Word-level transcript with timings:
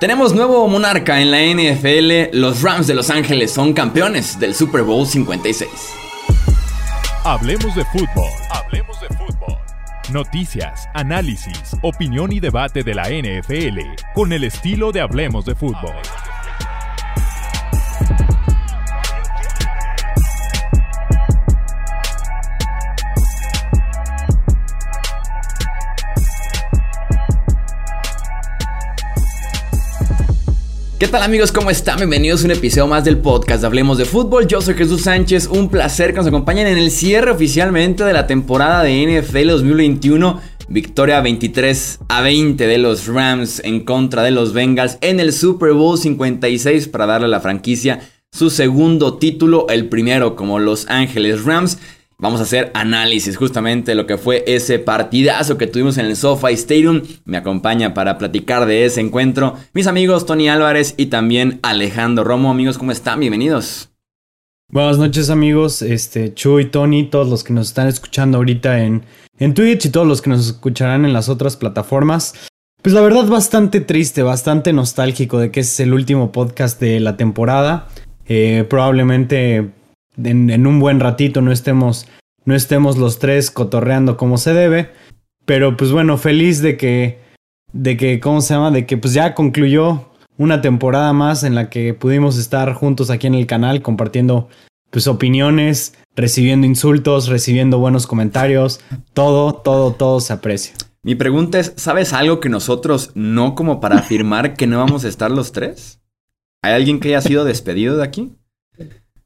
Tenemos 0.00 0.34
nuevo 0.34 0.66
monarca 0.66 1.20
en 1.20 1.30
la 1.30 1.42
NFL. 1.42 2.34
Los 2.34 2.62
Rams 2.62 2.86
de 2.86 2.94
Los 2.94 3.10
Ángeles 3.10 3.50
son 3.50 3.74
campeones 3.74 4.40
del 4.40 4.54
Super 4.54 4.82
Bowl 4.82 5.06
56. 5.06 5.68
Hablemos 7.22 7.74
de 7.74 7.84
fútbol. 7.84 8.30
Hablemos 8.48 8.98
de 8.98 9.08
fútbol. 9.08 9.58
Noticias, 10.10 10.88
análisis, 10.94 11.76
opinión 11.82 12.32
y 12.32 12.40
debate 12.40 12.82
de 12.82 12.94
la 12.94 13.10
NFL 13.10 13.78
con 14.14 14.32
el 14.32 14.44
estilo 14.44 14.90
de 14.90 15.02
Hablemos 15.02 15.44
de 15.44 15.54
fútbol. 15.54 15.92
¿Qué 31.00 31.08
tal 31.08 31.22
amigos? 31.22 31.50
¿Cómo 31.50 31.70
están? 31.70 31.96
Bienvenidos 31.96 32.42
a 32.42 32.44
un 32.44 32.50
episodio 32.50 32.86
más 32.86 33.06
del 33.06 33.16
podcast 33.16 33.62
de 33.62 33.66
Hablemos 33.68 33.96
de 33.96 34.04
Fútbol. 34.04 34.46
Yo 34.46 34.60
soy 34.60 34.74
Jesús 34.74 35.04
Sánchez, 35.04 35.46
un 35.46 35.70
placer 35.70 36.10
que 36.10 36.18
nos 36.18 36.26
acompañen 36.26 36.66
en 36.66 36.76
el 36.76 36.90
cierre 36.90 37.30
oficialmente 37.30 38.04
de 38.04 38.12
la 38.12 38.26
temporada 38.26 38.82
de 38.82 39.22
NFL 39.22 39.48
2021. 39.48 40.42
Victoria 40.68 41.22
23 41.22 42.00
a 42.06 42.20
20 42.20 42.66
de 42.66 42.76
los 42.76 43.06
Rams 43.06 43.62
en 43.64 43.80
contra 43.80 44.22
de 44.22 44.30
los 44.30 44.52
Bengals 44.52 44.98
en 45.00 45.20
el 45.20 45.32
Super 45.32 45.72
Bowl 45.72 45.96
56 45.96 46.88
para 46.88 47.06
darle 47.06 47.28
a 47.28 47.30
la 47.30 47.40
franquicia 47.40 48.00
su 48.30 48.50
segundo 48.50 49.16
título, 49.16 49.68
el 49.70 49.88
primero 49.88 50.36
como 50.36 50.58
Los 50.58 50.86
Ángeles 50.90 51.44
Rams. 51.44 51.78
Vamos 52.20 52.40
a 52.40 52.42
hacer 52.42 52.70
análisis 52.74 53.38
justamente 53.38 53.92
de 53.92 53.94
lo 53.94 54.06
que 54.06 54.18
fue 54.18 54.44
ese 54.46 54.78
partidazo 54.78 55.56
que 55.56 55.66
tuvimos 55.66 55.96
en 55.96 56.04
el 56.04 56.16
SoFi 56.16 56.52
Stadium. 56.52 57.00
Me 57.24 57.38
acompaña 57.38 57.94
para 57.94 58.18
platicar 58.18 58.66
de 58.66 58.84
ese 58.84 59.00
encuentro 59.00 59.56
mis 59.72 59.86
amigos 59.86 60.26
Tony 60.26 60.50
Álvarez 60.50 60.92
y 60.98 61.06
también 61.06 61.60
Alejandro 61.62 62.22
Romo. 62.22 62.50
Amigos, 62.50 62.76
¿cómo 62.76 62.92
están? 62.92 63.20
Bienvenidos. 63.20 63.88
Buenas 64.68 64.98
noches 64.98 65.30
amigos, 65.30 65.80
este 65.80 66.34
Chu 66.34 66.60
y 66.60 66.66
Tony, 66.66 67.04
todos 67.04 67.26
los 67.26 67.42
que 67.42 67.54
nos 67.54 67.68
están 67.68 67.88
escuchando 67.88 68.36
ahorita 68.36 68.84
en, 68.84 69.02
en 69.38 69.54
Twitch 69.54 69.86
y 69.86 69.88
todos 69.88 70.06
los 70.06 70.20
que 70.20 70.28
nos 70.28 70.46
escucharán 70.46 71.06
en 71.06 71.14
las 71.14 71.30
otras 71.30 71.56
plataformas. 71.56 72.34
Pues 72.82 72.94
la 72.94 73.00
verdad 73.00 73.24
bastante 73.28 73.80
triste, 73.80 74.22
bastante 74.22 74.74
nostálgico 74.74 75.38
de 75.38 75.50
que 75.50 75.60
es 75.60 75.80
el 75.80 75.94
último 75.94 76.32
podcast 76.32 76.78
de 76.80 77.00
la 77.00 77.16
temporada. 77.16 77.88
Eh, 78.26 78.66
probablemente 78.68 79.70
en, 80.24 80.66
un 80.66 80.80
buen 80.80 81.00
ratito 81.00 81.40
no 81.40 81.52
estemos, 81.52 82.06
no 82.44 82.54
estemos 82.54 82.96
los 82.96 83.18
tres 83.18 83.50
cotorreando 83.50 84.16
como 84.16 84.38
se 84.38 84.52
debe. 84.52 84.90
Pero 85.44 85.76
pues 85.76 85.92
bueno, 85.92 86.16
feliz 86.18 86.62
de 86.62 86.76
que, 86.76 87.18
de 87.72 87.96
que, 87.96 88.20
¿cómo 88.20 88.40
se 88.40 88.54
llama? 88.54 88.70
De 88.70 88.86
que 88.86 88.96
pues 88.96 89.14
ya 89.14 89.34
concluyó 89.34 90.10
una 90.36 90.60
temporada 90.60 91.12
más 91.12 91.44
en 91.44 91.54
la 91.54 91.68
que 91.70 91.92
pudimos 91.94 92.38
estar 92.38 92.72
juntos 92.74 93.10
aquí 93.10 93.26
en 93.26 93.34
el 93.34 93.46
canal 93.46 93.82
compartiendo 93.82 94.48
pues 94.90 95.06
opiniones, 95.06 95.94
recibiendo 96.16 96.66
insultos, 96.66 97.28
recibiendo 97.28 97.78
buenos 97.78 98.06
comentarios, 98.06 98.80
todo, 99.12 99.52
todo, 99.54 99.92
todo 99.92 100.20
se 100.20 100.32
aprecia. 100.32 100.74
Mi 101.02 101.14
pregunta 101.14 101.58
es, 101.58 101.72
¿sabes 101.76 102.12
algo 102.12 102.40
que 102.40 102.48
nosotros 102.48 103.12
no 103.14 103.54
como 103.54 103.80
para 103.80 103.96
afirmar 103.96 104.54
que 104.54 104.66
no 104.66 104.78
vamos 104.78 105.04
a 105.04 105.08
estar 105.08 105.30
los 105.30 105.52
tres? 105.52 106.00
¿Hay 106.62 106.74
alguien 106.74 107.00
que 107.00 107.08
haya 107.08 107.22
sido 107.22 107.44
despedido 107.44 107.96
de 107.96 108.04
aquí? 108.04 108.32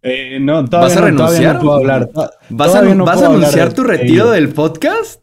Eh, 0.06 0.38
no, 0.38 0.62
¿Vas 0.64 0.96
a 0.98 1.00
renunciar? 1.00 1.54
No 1.54 1.60
puedo 1.62 1.76
hablar. 1.76 2.10
¿Vas 2.50 2.74
a, 2.74 2.80
anunciar 2.80 3.72
tu 3.72 3.84
retiro 3.84 4.30
del 4.30 4.50
podcast? 4.50 5.22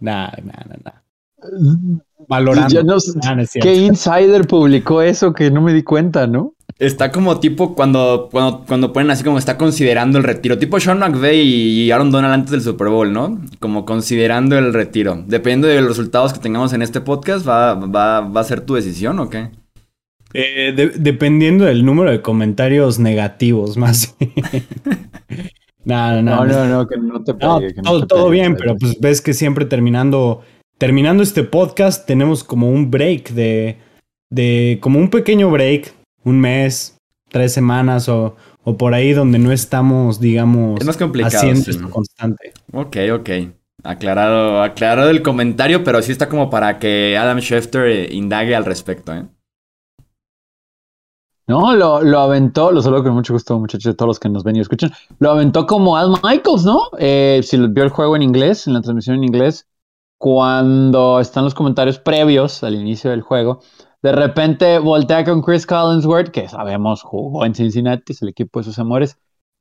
Nah, 0.00 0.32
nah, 0.42 0.64
nah, 0.66 0.76
nah. 0.84 1.98
Valorando. 2.26 2.96
Ah, 3.22 3.36
¿Qué 3.62 3.74
insider 3.76 4.44
publicó 4.48 5.02
eso 5.02 5.32
que 5.32 5.52
no 5.52 5.60
me 5.62 5.72
di 5.72 5.84
cuenta, 5.84 6.26
no? 6.26 6.54
Está 6.80 7.12
como 7.12 7.38
tipo 7.38 7.76
cuando, 7.76 8.28
cuando, 8.32 8.64
cuando 8.66 8.92
ponen 8.92 9.12
así 9.12 9.22
como 9.22 9.38
está 9.38 9.56
considerando 9.56 10.18
el 10.18 10.24
retiro. 10.24 10.58
Tipo 10.58 10.80
Sean 10.80 10.98
McVay 10.98 11.38
y 11.38 11.90
Aaron 11.92 12.10
Donald 12.10 12.34
antes 12.34 12.50
del 12.50 12.62
Super 12.62 12.88
Bowl, 12.88 13.12
¿no? 13.12 13.40
Como 13.60 13.84
considerando 13.84 14.58
el 14.58 14.74
retiro. 14.74 15.22
Dependiendo 15.28 15.68
de 15.68 15.80
los 15.80 15.90
resultados 15.90 16.32
que 16.32 16.40
tengamos 16.40 16.72
en 16.72 16.82
este 16.82 17.00
podcast, 17.00 17.46
¿va, 17.46 17.74
va, 17.74 18.20
va 18.20 18.40
a 18.40 18.44
ser 18.44 18.62
tu 18.62 18.74
decisión 18.74 19.20
o 19.20 19.30
qué? 19.30 19.50
Eh, 20.34 20.92
dependiendo 20.96 21.64
del 21.64 21.84
número 21.84 22.10
de 22.10 22.20
comentarios 22.20 22.98
negativos, 22.98 23.76
más. 23.76 24.14
no, 25.84 26.22
no, 26.22 26.44
no, 26.44 26.64
no, 26.66 26.86
que 26.86 26.98
no 26.98 27.24
te 27.24 27.34
pegue, 27.34 27.74
todo, 28.06 28.28
bien, 28.28 28.56
pero 28.56 28.76
pues 28.76 29.00
ves 29.00 29.22
que 29.22 29.32
siempre 29.32 29.64
terminando, 29.64 30.42
terminando 30.76 31.22
este 31.22 31.44
podcast 31.44 32.06
tenemos 32.06 32.44
como 32.44 32.70
un 32.70 32.90
break 32.90 33.30
de, 33.30 33.78
de, 34.30 34.78
como 34.82 34.98
un 34.98 35.08
pequeño 35.08 35.50
break, 35.50 35.94
un 36.24 36.40
mes, 36.40 36.98
tres 37.30 37.52
semanas 37.52 38.08
o, 38.10 38.36
o 38.64 38.76
por 38.76 38.92
ahí 38.92 39.14
donde 39.14 39.38
no 39.38 39.50
estamos, 39.50 40.20
digamos, 40.20 40.78
es 40.78 40.86
más 40.86 40.98
complicado, 40.98 41.38
haciendo 41.38 41.70
esto 41.70 41.88
constante. 41.90 42.52
Ok, 42.72 42.96
ok. 43.14 43.30
Aclarado, 43.84 44.62
aclarado 44.62 45.08
el 45.08 45.22
comentario, 45.22 45.84
pero 45.84 46.02
sí 46.02 46.12
está 46.12 46.28
como 46.28 46.50
para 46.50 46.78
que 46.78 47.16
Adam 47.16 47.38
Schefter 47.38 48.12
indague 48.12 48.54
al 48.54 48.64
respecto, 48.64 49.14
¿eh? 49.14 49.24
No, 51.48 51.74
lo, 51.74 52.02
lo 52.02 52.20
aventó, 52.20 52.70
lo 52.70 52.82
saludo 52.82 53.04
con 53.04 53.14
mucho 53.14 53.32
gusto, 53.32 53.58
muchachos, 53.58 53.96
todos 53.96 54.06
los 54.06 54.20
que 54.20 54.28
nos 54.28 54.44
ven 54.44 54.56
y 54.56 54.60
escuchan. 54.60 54.90
Lo 55.18 55.30
aventó 55.30 55.66
como 55.66 55.96
Al 55.96 56.10
Michaels, 56.22 56.66
¿no? 56.66 56.90
Eh, 56.98 57.40
si 57.42 57.56
vio 57.56 57.84
el 57.84 57.88
juego 57.88 58.16
en 58.16 58.22
inglés, 58.22 58.66
en 58.66 58.74
la 58.74 58.82
transmisión 58.82 59.16
en 59.16 59.24
inglés, 59.24 59.66
cuando 60.18 61.20
están 61.20 61.44
los 61.44 61.54
comentarios 61.54 61.98
previos 61.98 62.62
al 62.62 62.74
inicio 62.74 63.10
del 63.10 63.22
juego, 63.22 63.60
de 64.02 64.12
repente 64.12 64.78
voltea 64.78 65.24
con 65.24 65.40
Chris 65.40 65.64
Collinsworth, 65.64 66.28
que 66.28 66.48
sabemos 66.48 67.02
jugó 67.02 67.46
en 67.46 67.54
Cincinnati, 67.54 68.12
es 68.12 68.20
el 68.20 68.28
equipo 68.28 68.60
de 68.60 68.64
sus 68.64 68.78
amores, 68.78 69.18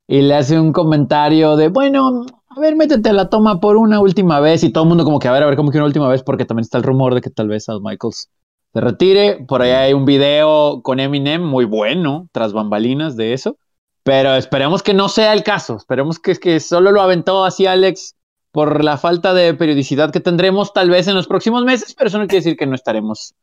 y 0.09 0.23
le 0.23 0.35
hace 0.35 0.59
un 0.59 0.73
comentario 0.73 1.55
de, 1.55 1.69
bueno, 1.69 2.25
a 2.49 2.59
ver, 2.59 2.75
métete 2.75 3.13
la 3.13 3.29
toma 3.29 3.61
por 3.61 3.77
una 3.77 4.01
última 4.01 4.41
vez, 4.41 4.61
y 4.65 4.73
todo 4.73 4.83
el 4.83 4.89
mundo 4.89 5.05
como 5.05 5.19
que, 5.19 5.29
a 5.29 5.31
ver, 5.31 5.43
a 5.43 5.45
ver, 5.45 5.55
como 5.55 5.71
que 5.71 5.77
una 5.77 5.87
última 5.87 6.09
vez, 6.09 6.21
porque 6.21 6.43
también 6.43 6.63
está 6.63 6.77
el 6.79 6.83
rumor 6.83 7.15
de 7.15 7.21
que 7.21 7.29
tal 7.29 7.47
vez 7.47 7.69
Al 7.69 7.81
Michaels 7.81 8.29
se 8.77 8.81
retire. 8.81 9.43
Por 9.47 9.63
ahí 9.63 9.71
hay 9.71 9.93
un 9.93 10.05
video 10.05 10.81
con 10.83 10.99
Eminem 10.99 11.41
muy 11.41 11.65
bueno, 11.65 12.29
tras 12.31 12.53
bambalinas 12.53 13.17
de 13.17 13.33
eso. 13.33 13.57
Pero 14.03 14.35
esperemos 14.35 14.83
que 14.83 14.93
no 14.93 15.09
sea 15.09 15.33
el 15.33 15.43
caso. 15.43 15.77
Esperemos 15.77 16.19
que, 16.19 16.35
que 16.35 16.59
solo 16.59 16.91
lo 16.91 17.01
aventó 17.01 17.43
así 17.43 17.65
Alex 17.65 18.15
por 18.51 18.83
la 18.83 18.97
falta 18.97 19.33
de 19.33 19.55
periodicidad 19.55 20.11
que 20.11 20.19
tendremos 20.19 20.73
tal 20.73 20.91
vez 20.91 21.07
en 21.07 21.15
los 21.15 21.27
próximos 21.27 21.65
meses, 21.65 21.95
pero 21.95 22.07
eso 22.07 22.19
no 22.19 22.27
quiere 22.27 22.43
decir 22.43 22.57
que 22.57 22.67
no 22.67 22.75
estaremos 22.75 23.33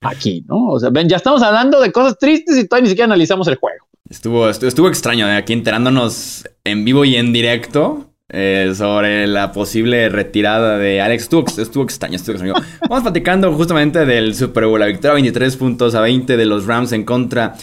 aquí, 0.00 0.44
¿no? 0.48 0.68
O 0.68 0.78
sea, 0.78 0.90
ven, 0.90 1.08
ya 1.08 1.16
estamos 1.16 1.42
hablando 1.42 1.80
de 1.80 1.92
cosas 1.92 2.16
tristes 2.18 2.56
y 2.56 2.66
todavía 2.66 2.84
ni 2.84 2.90
siquiera 2.90 3.06
analizamos 3.06 3.48
el 3.48 3.56
juego. 3.56 3.86
Estuvo, 4.08 4.48
estuvo, 4.48 4.88
extraño, 4.88 5.28
¿eh? 5.28 5.36
aquí 5.36 5.52
enterándonos 5.52 6.44
en 6.62 6.84
vivo 6.84 7.04
y 7.04 7.16
en 7.16 7.32
directo 7.32 8.13
eh, 8.30 8.72
sobre 8.74 9.26
la 9.26 9.52
posible 9.52 10.08
retirada 10.08 10.78
de 10.78 11.00
Alex. 11.00 11.24
Estuvo, 11.24 11.44
estuvo 11.46 11.84
extraño, 11.84 12.16
estuvo 12.16 12.32
extraño. 12.32 12.54
Vamos 12.88 13.02
platicando 13.02 13.52
justamente 13.52 14.06
del 14.06 14.34
Super 14.34 14.66
Bowl, 14.66 14.80
la 14.80 14.86
victoria 14.86 15.14
23 15.14 15.56
puntos 15.56 15.94
a 15.94 16.00
20 16.00 16.36
de 16.36 16.46
los 16.46 16.66
Rams 16.66 16.92
en 16.92 17.04
contra 17.04 17.54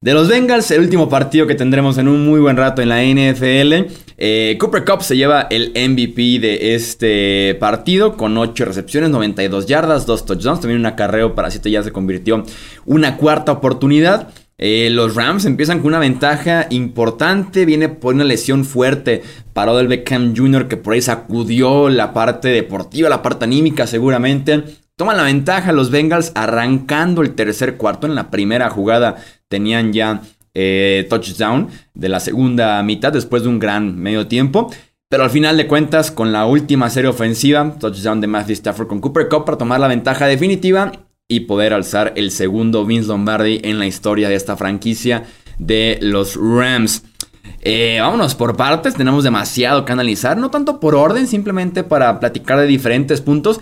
de 0.00 0.12
los 0.12 0.28
Bengals, 0.28 0.70
el 0.70 0.82
último 0.82 1.08
partido 1.08 1.46
que 1.46 1.54
tendremos 1.54 1.96
en 1.98 2.06
un 2.06 2.24
muy 2.24 2.38
buen 2.38 2.56
rato 2.56 2.82
en 2.82 2.90
la 2.90 3.02
NFL. 3.02 3.92
Eh, 4.18 4.56
Cooper 4.60 4.84
Cup 4.84 5.02
se 5.02 5.16
lleva 5.16 5.46
el 5.50 5.72
MVP 5.74 6.38
de 6.38 6.74
este 6.74 7.56
partido 7.58 8.16
con 8.16 8.36
8 8.36 8.64
recepciones, 8.66 9.10
92 9.10 9.66
yardas, 9.66 10.06
2 10.06 10.26
touchdowns, 10.26 10.60
también 10.60 10.80
un 10.80 10.86
acarreo 10.86 11.34
para 11.34 11.50
7 11.50 11.70
ya 11.70 11.82
se 11.82 11.92
convirtió 11.92 12.44
una 12.84 13.16
cuarta 13.16 13.52
oportunidad. 13.52 14.28
Eh, 14.58 14.88
los 14.90 15.14
Rams 15.14 15.44
empiezan 15.44 15.78
con 15.78 15.88
una 15.88 15.98
ventaja 15.98 16.66
importante. 16.70 17.64
Viene 17.64 17.88
por 17.88 18.14
una 18.14 18.24
lesión 18.24 18.64
fuerte 18.64 19.22
para 19.52 19.72
Odell 19.72 19.88
Beckham 19.88 20.34
Jr. 20.36 20.68
que 20.68 20.76
por 20.76 20.94
ahí 20.94 21.02
sacudió 21.02 21.88
la 21.88 22.12
parte 22.12 22.48
deportiva, 22.48 23.08
la 23.08 23.22
parte 23.22 23.44
anímica 23.44 23.86
seguramente. 23.86 24.64
Toman 24.96 25.18
la 25.18 25.24
ventaja 25.24 25.72
los 25.72 25.90
Bengals 25.90 26.32
arrancando 26.34 27.20
el 27.22 27.34
tercer 27.34 27.76
cuarto. 27.76 28.06
En 28.06 28.14
la 28.14 28.30
primera 28.30 28.70
jugada 28.70 29.16
tenían 29.48 29.92
ya 29.92 30.22
eh, 30.54 31.06
touchdown 31.10 31.68
de 31.92 32.08
la 32.08 32.20
segunda 32.20 32.82
mitad 32.82 33.12
después 33.12 33.42
de 33.42 33.50
un 33.50 33.58
gran 33.58 33.98
medio 33.98 34.26
tiempo. 34.26 34.72
Pero 35.08 35.22
al 35.22 35.30
final 35.30 35.56
de 35.56 35.68
cuentas, 35.68 36.10
con 36.10 36.32
la 36.32 36.46
última 36.46 36.90
serie 36.90 37.10
ofensiva, 37.10 37.76
touchdown 37.78 38.20
de 38.20 38.26
Matthew 38.26 38.54
Stafford 38.54 38.88
con 38.88 39.00
Cooper 39.00 39.28
Cup 39.28 39.44
para 39.44 39.58
tomar 39.58 39.78
la 39.78 39.86
ventaja 39.86 40.26
definitiva 40.26 40.90
y 41.28 41.40
poder 41.40 41.72
alzar 41.72 42.12
el 42.16 42.30
segundo 42.30 42.84
Vince 42.84 43.08
Lombardi 43.08 43.60
en 43.64 43.78
la 43.78 43.86
historia 43.86 44.28
de 44.28 44.36
esta 44.36 44.56
franquicia 44.56 45.24
de 45.58 45.98
los 46.00 46.36
Rams. 46.36 47.02
Eh, 47.62 47.98
vámonos 48.00 48.34
por 48.34 48.56
partes, 48.56 48.94
tenemos 48.94 49.24
demasiado 49.24 49.84
que 49.84 49.92
analizar, 49.92 50.36
no 50.36 50.50
tanto 50.50 50.78
por 50.78 50.94
orden, 50.94 51.26
simplemente 51.26 51.82
para 51.82 52.20
platicar 52.20 52.60
de 52.60 52.66
diferentes 52.66 53.20
puntos. 53.20 53.60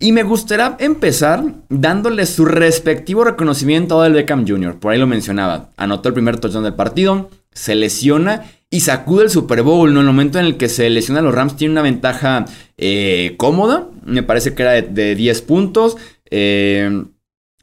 Y 0.00 0.10
me 0.10 0.24
gustaría 0.24 0.76
empezar 0.80 1.44
dándole 1.68 2.26
su 2.26 2.44
respectivo 2.44 3.22
reconocimiento 3.22 3.94
a 3.94 3.98
Odell 3.98 4.14
Beckham 4.14 4.46
Jr. 4.46 4.78
Por 4.80 4.92
ahí 4.92 4.98
lo 4.98 5.06
mencionaba. 5.06 5.70
Anotó 5.76 6.08
el 6.08 6.14
primer 6.14 6.40
touchdown 6.40 6.64
del 6.64 6.74
partido, 6.74 7.30
se 7.52 7.76
lesiona 7.76 8.44
y 8.70 8.80
sacude 8.80 9.24
el 9.24 9.30
Super 9.30 9.62
Bowl. 9.62 9.88
En 9.88 9.96
el 9.96 10.04
momento 10.04 10.40
en 10.40 10.46
el 10.46 10.56
que 10.56 10.68
se 10.68 10.90
lesiona 10.90 11.22
los 11.22 11.32
Rams 11.32 11.56
tiene 11.56 11.72
una 11.72 11.82
ventaja 11.82 12.44
eh, 12.76 13.34
cómoda. 13.36 13.86
Me 14.04 14.24
parece 14.24 14.54
que 14.54 14.62
era 14.62 14.72
de, 14.72 14.82
de 14.82 15.14
10 15.14 15.42
puntos. 15.42 15.96
Eh, 16.36 17.04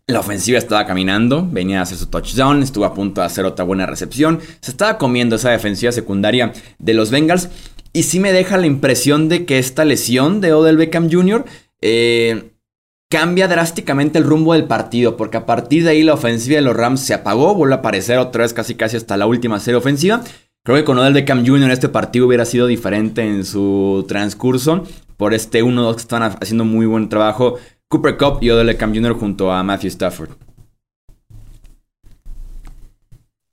La 0.08 0.20
ofensiva 0.20 0.58
estaba 0.58 0.86
caminando, 0.86 1.48
venía 1.50 1.80
a 1.80 1.84
hacer 1.84 1.98
su 1.98 2.08
touchdown, 2.08 2.64
estuvo 2.64 2.86
a 2.86 2.94
punto 2.94 3.22
de 3.22 3.28
hacer 3.28 3.46
otra 3.46 3.66
buena 3.66 3.86
recepción. 3.86 4.40
Se 4.62 4.72
estaba 4.72 4.98
comiendo 4.98 5.36
esa 5.36 5.52
defensiva 5.52 5.92
secundaria 5.92 6.54
de 6.80 6.94
los 6.94 7.12
Bengals. 7.12 7.50
Y 7.94 8.04
sí 8.04 8.20
me 8.20 8.32
deja 8.32 8.58
la 8.58 8.68
impresión 8.68 9.28
de 9.30 9.46
que 9.46 9.60
esta 9.60 9.84
lesión 9.84 10.40
de 10.40 10.54
Odell 10.54 10.78
Beckham 10.78 11.10
Jr. 11.12 11.46
Eh, 11.82 12.52
cambia 13.10 13.50
drásticamente 13.50 14.18
el 14.18 14.24
rumbo 14.24 14.54
del 14.54 14.66
partido, 14.66 15.18
porque 15.18 15.38
a 15.38 15.46
partir 15.46 15.84
de 15.84 15.92
ahí 15.92 16.04
la 16.04 16.14
ofensiva 16.14 16.56
de 16.56 16.62
los 16.62 16.76
Rams 16.76 17.02
se 17.02 17.14
apagó, 17.14 17.54
vuelve 17.56 17.76
a 17.76 17.80
aparecer 17.80 18.18
otra 18.18 18.44
vez 18.44 18.54
casi 18.54 18.76
casi 18.76 18.96
hasta 18.96 19.18
la 19.18 19.28
última 19.28 19.60
serie 19.60 19.78
ofensiva. 19.78 20.22
Creo 20.64 20.78
que 20.78 20.86
con 20.86 20.98
Odell 20.98 21.14
Beckham 21.14 21.46
Jr. 21.46 21.72
este 21.72 21.90
partido 21.90 22.28
hubiera 22.28 22.46
sido 22.46 22.68
diferente 22.68 23.22
en 23.22 23.44
su 23.44 24.06
transcurso 24.08 24.86
por 25.18 25.34
este 25.34 25.64
1-2 25.64 25.96
que 25.96 26.02
están 26.02 26.24
haciendo 26.24 26.64
muy 26.66 26.86
buen 26.86 27.10
trabajo 27.10 27.58
Cooper 27.92 28.16
Cup 28.18 28.38
y 28.40 28.50
Odell 28.50 28.68
Beckham 28.68 28.96
Jr. 28.96 29.20
junto 29.20 29.52
a 29.52 29.62
Matthew 29.64 29.90
Stafford. 29.90 30.30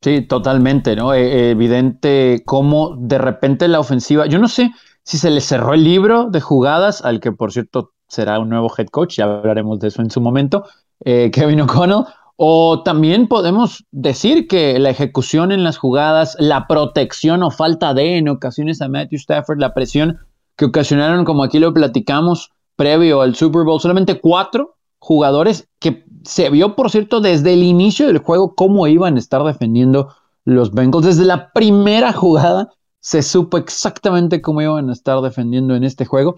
Sí, 0.01 0.23
totalmente, 0.23 0.95
¿no? 0.95 1.13
E, 1.13 1.51
evidente 1.51 2.43
cómo 2.47 2.95
de 2.97 3.19
repente 3.19 3.67
la 3.67 3.81
ofensiva, 3.81 4.27
yo 4.27 4.39
no 4.39 4.47
sé 4.47 4.71
si 5.03 5.19
se 5.19 5.31
le 5.31 5.41
cerró 5.41 5.75
el 5.75 5.83
libro 5.83 6.31
de 6.31 6.41
jugadas, 6.41 7.05
al 7.05 7.19
que 7.21 7.33
por 7.33 7.53
cierto 7.53 7.95
será 8.07 8.39
un 8.39 8.49
nuevo 8.49 8.73
head 8.79 8.87
coach, 8.87 9.17
ya 9.17 9.25
hablaremos 9.25 9.81
de 9.81 9.89
eso 9.89 10.03
en 10.03 10.11
su 10.11 10.21
momento, 10.21 10.67
eh, 11.05 11.31
Kevin 11.35 11.63
O'Connell, 11.63 12.05
o 12.37 12.85
también 12.85 13.27
podemos 13.27 13.87
decir 13.91 14.47
que 14.47 14.79
la 14.79 14.91
ejecución 14.91 15.51
en 15.51 15.65
las 15.65 15.79
jugadas, 15.79 16.37
la 16.39 16.69
protección 16.69 17.43
o 17.43 17.51
falta 17.51 17.93
de 17.93 18.19
en 18.19 18.29
ocasiones 18.29 18.81
a 18.81 18.89
Matthew 18.89 19.17
Stafford, 19.17 19.59
la 19.59 19.75
presión 19.75 20.19
que 20.55 20.67
ocasionaron, 20.67 21.25
como 21.25 21.43
aquí 21.43 21.59
lo 21.59 21.75
platicamos, 21.75 22.53
previo 22.79 23.21
al 23.23 23.35
Super 23.35 23.65
Bowl, 23.65 23.81
solamente 23.81 24.21
cuatro 24.21 24.77
jugadores 25.01 25.69
que 25.81 26.05
se 26.23 26.49
vio, 26.49 26.77
por 26.77 26.91
cierto, 26.91 27.21
desde 27.21 27.53
el 27.55 27.65
inicio 27.65 28.07
del 28.07 28.19
juego 28.19 28.55
cómo 28.55 28.87
iban 28.87 29.17
a 29.17 29.19
estar 29.19 29.43
defendiendo 29.43 30.15
los 30.45 30.73
Bengals. 30.73 31.05
Desde 31.05 31.25
la 31.25 31.53
primera 31.53 32.13
jugada 32.13 32.71
se 33.01 33.23
supo 33.23 33.57
exactamente 33.59 34.41
cómo 34.41 34.63
iban 34.63 34.91
a 34.91 34.93
estar 34.93 35.21
defendiendo 35.21 35.75
en 35.75 35.83
este 35.83 36.05
juego. 36.05 36.37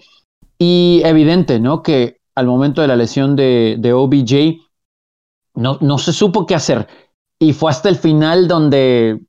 Y 0.58 1.02
evidente, 1.04 1.60
¿no? 1.60 1.82
Que 1.82 2.20
al 2.34 2.46
momento 2.46 2.80
de 2.80 2.88
la 2.88 2.96
lesión 2.96 3.36
de, 3.36 3.76
de 3.78 3.92
OBJ, 3.92 4.62
no, 5.54 5.76
no 5.82 5.98
se 5.98 6.14
supo 6.14 6.46
qué 6.46 6.54
hacer. 6.54 6.88
Y 7.38 7.52
fue 7.52 7.70
hasta 7.70 7.90
el 7.90 7.96
final 7.96 8.48
donde 8.48 9.20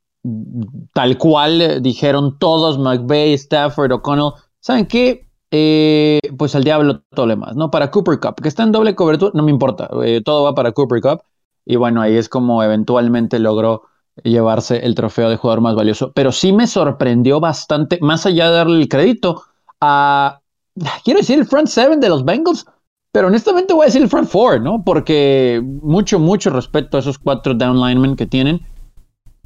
tal 0.93 1.17
cual 1.17 1.81
dijeron 1.81 2.37
todos, 2.39 2.77
McVeigh, 2.77 3.33
Stafford, 3.33 3.91
O'Connell, 3.91 4.33
¿saben 4.61 4.85
qué? 4.85 5.27
Eh, 5.53 6.19
pues 6.37 6.55
al 6.55 6.63
diablo 6.63 7.01
todo 7.13 7.25
lo 7.25 7.31
demás, 7.31 7.55
¿no? 7.57 7.69
Para 7.69 7.91
Cooper 7.91 8.19
Cup, 8.19 8.35
que 8.41 8.47
está 8.47 8.63
en 8.63 8.71
doble 8.71 8.95
cobertura, 8.95 9.31
no 9.35 9.43
me 9.43 9.51
importa, 9.51 9.89
eh, 10.05 10.21
todo 10.23 10.43
va 10.43 10.55
para 10.55 10.71
Cooper 10.71 11.01
Cup. 11.01 11.23
Y 11.65 11.75
bueno, 11.75 12.01
ahí 12.01 12.15
es 12.15 12.29
como 12.29 12.63
eventualmente 12.63 13.37
logró 13.37 13.83
llevarse 14.23 14.85
el 14.85 14.95
trofeo 14.95 15.29
de 15.29 15.37
jugador 15.37 15.61
más 15.61 15.75
valioso. 15.75 16.11
Pero 16.13 16.31
sí 16.31 16.53
me 16.53 16.67
sorprendió 16.67 17.39
bastante, 17.39 17.99
más 18.01 18.25
allá 18.25 18.49
de 18.49 18.57
darle 18.57 18.81
el 18.81 18.89
crédito 18.89 19.43
a, 19.79 20.41
quiero 21.03 21.19
decir, 21.19 21.37
el 21.39 21.45
front 21.45 21.67
seven 21.67 21.99
de 21.99 22.09
los 22.09 22.23
Bengals, 22.23 22.65
pero 23.11 23.27
honestamente 23.27 23.73
voy 23.73 23.83
a 23.83 23.85
decir 23.87 24.01
el 24.01 24.09
front 24.09 24.29
four, 24.29 24.61
¿no? 24.61 24.83
Porque 24.83 25.61
mucho, 25.63 26.17
mucho 26.17 26.49
respeto 26.49 26.95
a 26.95 27.01
esos 27.01 27.19
cuatro 27.19 27.53
down 27.53 27.79
linemen 27.79 28.15
que 28.15 28.25
tienen. 28.25 28.65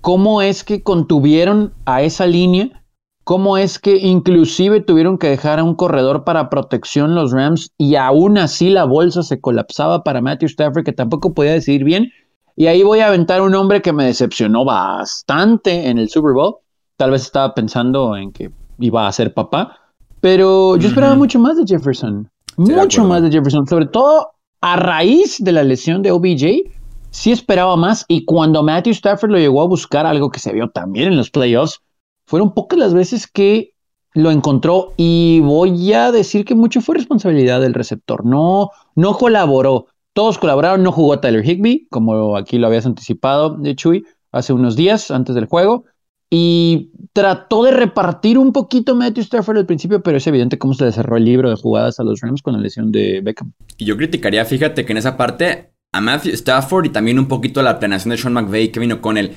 ¿Cómo 0.01 0.44
es 0.44 0.63
que 0.63 0.84
contuvieron 0.84 1.74
a 1.86 2.04
esa 2.04 2.28
línea? 2.28 2.85
Cómo 3.25 3.57
es 3.57 3.80
que 3.80 3.98
inclusive 3.98 4.81
tuvieron 4.81 5.18
que 5.18 5.27
dejar 5.27 5.60
a 5.60 5.63
un 5.63 5.75
corredor 5.75 6.24
para 6.24 6.50
protección 6.50 7.16
los 7.16 7.31
Rams 7.31 7.72
y 7.75 7.95
aún 7.95 8.38
así 8.38 8.69
la 8.69 8.86
bolsa 8.86 9.24
se 9.24 9.42
colapsaba 9.42 10.04
para 10.04 10.22
Matthew 10.22 10.50
Stafford 10.50 10.86
que 10.86 10.94
tampoco 10.94 11.33
podía 11.33 11.54
decidir 11.54 11.83
bien. 11.83 12.12
Y 12.56 12.68
ahí 12.68 12.83
voy 12.83 13.00
a 13.00 13.07
aventar 13.07 13.42
un 13.42 13.56
hombre 13.56 13.81
que 13.81 13.92
me 13.92 14.06
decepcionó 14.06 14.63
bastante 14.63 15.89
en 15.89 15.98
el 15.98 16.07
Super 16.07 16.33
Bowl. 16.33 16.57
Tal 16.98 17.12
vez 17.12 17.24
estaba 17.24 17.54
pensando 17.56 18.16
en 18.16 18.31
que 18.31 18.51
iba 18.77 19.07
a 19.07 19.12
ser 19.12 19.33
papá, 19.33 19.75
pero 20.22 20.77
yo 20.77 20.88
esperaba 20.88 21.16
mucho 21.16 21.39
más 21.39 21.57
de 21.57 21.63
Jefferson. 21.66 22.30
mucho 22.57 23.04
más 23.04 23.24
de 23.24 23.31
Jefferson, 23.31 23.66
sobre 23.66 23.88
todo 23.88 24.33
a 24.62 24.75
raíz 24.75 25.44
de 25.44 25.51
la 25.51 25.63
lesión 25.63 26.04
de 26.04 26.12
OBJ. 26.12 26.72
Sí 27.10 27.31
esperaba 27.31 27.75
más 27.75 28.06
y 28.07 28.24
cuando 28.24 28.62
Matthew 28.62 28.92
Stafford 28.94 29.31
lo 29.31 29.39
llegó 29.39 29.63
a 29.63 29.68
buscar, 29.68 30.06
algo 30.06 30.30
que 30.30 30.39
se 30.39 30.54
vio 30.54 30.69
también 30.69 31.07
en 31.07 31.18
los 31.18 31.31
playoffs, 31.31 31.81
fueron 32.25 32.54
pocas 32.54 32.80
las 32.80 32.94
veces 32.94 33.27
que 33.27 33.75
lo 34.13 34.31
encontró 34.31 34.94
y 34.98 35.42
voy 35.42 35.94
a 35.94 36.12
decir 36.12 36.45
que 36.45 36.56
mucho 36.56 36.81
fue 36.81 36.95
responsabilidad 36.95 37.62
del 37.62 37.74
receptor. 37.74 38.25
No, 38.25 38.72
no 38.95 39.18
colaboró. 39.18 39.88
Todos 40.13 40.38
colaboraron, 40.39 40.83
no 40.83 40.94
jugó 40.94 41.19
Tyler 41.19 41.45
Higby, 41.45 41.88
como 41.89 42.38
aquí 42.38 42.57
lo 42.57 42.68
habías 42.68 42.86
anticipado 42.86 43.50
de 43.50 43.75
Chuy 43.75 44.06
hace 44.31 44.54
unos 44.54 44.77
días 44.77 45.12
antes 45.12 45.36
del 45.36 45.45
juego. 45.45 45.83
Y 46.30 46.92
trató 47.13 47.63
de 47.63 47.72
repartir 47.72 48.38
un 48.38 48.51
poquito 48.51 48.95
Matthew 48.95 49.24
Stafford 49.24 49.57
al 49.57 49.66
principio, 49.66 50.01
pero 50.01 50.18
es 50.18 50.25
evidente 50.25 50.57
cómo 50.57 50.74
se 50.74 50.86
desarrolló 50.86 51.18
el 51.18 51.25
libro 51.25 51.50
de 51.50 51.56
jugadas 51.56 52.00
a 52.00 52.04
los 52.04 52.22
Rams 52.22 52.42
con 52.42 52.54
la 52.54 52.60
lesión 52.60 52.92
de 52.92 53.22
Beckham. 53.22 53.51
Y 53.77 53.86
yo 53.86 53.95
criticaría, 53.95 54.44
fíjate 54.45 54.86
que 54.86 54.94
en 54.94 54.98
esa 54.98 55.18
parte 55.18 55.72
a 55.92 56.01
Matthew 56.01 56.33
Stafford 56.33 56.86
y 56.86 56.89
también 56.89 57.19
un 57.19 57.27
poquito 57.27 57.62
la 57.62 57.80
planeación 57.80 58.12
de 58.12 58.18
Sean 58.18 58.33
McVay 58.33 58.69
que 58.69 58.80
vino 58.80 59.01
con 59.01 59.18
él 59.18 59.27
el 59.27 59.36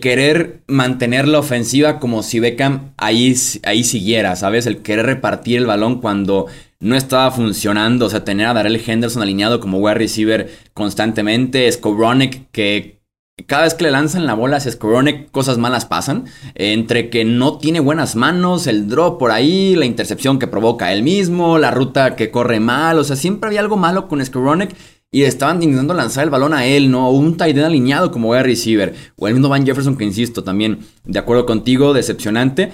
querer 0.00 0.62
mantener 0.66 1.28
la 1.28 1.38
ofensiva 1.38 1.98
como 2.00 2.22
si 2.22 2.40
Beckham 2.40 2.92
ahí, 2.96 3.34
ahí 3.64 3.84
siguiera, 3.84 4.36
¿sabes? 4.36 4.66
El 4.66 4.82
querer 4.82 5.06
repartir 5.06 5.58
el 5.58 5.66
balón 5.66 6.00
cuando 6.00 6.46
no 6.80 6.96
estaba 6.96 7.30
funcionando, 7.30 8.06
o 8.06 8.10
sea, 8.10 8.24
tener 8.24 8.46
a 8.46 8.54
Darrell 8.54 8.82
Henderson 8.84 9.22
alineado 9.22 9.60
como 9.60 9.78
wide 9.78 9.94
receiver 9.94 10.50
constantemente, 10.74 11.70
Skowronek 11.70 12.50
que 12.50 12.98
cada 13.46 13.62
vez 13.64 13.74
que 13.74 13.84
le 13.84 13.90
lanzan 13.92 14.26
la 14.26 14.34
bola 14.34 14.56
a 14.56 14.60
Skowronek 14.60 15.30
cosas 15.30 15.58
malas 15.58 15.86
pasan, 15.86 16.24
entre 16.54 17.08
que 17.08 17.24
no 17.24 17.58
tiene 17.58 17.80
buenas 17.80 18.16
manos, 18.16 18.66
el 18.66 18.88
drop 18.88 19.18
por 19.18 19.30
ahí, 19.30 19.76
la 19.76 19.86
intercepción 19.86 20.38
que 20.38 20.48
provoca 20.48 20.92
él 20.92 21.02
mismo, 21.02 21.58
la 21.58 21.70
ruta 21.70 22.16
que 22.16 22.30
corre 22.30 22.60
mal, 22.60 22.98
o 22.98 23.04
sea, 23.04 23.16
siempre 23.16 23.48
había 23.48 23.60
algo 23.60 23.76
malo 23.76 24.08
con 24.08 24.24
Skowronek 24.24 24.74
y 25.10 25.22
estaban 25.22 25.62
intentando 25.62 25.94
lanzar 25.94 26.24
el 26.24 26.30
balón 26.30 26.52
a 26.52 26.66
él, 26.66 26.90
¿no? 26.90 27.10
Un 27.10 27.36
tight 27.36 27.56
end 27.56 27.66
alineado 27.66 28.10
como 28.10 28.30
wide 28.30 28.42
receiver. 28.42 28.94
O 29.16 29.26
el 29.26 29.34
mismo 29.34 29.48
Van 29.48 29.64
Jefferson, 29.64 29.96
que 29.96 30.04
insisto, 30.04 30.44
también, 30.44 30.80
de 31.04 31.18
acuerdo 31.18 31.46
contigo, 31.46 31.94
decepcionante. 31.94 32.70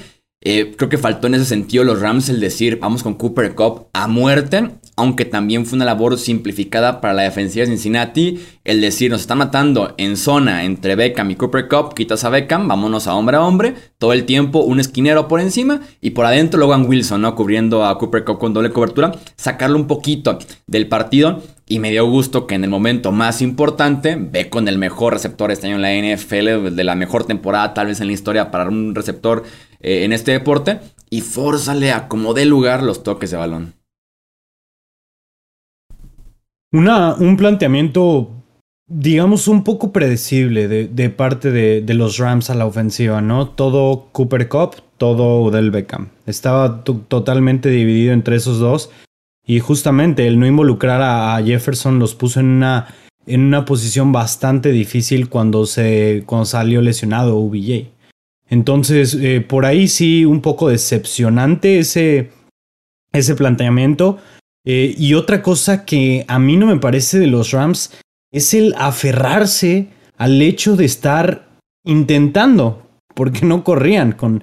Eh, 0.47 0.75
creo 0.77 0.91
que 0.91 0.99
faltó 0.99 1.27
en 1.27 1.35
ese 1.35 1.47
sentido 1.47 1.85
los 1.85 2.01
Rams 2.01 2.29
el 2.29 2.39
decir, 2.39 2.79
vamos 2.79 3.03
con 3.03 3.15
Cooper 3.15 3.55
Cup 3.55 3.87
a 3.95 4.09
muerte, 4.09 4.73
aunque 4.95 5.25
también 5.25 5.65
fue 5.65 5.77
una 5.77 5.87
labor 5.87 6.19
simplificada 6.19 7.01
para 7.01 7.15
la 7.15 7.23
defensiva 7.23 7.65
de 7.65 7.71
Cincinnati, 7.71 8.41
el 8.63 8.83
decir, 8.83 9.11
nos 9.11 9.23
están 9.23 9.39
matando 9.39 9.95
en 9.97 10.19
zona 10.19 10.65
entre 10.65 10.97
Beckham 10.97 11.31
y 11.31 11.37
Cooper 11.37 11.67
Cup, 11.67 11.95
quitas 11.95 12.25
a 12.25 12.29
Beckham, 12.29 12.69
vámonos 12.69 13.07
a 13.07 13.15
hombre 13.15 13.39
a 13.39 13.41
hombre, 13.41 13.75
todo 13.97 14.13
el 14.13 14.27
tiempo 14.27 14.59
un 14.59 14.81
esquinero 14.81 15.29
por 15.29 15.41
encima 15.41 15.81
y 16.03 16.11
por 16.11 16.27
adentro 16.27 16.61
Logan 16.61 16.87
Wilson, 16.87 17.23
¿no? 17.23 17.35
Cubriendo 17.35 17.87
a 17.87 17.97
Cooper 17.97 18.25
Cup 18.25 18.39
con 18.39 18.53
doble 18.53 18.71
cobertura, 18.71 19.13
sacarlo 19.37 19.79
un 19.79 19.87
poquito 19.87 20.39
del 20.67 20.89
partido 20.89 21.43
y 21.67 21.79
me 21.79 21.91
dio 21.91 22.07
gusto 22.07 22.47
que 22.47 22.55
en 22.55 22.65
el 22.65 22.71
momento 22.71 23.11
más 23.11 23.41
importante, 23.41 24.17
ve 24.17 24.51
con 24.51 24.69
el 24.69 24.79
mejor 24.79 25.15
receptor 25.15 25.51
este 25.51 25.67
año 25.67 25.77
en 25.77 25.83
la 25.83 26.17
NFL, 26.17 26.75
de 26.75 26.85
la 26.85 26.95
mejor 26.95 27.25
temporada 27.25 27.73
tal 27.73 27.87
vez 27.87 28.01
en 28.01 28.09
la 28.09 28.13
historia 28.13 28.51
para 28.51 28.69
un 28.69 28.95
receptor 28.95 29.45
eh, 29.81 30.05
en 30.05 30.13
este 30.13 30.33
deporte, 30.33 30.81
y 31.09 31.23
fórzale 31.23 31.93
a 31.93 32.09
como 32.09 32.35
dé 32.35 32.45
lugar 32.45 32.83
los 32.83 33.03
toques 33.03 33.31
de 33.31 33.37
balón. 33.37 33.75
Una, 36.73 37.15
un 37.15 37.37
planteamiento, 37.37 38.31
digamos, 38.89 39.47
un 39.47 39.63
poco 39.63 39.93
predecible 39.93 40.67
de, 40.67 41.11
parte 41.11 41.53
de, 41.53 41.95
los 41.95 42.19
Rams 42.19 42.51
a 42.51 42.57
la 42.57 42.67
ofensiva, 42.67 43.21
¿no? 43.21 43.49
Todo 43.49 44.09
Cooper 44.11 44.49
Cup, 44.49 44.83
todo 44.99 45.43
Odell 45.43 45.71
Beckham. 45.71 46.09
Estaba 46.27 46.83
totalmente 46.83 47.69
dividido 47.69 48.13
entre 48.13 48.35
esos 48.35 48.59
dos. 48.59 48.91
Y 49.47 49.61
justamente 49.61 50.27
el 50.27 50.39
no 50.39 50.47
involucrar 50.47 51.03
a, 51.03 51.43
Jefferson 51.45 51.99
los 51.99 52.15
puso 52.15 52.41
en 52.41 52.47
una, 52.47 52.89
en 53.27 53.43
una 53.43 53.65
posición 53.65 54.13
bastante 54.13 54.71
difícil 54.71 55.29
cuando, 55.29 55.67
se, 55.67 56.23
cuando 56.27 56.47
salió 56.47 56.81
lesionado 56.81 57.37
OBJ. 57.37 57.89
Entonces, 58.49 59.15
eh, 59.15 59.41
por 59.41 59.67
ahí 59.67 59.89
sí, 59.89 60.25
un 60.25 60.41
poco 60.41 60.69
decepcionante 60.69 61.79
ese, 61.79 62.31
ese 63.13 63.35
planteamiento. 63.35 64.19
Eh, 64.65 64.95
y 64.97 65.15
otra 65.15 65.43
cosa 65.43 65.85
que 65.85 66.25
a 66.29 66.39
mí 66.39 66.57
no 66.57 66.67
me 66.67 66.79
parece 66.79 67.19
de 67.19 67.27
los 67.27 67.51
Rams 67.51 67.93
es 68.33 68.55
el 68.55 68.75
aferrarse 68.79 69.89
al 70.17 70.41
hecho 70.41 70.77
de 70.77 70.87
estar 70.87 71.49
intentando, 71.85 72.87
porque 73.15 73.45
no 73.45 73.63
corrían 73.63 74.13
con, 74.13 74.43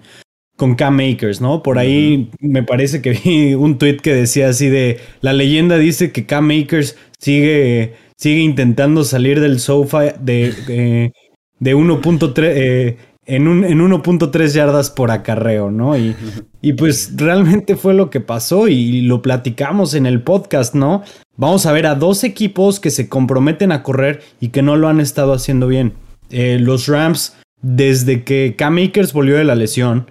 con 0.62 0.76
Cam 0.76 0.96
Makers, 0.96 1.42
¿no? 1.42 1.64
Por 1.64 1.80
ahí 1.80 2.30
me 2.40 2.62
parece 2.62 3.02
que 3.02 3.14
vi 3.14 3.56
un 3.56 3.80
tweet 3.80 3.98
que 3.98 4.14
decía 4.14 4.50
así 4.50 4.70
de, 4.70 5.00
la 5.22 5.34
leyenda 5.34 5.80
dice 5.80 6.12
que 6.12 6.28
Cam 6.28 6.46
Makers 6.46 6.98
sigue, 7.18 7.96
sigue 8.16 8.42
intentando 8.42 9.04
salir 9.04 9.40
del 9.40 9.60
sofá 9.60 10.14
de, 10.20 10.54
eh, 10.70 11.12
de 11.58 11.76
1.3... 11.76 12.34
Eh, 12.38 12.98
en, 13.26 13.48
un, 13.48 13.64
en 13.64 13.80
1.3 13.80 14.54
yardas 14.54 14.92
por 14.92 15.10
acarreo, 15.10 15.72
¿no? 15.72 15.98
Y, 15.98 16.16
y, 16.62 16.74
pues 16.74 17.14
realmente 17.16 17.76
fue 17.76 17.96
lo 17.96 18.12
que 18.12 18.20
pasó 18.20 18.68
y 18.68 19.02
lo 19.02 19.24
platicamos 19.24 19.96
en 19.96 20.06
el 20.06 20.22
podcast, 20.22 20.76
¿no? 20.76 21.04
vamos 21.38 21.66
a 21.66 21.72
ver 21.72 21.88
a 21.88 21.96
dos 21.96 22.24
equipos 22.24 22.80
que 22.80 22.92
se 22.92 23.10
comprometen 23.10 23.72
a 23.72 23.82
correr 23.82 24.22
y 24.40 24.50
que 24.50 24.62
no 24.62 24.76
lo 24.76 24.88
han 24.90 25.00
estado 25.00 25.34
haciendo 25.34 25.68
bien. 25.68 25.94
Eh, 26.30 26.60
los 26.60 26.88
Rams, 26.88 27.36
desde 27.62 28.24
que 28.24 28.56
Cam 28.58 28.78
Akers 28.78 29.14
volvió 29.14 29.38
de 29.38 29.44
la 29.44 29.56
lesión, 29.56 30.08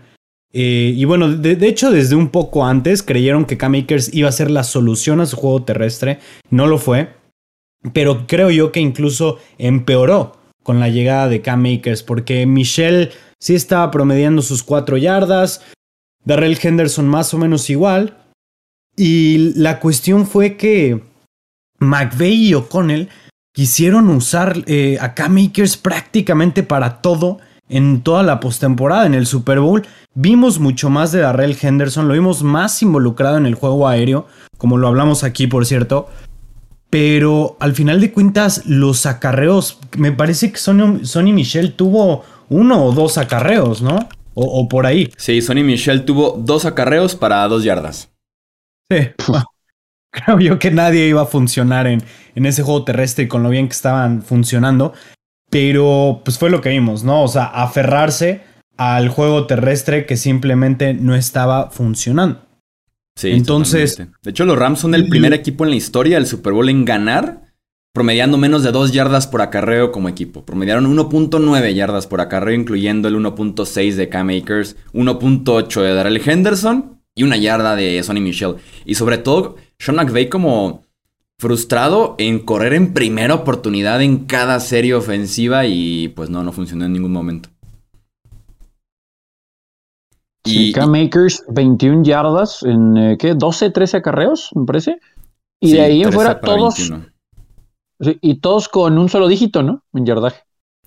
eh, 0.53 0.93
y 0.97 1.05
bueno, 1.05 1.29
de, 1.29 1.67
hecho 1.67 1.91
desde 1.91 2.17
un 2.17 2.29
poco 2.29 2.67
antes 2.67 3.03
creyeron 3.03 3.45
que 3.45 3.57
Cam 3.57 3.75
Akers 3.75 4.13
iba 4.13 4.29
a 4.29 4.33
ser 4.33 4.51
la 4.51 4.65
solución 4.65 5.21
a 5.21 5.27
su 5.27 5.37
juego 5.37 5.63
terrestre, 5.63 6.19
no 6.51 6.67
lo 6.67 6.79
fue, 6.79 7.15
pero 7.93 8.27
creo 8.27 8.51
yo 8.51 8.73
que 8.73 8.81
incluso 8.81 9.39
empeoró 9.59 10.37
con 10.63 10.81
la 10.81 10.89
llegada 10.89 11.29
de 11.29 11.41
Cam 11.41 11.65
Akers, 11.67 12.03
porque 12.03 12.47
Michelle 12.47 13.11
sí 13.39 13.55
estaba 13.55 13.91
promediando 13.91 14.43
sus 14.43 14.63
cuatro 14.63 14.97
yardas, 14.97 15.63
Darrell 16.25 16.59
Henderson 16.61 17.09
más 17.09 17.33
o 17.33 17.39
menos 17.39 17.71
igual, 17.71 18.19
y 18.97 19.55
la 19.55 19.79
cuestión 19.79 20.27
fue 20.27 20.57
que 20.57 21.01
McVeigh 21.79 22.49
y 22.49 22.55
O'Connell 22.55 23.09
quisieron 23.55 24.09
usar 24.11 24.65
eh, 24.67 24.99
a 25.01 25.15
Cam 25.15 25.37
Akers 25.39 25.77
prácticamente 25.77 26.63
para 26.63 27.01
todo 27.01 27.39
en 27.71 28.03
toda 28.03 28.23
la 28.23 28.41
postemporada. 28.41 29.07
En 29.07 29.15
el 29.15 29.27
Super 29.27 29.61
Bowl 29.61 29.87
vimos 30.15 30.59
mucho 30.59 30.91
más 30.91 31.13
de 31.13 31.21
Darrell 31.21 31.57
Henderson, 31.61 32.09
lo 32.09 32.15
vimos 32.15 32.43
más 32.43 32.83
involucrado 32.83 33.39
en 33.39 33.47
el 33.47 33.55
juego 33.55 33.89
aéreo, 33.89 34.27
como 34.59 34.77
lo 34.77 34.89
hablamos 34.89 35.25
aquí, 35.25 35.47
por 35.47 35.65
cierto. 35.65 36.09
Pero 36.91 37.57
al 37.61 37.75
final 37.75 38.01
de 38.01 38.13
cuentas, 38.13 38.67
los 38.67 39.07
acarreos, 39.07 39.79
me 39.97 40.13
parece 40.13 40.51
que 40.51 40.59
Sonny, 40.59 41.33
Michel 41.33 41.75
tuvo 41.75 42.25
uno 42.49 42.85
o 42.85 42.93
dos 42.93 43.17
acarreos, 43.17 43.81
¿no? 43.81 44.09
O, 44.35 44.45
o, 44.45 44.69
por 44.69 44.87
ahí. 44.87 45.13
Sí, 45.17 45.41
Sonny 45.41 45.63
Michel 45.63 46.05
tuvo 46.05 46.37
dos 46.39 46.65
acarreos 46.65 47.15
para 47.15 47.47
dos 47.47 47.63
yardas. 47.63 48.11
Sí. 48.91 49.09
Creo 50.13 50.41
yo 50.41 50.59
que 50.59 50.73
nadie 50.73 51.07
iba 51.07 51.23
a 51.23 51.27
funcionar 51.27 51.87
en, 51.87 52.03
en 52.35 52.47
ese 52.47 52.65
juego 52.65 52.85
terrestre 52.85 53.29
con 53.29 53.45
lo 53.45 53.51
bien 53.51 53.69
que 53.69 53.75
estaban 53.75 54.23
funcionando. 54.23 54.93
Pero 55.51 56.23
pues 56.25 56.39
fue 56.39 56.49
lo 56.49 56.61
que 56.61 56.69
vimos, 56.71 57.05
¿no? 57.05 57.23
O 57.25 57.29
sea, 57.29 57.45
aferrarse 57.45 58.43
al 58.77 59.09
juego 59.09 59.47
terrestre 59.47 60.07
que 60.07 60.17
simplemente 60.17 60.95
no 60.95 61.15
estaba 61.15 61.71
funcionando. 61.71 62.47
Sí, 63.17 63.33
entonces. 63.33 63.99
De 64.23 64.31
hecho, 64.31 64.45
los 64.47 64.59
Rams 64.59 64.79
son 64.79 64.95
el 64.95 65.09
primer 65.09 65.35
equipo 65.35 65.65
en 65.65 65.71
la 65.71 65.77
historia 65.77 66.17
del 66.17 66.27
Super 66.27 66.53
Bowl 66.53 66.69
en 66.71 66.85
ganar, 66.85 67.43
promediando 67.93 68.39
menos 68.39 68.63
de 68.63 68.71
2 68.71 68.93
yardas 68.93 69.27
por 69.27 69.43
acarreo 69.43 69.91
como 69.93 70.09
equipo. 70.09 70.47
Promediaron 70.47 70.87
1.9 70.97 71.75
yardas 71.75 72.07
por 72.07 72.21
acarreo, 72.21 72.55
incluyendo 72.55 73.09
el 73.09 73.17
1.6 73.17 73.95
de 73.97 74.09
Cam 74.09 74.31
Akers, 74.31 74.77
1.8 74.95 75.83
de 75.83 75.95
Darrell 75.95 76.23
Henderson 76.25 77.01
y 77.15 77.25
una 77.25 77.37
yarda 77.37 77.75
de 77.75 78.03
Sonny 78.03 78.21
Michel. 78.21 78.55
Y 78.87 78.95
sobre 78.95 79.19
todo, 79.19 79.57
Sean 79.79 79.97
McVay 79.97 80.29
como 80.29 80.85
frustrado 81.41 82.17
en 82.19 82.41
correr 82.41 82.75
en 82.75 82.93
primera 82.93 83.33
oportunidad 83.33 84.03
en 84.03 84.27
cada 84.27 84.61
serie 84.61 84.95
ofensiva 84.95 85.65
y 85.65 86.09
pues 86.09 86.29
no, 86.29 86.43
no 86.43 86.53
funcionó 86.53 86.85
en 86.85 86.93
ningún 86.93 87.13
momento. 87.13 87.49
Y 90.45 90.75
Makers 90.75 91.43
21 91.49 92.03
yardas 92.05 92.63
en 92.63 92.97
eh, 92.99 93.17
¿qué? 93.19 93.35
12, 93.35 93.71
13 93.71 93.97
acarreos, 93.97 94.51
me 94.55 94.67
parece. 94.67 94.99
Y 95.61 95.73
de 95.73 95.81
ahí 95.81 96.03
en 96.03 96.13
fuera 96.13 96.41
todos. 96.41 96.93
y 97.99 98.35
todos 98.41 98.69
con 98.69 98.99
un 98.99 99.09
solo 99.09 99.27
dígito, 99.27 99.63
¿no? 99.63 99.83
En 99.95 100.05
yardaje. 100.05 100.43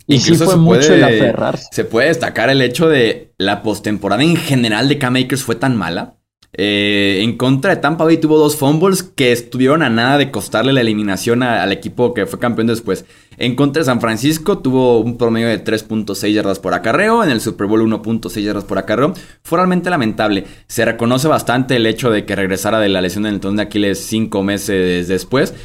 Y 0.05 0.19
sí 0.19 0.35
fue 0.35 0.55
mucho 0.55 0.93
el 0.93 1.03
aferrarse. 1.03 1.67
Se 1.71 1.83
puede 1.83 2.09
destacar 2.09 2.51
el 2.51 2.61
hecho 2.61 2.87
de 2.89 3.33
la 3.39 3.63
postemporada 3.63 4.21
en 4.21 4.35
general 4.35 4.87
de 4.87 4.99
K-Makers 4.99 5.43
fue 5.43 5.55
tan 5.55 5.75
mala 5.75 6.17
eh, 6.55 7.21
en 7.23 7.35
contra 7.35 7.73
de 7.73 7.81
Tampa 7.81 8.03
Bay 8.03 8.17
tuvo 8.17 8.37
dos 8.37 8.55
fumbles 8.55 9.01
que 9.01 9.31
estuvieron 9.31 9.81
a 9.81 9.89
nada 9.89 10.19
de 10.19 10.29
costarle 10.29 10.71
la 10.71 10.81
eliminación 10.81 11.41
al 11.41 11.71
equipo 11.71 12.13
que 12.13 12.27
fue 12.27 12.39
campeón 12.39 12.67
después. 12.67 13.05
En 13.37 13.55
contra 13.55 13.81
de 13.81 13.85
San 13.85 13.99
Francisco 13.99 14.59
tuvo 14.59 14.99
un 14.99 15.17
promedio 15.17 15.47
de 15.47 15.63
3.6 15.63 16.31
yardas 16.31 16.59
por 16.59 16.75
acarreo. 16.75 17.23
En 17.23 17.31
el 17.31 17.41
Super 17.41 17.65
Bowl 17.65 17.81
1.6 17.81 18.41
yardas 18.41 18.65
por 18.65 18.77
acarreo. 18.77 19.13
Fue 19.41 19.57
realmente 19.57 19.89
lamentable. 19.89 20.45
Se 20.67 20.85
reconoce 20.85 21.27
bastante 21.27 21.75
el 21.75 21.87
hecho 21.87 22.11
de 22.11 22.25
que 22.25 22.35
regresara 22.35 22.79
de 22.79 22.89
la 22.89 23.01
lesión 23.01 23.25
en 23.25 23.33
el 23.33 23.39
tendón 23.39 23.57
de 23.57 23.63
Aquiles 23.63 23.99
cinco 23.99 24.43
meses 24.43 25.07
después 25.07 25.55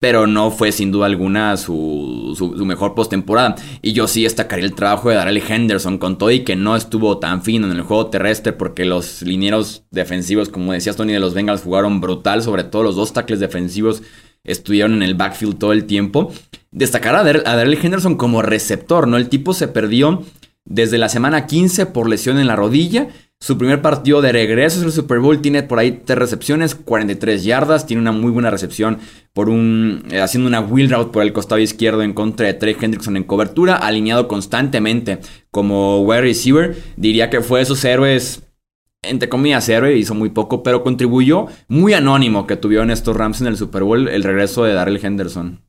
pero 0.00 0.26
no 0.26 0.50
fue 0.50 0.72
sin 0.72 0.90
duda 0.90 1.06
alguna 1.06 1.58
su, 1.58 2.34
su, 2.36 2.64
mejor 2.64 2.94
postemporada. 2.94 3.56
Y 3.82 3.92
yo 3.92 4.08
sí 4.08 4.22
destacaría 4.22 4.64
el 4.64 4.74
trabajo 4.74 5.10
de 5.10 5.16
Darrell 5.16 5.42
Henderson 5.46 5.98
con 5.98 6.16
todo 6.16 6.30
y 6.30 6.42
que 6.42 6.56
no 6.56 6.74
estuvo 6.74 7.18
tan 7.18 7.42
fino 7.42 7.70
en 7.70 7.76
el 7.76 7.82
juego 7.82 8.06
terrestre 8.06 8.54
porque 8.54 8.86
los 8.86 9.20
linieros 9.20 9.84
defensivos, 9.90 10.48
como 10.48 10.72
decías 10.72 10.96
Tony, 10.96 11.12
de 11.12 11.20
los 11.20 11.34
Bengals 11.34 11.62
jugaron 11.62 12.00
brutal, 12.00 12.42
sobre 12.42 12.64
todo 12.64 12.82
los 12.82 12.96
dos 12.96 13.12
tackles 13.12 13.40
defensivos 13.40 14.02
estuvieron 14.42 14.94
en 14.94 15.02
el 15.02 15.14
backfield 15.14 15.58
todo 15.58 15.74
el 15.74 15.84
tiempo. 15.84 16.32
Destacar 16.70 17.14
a, 17.14 17.22
Darrell 17.22 17.78
Henderson 17.80 18.16
como 18.16 18.40
receptor, 18.40 19.06
¿no? 19.06 19.18
El 19.18 19.28
tipo 19.28 19.52
se 19.52 19.68
perdió 19.68 20.24
desde 20.64 20.96
la 20.96 21.10
semana 21.10 21.46
15 21.46 21.86
por 21.86 22.08
lesión 22.08 22.38
en 22.38 22.46
la 22.46 22.56
rodilla 22.56 23.08
su 23.42 23.56
primer 23.56 23.80
partido 23.80 24.20
de 24.20 24.32
regreso 24.32 24.80
es 24.80 24.84
el 24.84 24.92
Super 24.92 25.18
Bowl. 25.18 25.40
Tiene 25.40 25.62
por 25.62 25.78
ahí 25.78 26.02
tres 26.04 26.18
recepciones, 26.18 26.74
43 26.74 27.42
yardas. 27.42 27.86
Tiene 27.86 28.02
una 28.02 28.12
muy 28.12 28.30
buena 28.30 28.50
recepción 28.50 28.98
por 29.32 29.48
un. 29.48 30.04
Eh, 30.10 30.20
haciendo 30.20 30.46
una 30.46 30.60
wheel 30.60 30.90
route 30.90 31.10
por 31.10 31.22
el 31.22 31.32
costado 31.32 31.58
izquierdo 31.58 32.02
en 32.02 32.12
contra 32.12 32.46
de 32.46 32.54
Trey 32.54 32.76
Hendrickson 32.78 33.16
en 33.16 33.24
cobertura. 33.24 33.76
Alineado 33.76 34.28
constantemente 34.28 35.20
como 35.50 36.02
wide 36.02 36.20
receiver. 36.20 36.76
Diría 36.98 37.30
que 37.30 37.40
fue 37.40 37.60
de 37.60 37.62
esos 37.62 37.82
héroes. 37.82 38.42
Entre 39.02 39.30
comillas, 39.30 39.66
héroe, 39.70 39.96
hizo 39.96 40.14
muy 40.14 40.28
poco, 40.28 40.62
pero 40.62 40.82
contribuyó 40.82 41.46
muy 41.66 41.94
anónimo 41.94 42.46
que 42.46 42.56
tuvieron 42.56 42.90
estos 42.90 43.16
Rams 43.16 43.40
en 43.40 43.46
el 43.46 43.56
Super 43.56 43.84
Bowl 43.84 44.06
el 44.06 44.22
regreso 44.22 44.64
de 44.64 44.74
Darrell 44.74 45.02
Henderson. 45.02 45.62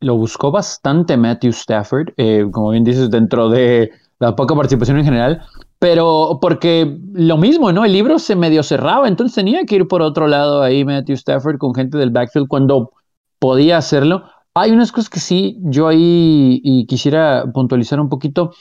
Lo 0.00 0.16
buscó 0.16 0.50
bastante 0.50 1.16
Matthew 1.16 1.50
Stafford, 1.50 2.08
eh, 2.16 2.44
como 2.50 2.70
bien 2.70 2.82
dices, 2.82 3.08
dentro 3.08 3.48
de 3.48 3.92
la 4.18 4.34
poca 4.34 4.54
participación 4.54 4.98
en 4.98 5.04
general, 5.04 5.42
pero 5.78 6.38
porque 6.40 6.98
lo 7.12 7.36
mismo, 7.36 7.72
¿no? 7.72 7.84
El 7.84 7.92
libro 7.92 8.18
se 8.18 8.34
medio 8.34 8.62
cerraba, 8.62 9.08
entonces 9.08 9.34
tenía 9.34 9.64
que 9.64 9.76
ir 9.76 9.88
por 9.88 10.02
otro 10.02 10.26
lado 10.26 10.62
ahí 10.62 10.84
Matthew 10.84 11.14
Stafford 11.14 11.58
con 11.58 11.74
gente 11.74 11.98
del 11.98 12.10
backfield 12.10 12.48
cuando 12.48 12.92
podía 13.38 13.76
hacerlo. 13.76 14.24
Hay 14.54 14.70
unas 14.70 14.90
cosas 14.90 15.10
que 15.10 15.20
sí, 15.20 15.58
yo 15.60 15.88
ahí 15.88 16.60
y 16.64 16.86
quisiera 16.86 17.44
puntualizar 17.52 18.00
un 18.00 18.08
poquito 18.08 18.52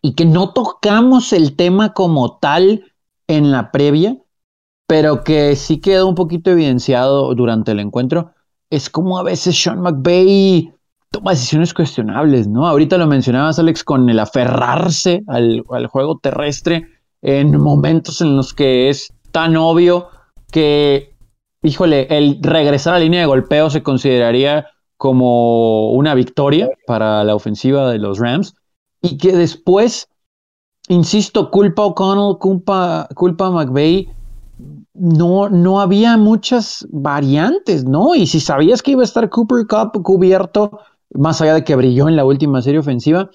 y 0.00 0.14
que 0.14 0.24
no 0.24 0.52
tocamos 0.52 1.32
el 1.32 1.56
tema 1.56 1.92
como 1.92 2.38
tal 2.38 2.84
en 3.26 3.50
la 3.50 3.70
previa, 3.70 4.18
pero 4.86 5.24
que 5.24 5.56
sí 5.56 5.80
quedó 5.80 6.08
un 6.08 6.14
poquito 6.14 6.50
evidenciado 6.50 7.34
durante 7.34 7.72
el 7.72 7.80
encuentro, 7.80 8.32
es 8.70 8.90
como 8.90 9.18
a 9.18 9.22
veces 9.22 9.60
Sean 9.60 9.80
McVay 9.80 10.73
toma 11.14 11.30
decisiones 11.30 11.72
cuestionables, 11.72 12.48
¿no? 12.48 12.66
Ahorita 12.66 12.98
lo 12.98 13.06
mencionabas, 13.06 13.60
Alex, 13.60 13.84
con 13.84 14.10
el 14.10 14.18
aferrarse 14.18 15.22
al, 15.28 15.62
juego 15.86 16.18
terrestre 16.18 16.88
en 17.22 17.56
momentos 17.60 18.20
en 18.20 18.36
los 18.36 18.52
que 18.52 18.88
es 18.88 19.12
tan 19.30 19.56
obvio 19.56 20.08
que, 20.50 21.14
híjole, 21.62 22.08
el 22.10 22.38
regresar 22.42 22.94
a 22.94 22.98
la 22.98 23.04
línea 23.04 23.20
de 23.20 23.26
golpeo 23.26 23.70
se 23.70 23.84
consideraría 23.84 24.66
como 24.96 25.92
una 25.92 26.14
victoria 26.14 26.68
para 26.84 27.22
la 27.22 27.36
ofensiva 27.36 27.92
de 27.92 27.98
los 27.98 28.18
Rams 28.18 28.56
y 29.00 29.16
que 29.16 29.36
después, 29.36 30.08
insisto, 30.88 31.48
culpa 31.52 31.84
O'Connell, 31.84 32.38
culpa, 32.38 33.06
culpa 33.14 33.52
McVeigh, 33.52 34.08
no, 34.94 35.48
no 35.48 35.80
había 35.80 36.16
muchas 36.16 36.84
variantes, 36.90 37.84
¿no? 37.84 38.16
Y 38.16 38.26
si 38.26 38.40
sabías 38.40 38.82
que 38.82 38.92
iba 38.92 39.02
a 39.02 39.04
estar 39.04 39.28
Cooper 39.28 39.66
Cup 39.68 40.02
cubierto 40.02 40.80
más 41.14 41.40
allá 41.40 41.54
de 41.54 41.64
que 41.64 41.76
brilló 41.76 42.08
en 42.08 42.16
la 42.16 42.24
última 42.24 42.60
serie 42.62 42.80
ofensiva, 42.80 43.30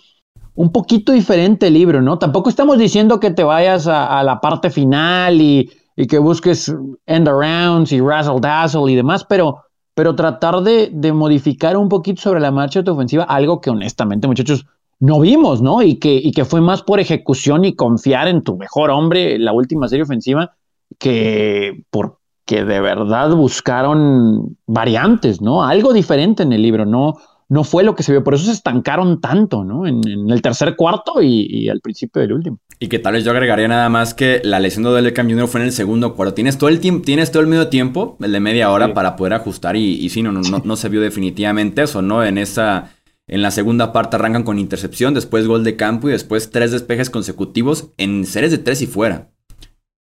un 0.55 0.71
poquito 0.71 1.11
diferente 1.11 1.67
el 1.67 1.73
libro, 1.73 2.01
¿no? 2.01 2.19
Tampoco 2.19 2.49
estamos 2.49 2.77
diciendo 2.77 3.19
que 3.19 3.31
te 3.31 3.43
vayas 3.43 3.87
a, 3.87 4.21
la 4.23 4.41
parte 4.41 4.69
final 4.69 5.39
y, 5.41 5.71
que 6.07 6.17
busques 6.17 6.73
end 7.05 7.27
arounds 7.27 7.91
y 7.91 7.99
razzle 7.99 8.39
dazzle 8.39 8.91
y 8.91 8.95
demás, 8.95 9.25
pero, 9.25 9.63
pero 9.93 10.15
tratar 10.15 10.61
de, 10.61 11.11
modificar 11.13 11.77
un 11.77 11.89
poquito 11.89 12.21
sobre 12.21 12.39
la 12.39 12.51
marcha 12.51 12.79
de 12.79 12.85
tu 12.85 12.91
ofensiva, 12.91 13.23
algo 13.23 13.61
que 13.61 13.69
honestamente, 13.69 14.27
muchachos, 14.27 14.65
no 14.99 15.19
vimos, 15.21 15.61
¿no? 15.61 15.81
Y 15.81 15.95
que, 15.95 16.13
y 16.13 16.31
que 16.31 16.45
fue 16.45 16.61
más 16.61 16.83
por 16.83 16.99
ejecución 16.99 17.63
y 17.63 17.75
confiar 17.75 18.27
en 18.27 18.43
tu 18.43 18.57
mejor 18.57 18.89
hombre 18.89 19.35
en 19.35 19.45
la 19.45 19.53
última 19.53 19.87
serie 19.87 20.03
ofensiva 20.03 20.51
que 20.97 21.83
porque 21.89 22.65
de 22.65 22.81
verdad 22.81 23.33
buscaron 23.35 24.57
variantes, 24.65 25.41
¿no? 25.41 25.63
Algo 25.63 25.93
diferente 25.93 26.43
en 26.43 26.53
el 26.53 26.61
libro, 26.61 26.85
no, 26.85 27.15
no 27.49 27.63
fue 27.63 27.83
lo 27.83 27.95
que 27.95 28.03
se 28.03 28.11
vio. 28.11 28.23
Por 28.23 28.35
eso 28.35 28.45
se 28.45 28.51
estancaron 28.51 29.19
tanto, 29.19 29.63
¿no? 29.63 29.87
En, 29.87 30.01
el 30.29 30.41
tercer 30.41 30.75
cuarto 30.75 31.21
y, 31.21 31.67
al 31.67 31.81
principio 31.81 32.21
del 32.21 32.33
último. 32.33 32.59
Y 32.79 32.87
que 32.87 32.99
tal 32.99 33.13
vez 33.13 33.25
yo 33.25 33.31
agregaría 33.31 33.67
nada 33.67 33.89
más 33.89 34.13
que 34.13 34.39
la 34.43 34.59
lesión 34.59 34.83
de 34.83 34.91
Odell 34.91 35.13
Jr. 35.13 35.47
fue 35.47 35.61
en 35.61 35.67
el 35.67 35.73
segundo 35.73 36.15
cuarto. 36.15 36.35
Tienes 36.35 36.57
todo 36.57 36.69
el 36.69 36.79
tiempo, 36.79 37.03
tienes 37.03 37.31
todo 37.31 37.41
el 37.41 37.49
medio 37.49 37.67
tiempo, 37.67 38.17
el 38.21 38.31
de 38.31 38.39
media 38.39 38.71
hora, 38.71 38.93
para 38.93 39.15
poder 39.15 39.33
ajustar. 39.33 39.75
Y, 39.75 39.95
y 39.95 40.09
sí, 40.09 40.21
no, 40.21 40.31
no, 40.31 40.41
no, 40.41 40.75
se 40.75 40.89
vio 40.89 41.01
definitivamente 41.01 41.81
eso, 41.81 42.01
¿no? 42.01 42.23
En 42.23 42.37
esa. 42.37 42.93
En 43.27 43.43
la 43.43 43.51
segunda 43.51 43.93
parte 43.93 44.15
arrancan 44.15 44.41
con 44.41 44.57
intercepción, 44.57 45.13
después 45.13 45.45
gol 45.45 45.63
de 45.63 45.75
campo 45.75 46.09
y 46.09 46.13
después 46.13 46.49
tres 46.49 46.71
despejes 46.71 47.11
consecutivos 47.11 47.91
en 47.97 48.25
series 48.25 48.51
de 48.51 48.57
tres 48.57 48.81
y 48.81 48.87
fuera. 48.87 49.29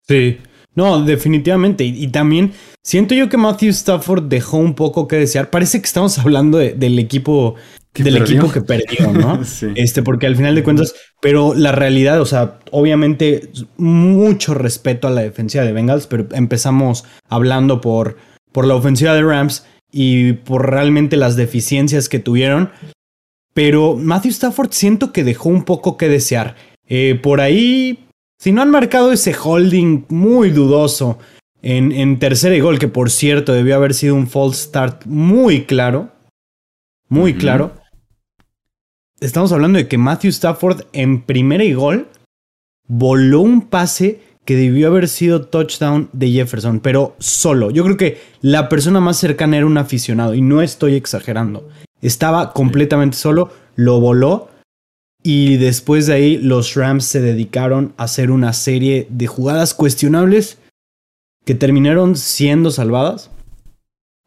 Sí. 0.07 0.39
No, 0.75 1.03
definitivamente. 1.03 1.83
Y, 1.83 2.07
también 2.07 2.53
siento 2.83 3.13
yo 3.13 3.27
que 3.29 3.37
Matthew 3.37 3.69
Stafford 3.71 4.23
dejó 4.23 4.57
un 4.57 4.73
poco 4.73 5.07
que 5.07 5.17
desear. 5.17 5.49
Parece 5.49 5.79
que 5.81 5.85
estamos 5.85 6.17
hablando 6.17 6.57
del 6.57 6.99
equipo 6.99 7.55
del 7.93 8.17
equipo 8.17 8.49
que 8.49 8.61
perdió, 8.61 9.11
¿no? 9.11 9.43
sí. 9.43 9.67
Este, 9.75 10.01
porque 10.01 10.25
al 10.25 10.37
final 10.37 10.55
de 10.55 10.63
cuentas, 10.63 10.95
pero 11.21 11.53
la 11.53 11.73
realidad, 11.73 12.21
o 12.21 12.25
sea, 12.25 12.59
obviamente 12.71 13.51
mucho 13.75 14.53
respeto 14.53 15.07
a 15.07 15.11
la 15.11 15.21
defensiva 15.21 15.65
de 15.65 15.73
Bengals, 15.73 16.07
pero 16.07 16.27
empezamos 16.31 17.03
hablando 17.27 17.81
por, 17.81 18.15
por 18.53 18.65
la 18.65 18.75
ofensiva 18.75 19.13
de 19.13 19.23
Rams 19.23 19.65
y 19.91 20.33
por 20.33 20.69
realmente 20.71 21.17
las 21.17 21.35
deficiencias 21.35 22.07
que 22.07 22.19
tuvieron. 22.19 22.71
Pero 23.53 23.97
Matthew 23.97 24.31
Stafford 24.31 24.71
siento 24.71 25.11
que 25.11 25.25
dejó 25.25 25.49
un 25.49 25.63
poco 25.63 25.97
que 25.97 26.07
desear. 26.07 26.55
Eh, 26.87 27.19
por 27.21 27.41
ahí 27.41 27.99
si 28.41 28.51
no 28.51 28.63
han 28.63 28.71
marcado 28.71 29.11
ese 29.11 29.35
holding 29.35 30.05
muy 30.09 30.49
dudoso 30.49 31.19
en, 31.61 31.91
en 31.91 32.17
tercera 32.17 32.55
y 32.55 32.59
gol, 32.59 32.79
que 32.79 32.87
por 32.87 33.11
cierto 33.11 33.53
debió 33.53 33.75
haber 33.75 33.93
sido 33.93 34.15
un 34.15 34.27
false 34.27 34.63
start 34.63 35.05
muy 35.05 35.65
claro, 35.65 36.09
muy 37.07 37.35
claro. 37.35 37.73
Estamos 39.19 39.51
hablando 39.51 39.77
de 39.77 39.87
que 39.87 39.99
Matthew 39.99 40.29
Stafford 40.29 40.85
en 40.91 41.21
primera 41.21 41.63
y 41.63 41.73
gol 41.73 42.07
voló 42.87 43.41
un 43.41 43.61
pase 43.61 44.21
que 44.43 44.55
debió 44.55 44.87
haber 44.87 45.07
sido 45.07 45.45
touchdown 45.45 46.09
de 46.11 46.31
Jefferson, 46.31 46.79
pero 46.79 47.15
solo. 47.19 47.69
Yo 47.69 47.83
creo 47.83 47.97
que 47.97 48.21
la 48.41 48.69
persona 48.69 48.99
más 48.99 49.17
cercana 49.17 49.57
era 49.57 49.67
un 49.67 49.77
aficionado 49.77 50.33
y 50.33 50.41
no 50.41 50.63
estoy 50.63 50.95
exagerando. 50.95 51.69
Estaba 52.01 52.53
completamente 52.53 53.17
solo, 53.17 53.51
lo 53.75 53.99
voló 53.99 54.49
y 55.23 55.57
después 55.57 56.07
de 56.07 56.13
ahí 56.13 56.37
los 56.37 56.75
Rams 56.75 57.05
se 57.05 57.21
dedicaron 57.21 57.93
a 57.97 58.03
hacer 58.03 58.31
una 58.31 58.53
serie 58.53 59.07
de 59.09 59.27
jugadas 59.27 59.73
cuestionables 59.73 60.57
que 61.45 61.55
terminaron 61.55 62.15
siendo 62.15 62.71
salvadas 62.71 63.29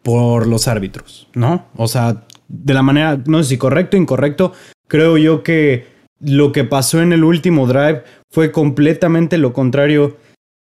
por 0.02 0.46
los 0.46 0.68
árbitros, 0.68 1.28
¿no? 1.34 1.66
O 1.76 1.88
sea, 1.88 2.24
de 2.48 2.74
la 2.74 2.82
manera, 2.82 3.20
no 3.26 3.42
sé 3.42 3.50
si 3.50 3.58
correcto 3.58 3.96
o 3.96 4.00
incorrecto, 4.00 4.52
creo 4.86 5.16
yo 5.16 5.42
que 5.42 5.86
lo 6.20 6.52
que 6.52 6.64
pasó 6.64 7.00
en 7.00 7.12
el 7.12 7.24
último 7.24 7.66
drive 7.66 8.04
fue 8.30 8.52
completamente 8.52 9.38
lo 9.38 9.52
contrario 9.52 10.16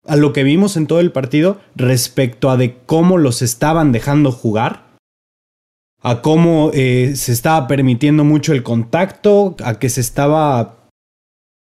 a 0.07 0.17
lo 0.17 0.33
que 0.33 0.43
vimos 0.43 0.77
en 0.77 0.87
todo 0.87 1.01
el 1.01 1.13
partido 1.13 1.61
respecto 1.77 2.51
a 2.51 2.57
de 2.57 2.77
cómo 2.87 3.19
los 3.19 3.43
estaban 3.43 3.93
dejando 3.93 4.33
jugar 4.33 4.92
a 6.03 6.21
cómo 6.21 6.71
eh, 6.75 7.13
se 7.15 7.33
estaba 7.33 7.67
permitiendo 7.69 8.25
mucho 8.25 8.53
el 8.53 8.63
contacto, 8.63 9.57
a 9.65 9.79
que 9.79 9.89
se 9.89 10.01
estaba, 10.01 10.89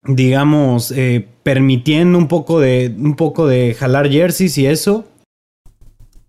digamos, 0.04 0.92
eh, 0.92 1.28
permitiendo 1.44 2.18
un 2.18 2.28
poco 2.28 2.60
de, 2.60 2.94
un 2.98 3.16
poco 3.16 3.48
de 3.48 3.74
jalar 3.74 4.10
jerseys 4.10 4.58
y 4.58 4.66
eso. 4.66 5.06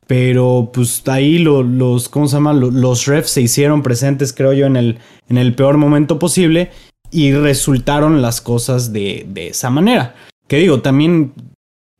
Pero 0.09 0.71
pues 0.73 1.07
ahí 1.07 1.38
los, 1.38 2.09
¿cómo 2.09 2.26
se? 2.26 2.40
Los 2.40 3.07
refs 3.07 3.31
se 3.31 3.43
hicieron 3.43 3.83
presentes, 3.83 4.33
creo 4.33 4.52
yo, 4.52 4.67
en 4.67 4.76
el, 4.76 4.99
en 5.29 5.38
el 5.38 5.55
peor 5.55 5.76
momento 5.76 6.19
posible 6.19 6.71
y 7.12 7.33
resultaron 7.33 8.21
las 8.21 8.40
cosas 8.40 8.93
de, 8.93 9.25
de 9.29 9.49
esa 9.49 9.71
manera. 9.71 10.17
Que 10.49 10.57
digo, 10.57 10.81
también 10.81 11.33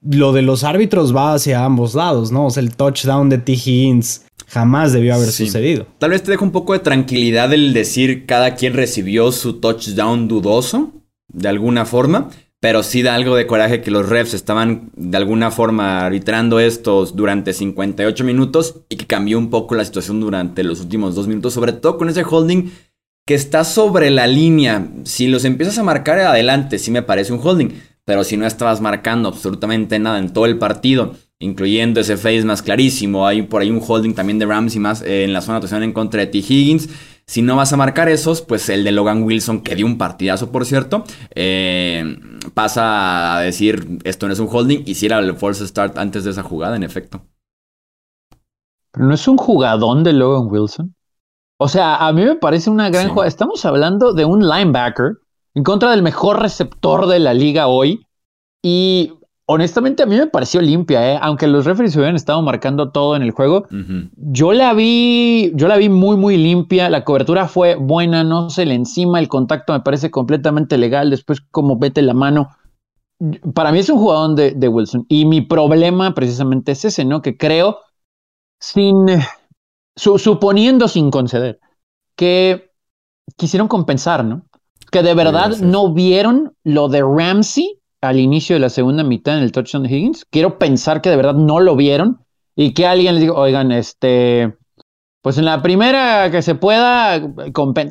lo 0.03 0.33
de 0.33 0.43
los 0.43 0.65
árbitros 0.65 1.15
va 1.15 1.35
hacia 1.35 1.65
ambos 1.65 1.95
lados, 1.95 2.33
¿no? 2.33 2.47
O 2.47 2.51
sea, 2.51 2.63
el 2.63 2.75
touchdown 2.75 3.29
de 3.29 3.39
T. 3.39 3.53
Higgins 3.53 4.25
jamás 4.49 4.93
debió 4.93 5.15
haber 5.15 5.31
sucedido. 5.31 5.87
Tal 5.99 6.11
vez 6.11 6.23
te 6.23 6.31
deja 6.31 6.45
un 6.45 6.53
poco 6.53 6.73
de 6.73 6.81
tranquilidad 6.81 7.53
el 7.53 7.73
decir 7.73 8.27
cada 8.27 8.55
quien 8.55 8.75
recibió 8.75 9.31
su 9.33 9.61
touchdown 9.61 10.27
dudoso, 10.29 10.93
de 11.33 11.49
alguna 11.49 11.85
forma, 11.85 12.31
pero 12.61 12.83
sí 12.83 13.03
da 13.03 13.15
algo 13.15 13.37
de 13.37 13.47
coraje 13.47 13.81
que 13.81 13.91
los 13.91 14.09
refs 14.09 14.35
estaban 14.35 14.91
de 14.97 15.17
alguna 15.17 15.51
forma 15.51 16.05
arbitrando 16.05 16.61
estos 16.61 17.17
durante 17.17 17.53
58 17.53 18.25
minutos 18.25 18.81
y 18.89 18.97
que 18.97 19.07
cambió 19.07 19.39
un 19.39 19.51
poco 19.51 19.75
la 19.75 19.85
situación 19.85 20.21
durante 20.21 20.63
los 20.65 20.81
últimos 20.81 21.15
dos 21.15 21.27
minutos, 21.27 21.55
sobre 21.55 21.73
todo 21.73 21.97
con 21.97 22.09
ese 22.09 22.25
holding 22.29 22.71
que 23.27 23.35
está 23.35 23.65
sobre 23.65 24.11
la 24.11 24.27
línea. 24.27 24.89
Si 25.05 25.29
los 25.29 25.45
empiezas 25.45 25.79
a 25.79 25.85
marcar 25.85 26.19
adelante, 26.19 26.79
sí 26.79 26.91
me 26.91 27.03
parece 27.03 27.33
un 27.33 27.41
holding, 27.43 27.71
pero 28.11 28.25
si 28.25 28.37
no 28.37 28.45
estabas 28.45 28.81
marcando 28.81 29.29
absolutamente 29.29 30.01
nada 30.01 30.19
en 30.19 30.33
todo 30.33 30.45
el 30.47 30.59
partido 30.59 31.15
incluyendo 31.39 32.01
ese 32.01 32.17
face 32.17 32.45
más 32.45 32.61
clarísimo. 32.61 33.25
Hay 33.25 33.43
por 33.43 33.63
ahí 33.63 33.71
un 33.71 33.81
holding 33.87 34.15
también 34.15 34.41
de 34.41 34.47
Rams 34.47 34.75
y 34.75 34.81
más 34.81 35.01
eh, 35.03 35.23
en 35.23 35.33
la 35.33 35.41
zona 35.43 35.55
de 35.55 35.59
atención 35.59 35.85
en 35.85 35.93
contra 35.93 36.19
de 36.19 36.27
T. 36.27 36.39
Higgins. 36.39 36.89
Si 37.25 37.41
no 37.41 37.55
vas 37.55 37.73
a 37.73 37.77
marcar 37.77 38.09
esos, 38.09 38.43
pues 38.43 38.69
el 38.69 38.83
de 38.83 38.91
Logan 38.91 39.23
Wilson, 39.23 39.61
que 39.61 39.77
dio 39.77 39.87
un 39.87 39.97
partidazo, 39.97 40.51
por 40.51 40.67
cierto, 40.67 41.05
eh, 41.37 42.19
pasa 42.53 43.37
a 43.37 43.41
decir 43.43 44.01
esto 44.03 44.27
no 44.27 44.33
es 44.33 44.41
un 44.41 44.49
holding. 44.51 44.83
Hiciera 44.87 45.21
el 45.21 45.37
force 45.37 45.69
start 45.69 45.99
antes 45.99 46.25
de 46.25 46.33
esa 46.33 46.43
jugada, 46.43 46.75
en 46.75 46.83
efecto. 46.83 47.23
Pero 48.91 49.07
no 49.07 49.15
es 49.15 49.29
un 49.29 49.37
jugadón 49.37 50.03
de 50.03 50.15
Logan 50.15 50.49
Wilson. 50.51 50.97
O 51.61 51.69
sea, 51.69 52.09
a 52.09 52.13
mí 52.13 52.25
me 52.25 52.35
parece 52.35 52.71
una 52.71 52.91
gran 52.91 53.11
jugada. 53.11 53.29
Estamos 53.29 53.65
hablando 53.65 54.15
de 54.15 54.25
un 54.25 54.49
linebacker 54.49 55.13
en 55.61 55.65
contra 55.65 55.91
del 55.91 56.03
mejor 56.03 56.41
receptor 56.41 57.07
de 57.07 57.19
la 57.19 57.35
liga 57.35 57.67
hoy. 57.67 58.07
Y 58.63 59.13
honestamente 59.45 60.03
a 60.03 60.07
mí 60.07 60.17
me 60.17 60.27
pareció 60.27 60.63
limpia, 60.63 61.13
¿eh? 61.13 61.19
aunque 61.21 61.47
los 61.47 61.67
referees 61.67 61.95
hubieran 61.97 62.17
estado 62.17 62.41
marcando 62.41 62.93
todo 62.93 63.15
en 63.15 63.21
el 63.21 63.33
juego. 63.33 63.67
Yo 64.17 64.55
la 64.55 64.73
vi, 64.73 65.53
yo 65.55 65.69
la 65.69 65.77
vi 65.77 65.91
muy, 65.91 66.17
muy 66.17 66.39
limpia. 66.39 66.89
La 66.89 67.05
cobertura 67.05 67.47
fue 67.47 67.75
buena, 67.75 68.25
no 68.25 68.49
se 68.49 68.65
le 68.65 68.75
encima. 68.75 69.19
El 69.19 69.29
contacto 69.29 69.75
me 69.75 69.81
parece 69.81 70.11
completamente 70.11 70.79
legal. 70.79 71.11
Después, 71.11 71.43
como 71.51 71.77
vete 71.79 72.01
la 72.01 72.15
mano. 72.15 72.49
Para 73.53 73.71
mí 73.71 73.81
es 73.81 73.91
un 73.91 73.99
jugador 73.99 74.35
de, 74.35 74.69
Wilson. 74.69 75.05
Y 75.11 75.27
mi 75.27 75.43
problema 75.43 76.15
precisamente 76.15 76.73
es 76.73 76.87
ese, 76.87 77.05
¿no? 77.05 77.21
Que 77.21 77.37
creo, 77.37 77.81
sin, 78.59 79.09
suponiendo 79.95 80.89
sin 80.89 81.11
conceder, 81.11 81.61
que 82.17 82.71
quisieron 83.37 83.69
compensar, 83.69 84.25
¿no? 84.25 84.47
Que 84.91 85.03
de 85.03 85.15
verdad 85.15 85.57
no 85.59 85.93
vieron 85.93 86.55
lo 86.65 86.89
de 86.89 87.03
Ramsey 87.03 87.79
al 88.01 88.19
inicio 88.19 88.57
de 88.57 88.61
la 88.61 88.71
segunda 88.71 89.05
mitad 89.05 89.37
en 89.37 89.45
el 89.45 89.53
touchdown 89.53 89.85
de 89.85 89.91
Higgins. 89.91 90.25
Quiero 90.31 90.59
pensar 90.59 91.01
que 91.01 91.11
de 91.11 91.17
verdad 91.17 91.35
no 91.35 91.61
lo 91.61 91.77
vieron 91.77 92.25
y 92.57 92.75
que 92.75 92.87
alguien 92.87 93.15
les 93.15 93.23
diga, 93.23 93.35
oigan, 93.35 93.73
este, 93.73 94.57
pues 95.23 95.39
en 95.39 95.45
la 95.45 95.63
primera 95.63 96.31
que 96.31 96.43
se 96.43 96.55
pueda, 96.55 97.21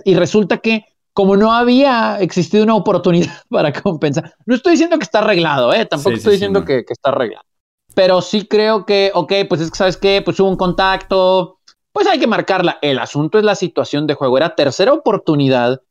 y 0.06 0.16
resulta 0.16 0.58
que 0.58 0.86
como 1.14 1.36
no 1.36 1.52
había 1.52 2.18
existido 2.20 2.64
una 2.64 2.76
oportunidad 2.76 3.34
para 3.50 3.74
compensar, 3.74 4.34
no 4.46 4.56
estoy 4.56 4.74
diciendo 4.74 4.98
que 4.98 5.04
está 5.04 5.20
arreglado, 5.20 5.74
¿eh? 5.74 5.86
tampoco 5.86 6.16
estoy 6.16 6.34
diciendo 6.34 6.64
que, 6.66 6.86
que, 6.86 6.94
está 6.94 7.10
arreglado, 7.10 7.46
pero 7.94 8.22
sí 8.22 8.46
creo 8.48 8.86
que, 8.86 9.12
ok, 9.14 9.34
pues 9.48 9.62
es 9.62 9.72
que, 9.72 9.78
¿sabes 9.78 9.98
qué? 9.98 10.22
Pues 10.24 10.40
hubo 10.40 10.50
un 10.50 10.56
contacto, 10.56 11.60
pues 11.92 12.08
hay 12.08 12.20
que 12.20 12.28
marcarla. 12.28 12.78
El 12.82 13.00
asunto 13.00 13.38
es 13.38 13.44
la 13.44 13.56
situación 13.56 14.08
de 14.08 14.14
juego, 14.14 14.38
era 14.38 14.56
tercera 14.56 14.94
oportunidad 14.94 15.82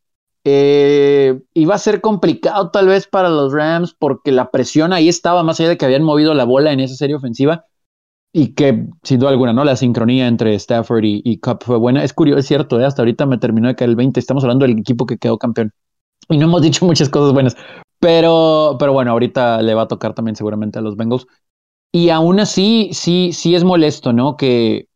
eh, 0.45 1.41
iba 1.55 1.75
a 1.75 1.79
ser 1.79 2.01
complicado 2.01 2.71
tal 2.71 2.87
vez 2.87 3.07
para 3.07 3.29
los 3.29 3.53
Rams 3.53 3.95
porque 3.99 4.33
la 4.33 4.51
presión 4.51 4.93
ahí 4.93 5.09
estaba, 5.09 5.43
más 5.43 5.61
allá 5.61 5.71
de 5.71 5.77
que 5.79 5.85
habían 5.85 6.05
movido 6.05 6.35
la 6.35 6.45
bola 6.45 6.73
en 6.73 6.81
esa 6.81 6.95
serie 6.95 7.17
ofensiva 7.17 7.65
y 8.33 8.55
que 8.55 8.87
sin 9.03 9.21
duda 9.21 9.31
alguna, 9.31 9.53
¿no? 9.53 9.65
La 9.65 9.77
sincronía 9.77 10.27
entre 10.29 10.55
Stafford 10.55 11.05
y, 11.05 11.39
Cup 11.41 11.61
fue 11.65 11.79
buena. 11.79 12.05
Es 12.05 12.13
curioso, 12.13 12.41
es 12.41 12.47
cierto, 12.47 12.81
¿eh? 12.81 12.85
hasta 12.85 13.03
ahorita 13.03 13.27
me 13.27 13.39
terminó 13.39 13.69
de 13.69 13.75
caer 13.75 13.91
el 13.91 13.97
20, 13.97 14.21
estamos 14.21 14.45
hablando 14.45 14.67
del 14.67 14.79
equipo 14.79 15.07
que 15.07 15.19
quedó 15.19 15.39
campeón 15.39 15.73
y 16.29 16.37
no 16.39 16.47
hemos 16.47 16.63
dicho 16.63 16.85
muchas 16.87 17.09
cosas 17.09 17.33
buenas, 17.33 17.57
pero, 18.01 18.77
pero 18.79 18.93
bueno, 18.93 19.13
ahorita 19.13 19.63
le 19.63 19.75
va 19.75 19.83
a 19.83 19.89
tocar 19.89 20.15
también 20.15 20.37
seguramente 20.37 20.79
a 20.79 20.83
los 20.83 20.97
Bengals. 20.97 21.27
Y 21.91 22.11
aún 22.11 22.39
así, 22.39 22.91
sí, 22.93 23.33
sí 23.33 23.55
es 23.55 23.65
molesto, 23.65 24.13
¿no? 24.13 24.37
Que 24.37 24.89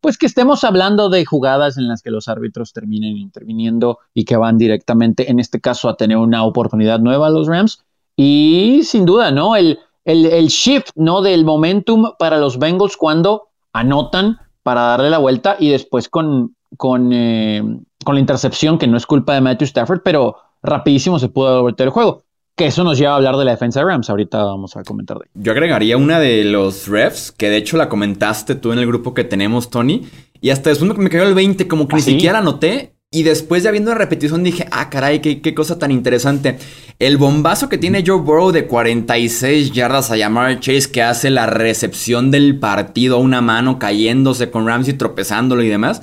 pues 0.00 0.18
que 0.18 0.26
estemos 0.26 0.64
hablando 0.64 1.08
de 1.08 1.24
jugadas 1.24 1.78
en 1.78 1.88
las 1.88 2.02
que 2.02 2.10
los 2.10 2.28
árbitros 2.28 2.72
terminen 2.72 3.16
interviniendo 3.16 3.98
y 4.14 4.24
que 4.24 4.36
van 4.36 4.58
directamente, 4.58 5.30
en 5.30 5.40
este 5.40 5.60
caso, 5.60 5.88
a 5.88 5.96
tener 5.96 6.16
una 6.16 6.44
oportunidad 6.44 7.00
nueva 7.00 7.28
a 7.28 7.30
los 7.30 7.48
Rams. 7.48 7.84
Y 8.16 8.80
sin 8.84 9.04
duda, 9.04 9.30
¿no? 9.30 9.56
El, 9.56 9.78
el, 10.04 10.46
shift, 10.48 10.90
¿no? 10.94 11.22
Del 11.22 11.44
momentum 11.44 12.12
para 12.18 12.38
los 12.38 12.58
Bengals 12.58 12.96
cuando 12.96 13.48
anotan 13.72 14.38
para 14.62 14.82
darle 14.82 15.10
la 15.10 15.18
vuelta 15.18 15.56
y 15.58 15.70
después 15.70 16.08
con, 16.08 16.54
con, 16.76 17.12
eh, 17.12 17.62
con 18.04 18.14
la 18.14 18.20
intercepción, 18.20 18.78
que 18.78 18.86
no 18.86 18.96
es 18.96 19.06
culpa 19.06 19.34
de 19.34 19.40
Matthew 19.40 19.66
Stafford, 19.66 20.00
pero 20.04 20.36
rapidísimo 20.62 21.18
se 21.18 21.28
pudo 21.28 21.62
voltear 21.62 21.88
el 21.88 21.92
juego. 21.92 22.22
Que 22.56 22.68
eso 22.68 22.84
nos 22.84 22.96
lleva 22.96 23.12
a 23.12 23.16
hablar 23.16 23.36
de 23.36 23.44
la 23.44 23.50
defensa 23.50 23.80
de 23.80 23.86
Rams. 23.86 24.08
Ahorita 24.08 24.42
vamos 24.42 24.78
a 24.78 24.82
comentar 24.82 25.18
de 25.18 25.26
Yo 25.34 25.52
agregaría 25.52 25.98
una 25.98 26.18
de 26.18 26.42
los 26.44 26.88
refs, 26.88 27.30
que 27.30 27.50
de 27.50 27.58
hecho 27.58 27.76
la 27.76 27.90
comentaste 27.90 28.54
tú 28.54 28.72
en 28.72 28.78
el 28.78 28.86
grupo 28.86 29.12
que 29.12 29.24
tenemos, 29.24 29.68
Tony. 29.68 30.06
Y 30.40 30.48
hasta 30.48 30.70
después 30.70 30.96
me 30.96 31.10
cayó 31.10 31.24
el 31.24 31.34
20, 31.34 31.68
como 31.68 31.86
que 31.86 31.96
ni 31.96 32.00
¿Ah, 32.00 32.04
siquiera 32.04 32.40
noté. 32.40 32.94
Y 33.10 33.24
después 33.24 33.62
ya 33.62 33.70
viendo 33.70 33.90
la 33.90 33.98
repetición 33.98 34.42
dije, 34.42 34.66
ah, 34.70 34.88
caray, 34.88 35.20
qué, 35.20 35.42
qué, 35.42 35.54
cosa 35.54 35.78
tan 35.78 35.90
interesante. 35.90 36.58
El 36.98 37.18
bombazo 37.18 37.68
que 37.68 37.76
tiene 37.76 38.02
Joe 38.06 38.20
Burrow 38.20 38.52
de 38.52 38.66
46 38.66 39.72
yardas 39.72 40.10
a 40.10 40.16
llamar 40.16 40.58
Chase, 40.58 40.90
que 40.90 41.02
hace 41.02 41.28
la 41.28 41.44
recepción 41.44 42.30
del 42.30 42.58
partido 42.58 43.16
a 43.16 43.20
una 43.20 43.42
mano, 43.42 43.78
cayéndose 43.78 44.50
con 44.50 44.66
Ramsey, 44.66 44.94
tropezándolo 44.94 45.62
y 45.62 45.68
demás. 45.68 46.00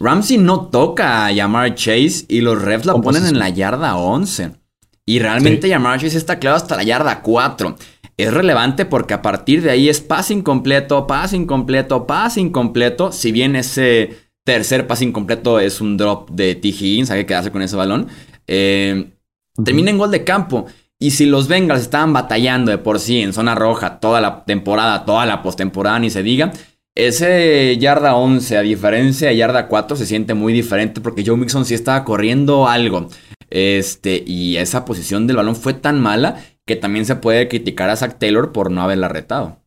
Ramsey 0.00 0.38
no 0.38 0.66
toca 0.66 1.24
a 1.24 1.30
llamar 1.30 1.76
Chase 1.76 2.24
y 2.28 2.40
los 2.40 2.60
refs 2.60 2.84
la 2.84 2.94
ponen 2.94 3.26
en 3.26 3.38
la 3.38 3.48
yarda 3.48 3.96
11. 3.96 4.58
Y 5.08 5.20
realmente 5.20 5.68
sí. 5.68 5.72
Chase 5.72 6.18
está 6.18 6.38
claro 6.38 6.56
hasta 6.58 6.76
la 6.76 6.82
yarda 6.82 7.22
4. 7.22 7.76
es 8.18 8.34
relevante 8.34 8.84
porque 8.84 9.14
a 9.14 9.22
partir 9.22 9.62
de 9.62 9.70
ahí 9.70 9.88
es 9.88 10.02
pase 10.02 10.34
incompleto, 10.34 11.06
pase 11.06 11.34
incompleto, 11.34 12.06
pase 12.06 12.42
incompleto. 12.42 13.10
Si 13.10 13.32
bien 13.32 13.56
ese 13.56 14.18
tercer 14.44 14.86
pase 14.86 15.06
incompleto 15.06 15.60
es 15.60 15.80
un 15.80 15.96
drop 15.96 16.28
de 16.28 16.56
T. 16.56 16.68
Higgins, 16.68 17.10
hay 17.10 17.20
que 17.20 17.26
quedarse 17.26 17.50
con 17.50 17.62
ese 17.62 17.74
balón. 17.74 18.08
Eh, 18.46 19.12
termina 19.64 19.90
en 19.90 19.96
gol 19.96 20.10
de 20.10 20.24
campo. 20.24 20.66
Y 20.98 21.12
si 21.12 21.24
los 21.24 21.48
Bengals 21.48 21.80
estaban 21.80 22.12
batallando 22.12 22.70
de 22.70 22.76
por 22.76 23.00
sí 23.00 23.22
en 23.22 23.32
zona 23.32 23.54
roja 23.54 24.00
toda 24.00 24.20
la 24.20 24.44
temporada, 24.44 25.06
toda 25.06 25.24
la 25.24 25.42
postemporada, 25.42 25.98
ni 26.00 26.10
se 26.10 26.22
diga, 26.22 26.52
ese 26.94 27.78
yarda 27.78 28.14
11, 28.14 28.58
a 28.58 28.60
diferencia 28.60 29.28
de 29.28 29.36
yarda 29.38 29.68
4, 29.68 29.96
se 29.96 30.04
siente 30.04 30.34
muy 30.34 30.52
diferente 30.52 31.00
porque 31.00 31.24
Joe 31.24 31.38
Mixon 31.38 31.64
sí 31.64 31.72
estaba 31.72 32.04
corriendo 32.04 32.68
algo. 32.68 33.08
Este, 33.50 34.22
y 34.26 34.56
esa 34.56 34.84
posición 34.84 35.26
del 35.26 35.36
balón 35.36 35.56
fue 35.56 35.74
tan 35.74 36.00
mala 36.00 36.36
que 36.66 36.76
también 36.76 37.06
se 37.06 37.16
puede 37.16 37.48
criticar 37.48 37.88
a 37.90 37.96
Zach 37.96 38.18
Taylor 38.18 38.52
por 38.52 38.70
no 38.70 38.82
haberla 38.82 39.08
retado. 39.08 39.58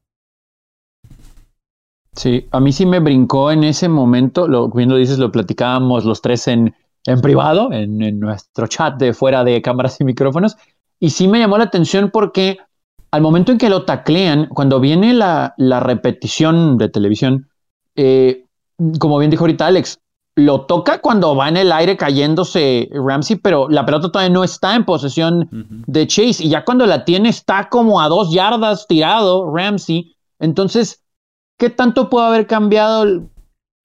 Sí, 2.14 2.48
a 2.52 2.60
mí 2.60 2.74
sí 2.74 2.86
me 2.86 3.00
brincó 3.00 3.52
en 3.52 3.64
ese 3.64 3.88
momento, 3.88 4.48
lo, 4.48 4.70
bien 4.70 4.90
lo 4.90 4.98
dices, 4.98 5.18
lo 5.18 5.32
platicábamos 5.32 6.04
los 6.06 6.22
tres 6.22 6.48
en, 6.48 6.76
en 7.06 7.22
privado, 7.22 7.72
en, 7.72 8.02
en, 8.02 8.20
nuestro 8.20 8.68
chat 8.68 8.98
de 8.98 9.14
fuera 9.14 9.44
de 9.44 9.62
cámaras 9.62 10.00
y 10.02 10.04
micrófonos, 10.04 10.58
y 11.00 11.12
sí 11.12 11.28
me 11.28 11.40
llamó 11.40 11.58
la 11.58 11.64
atención 11.64 12.12
porque 12.12 12.58
al 13.12 13.22
momento 13.22 13.52
en 13.52 13.58
que 13.58 13.70
lo 13.70 13.84
taclean, 13.84 14.48
cuando 14.48 14.80
viene 14.80 15.14
la, 15.14 15.54
repetición 15.82 16.78
de 16.78 16.90
televisión, 16.90 17.50
eh, 17.96 18.46
como 19.00 19.20
bien 19.20 19.30
dijo 19.30 19.44
ahorita 19.44 19.68
Alex, 19.68 20.00
lo 20.36 20.62
toca 20.62 21.02
cuando 21.02 21.36
va 21.36 21.50
en 21.50 21.58
el 21.58 21.72
aire 21.72 21.98
cayéndose 21.98 22.90
Ramsey, 22.94 23.36
pero 23.38 23.68
la 23.70 23.86
pelota 23.86 24.12
todavía 24.12 24.34
no 24.34 24.44
está 24.44 24.76
en 24.76 24.86
posesión 24.86 25.50
de 25.88 26.08
Chase. 26.08 26.46
Y 26.46 26.50
ya 26.50 26.64
cuando 26.64 26.86
la 26.86 27.04
tiene 27.04 27.30
está 27.30 27.70
como 27.70 28.02
a 28.02 28.08
dos 28.08 28.32
yardas 28.32 28.88
tirado 28.88 29.54
Ramsey. 29.54 30.16
Entonces, 30.40 31.04
¿qué 31.58 31.70
tanto 31.70 32.10
puede 32.10 32.28
haber 32.28 32.48
cambiado 32.48 33.30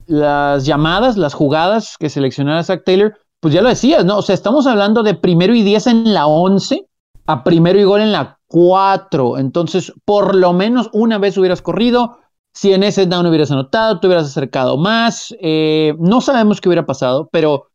las 0.07 0.65
llamadas, 0.65 1.17
las 1.17 1.35
jugadas 1.35 1.97
que 1.99 2.11
seleccionara 2.11 2.63
Zach 2.63 2.85
Taylor? 2.85 3.19
Pues 3.41 3.53
ya 3.53 3.63
lo 3.63 3.69
decías, 3.69 4.05
¿no? 4.05 4.19
O 4.19 4.23
sea, 4.23 4.35
estamos 4.35 4.67
hablando 4.67 5.03
de 5.03 5.15
primero 5.15 5.55
y 5.55 5.63
diez 5.63 5.87
en 5.87 6.15
la 6.15 6.27
once 6.27 6.87
a 7.27 7.43
primero 7.43 7.79
y 7.79 7.85
gol 7.85 8.01
en 8.01 8.13
la 8.13 8.39
cuatro. 8.47 9.37
Entonces, 9.37 9.93
por 10.05 10.35
lo 10.37 10.53
menos 10.53 10.89
una 10.93 11.19
vez 11.19 11.37
hubieras 11.37 11.61
corrido. 11.61 12.19
Si 12.57 12.73
en 12.73 12.83
ese 12.85 13.05
down 13.05 13.27
hubieras 13.27 13.51
anotado, 13.51 14.01
te 14.01 14.07
hubieras 14.07 14.29
acercado 14.29 14.79
más. 14.79 15.37
Eh, 15.41 15.95
no 15.99 16.23
sabemos 16.23 16.59
qué 16.59 16.71
hubiera 16.71 16.87
pasado, 16.87 17.29
pero 17.31 17.69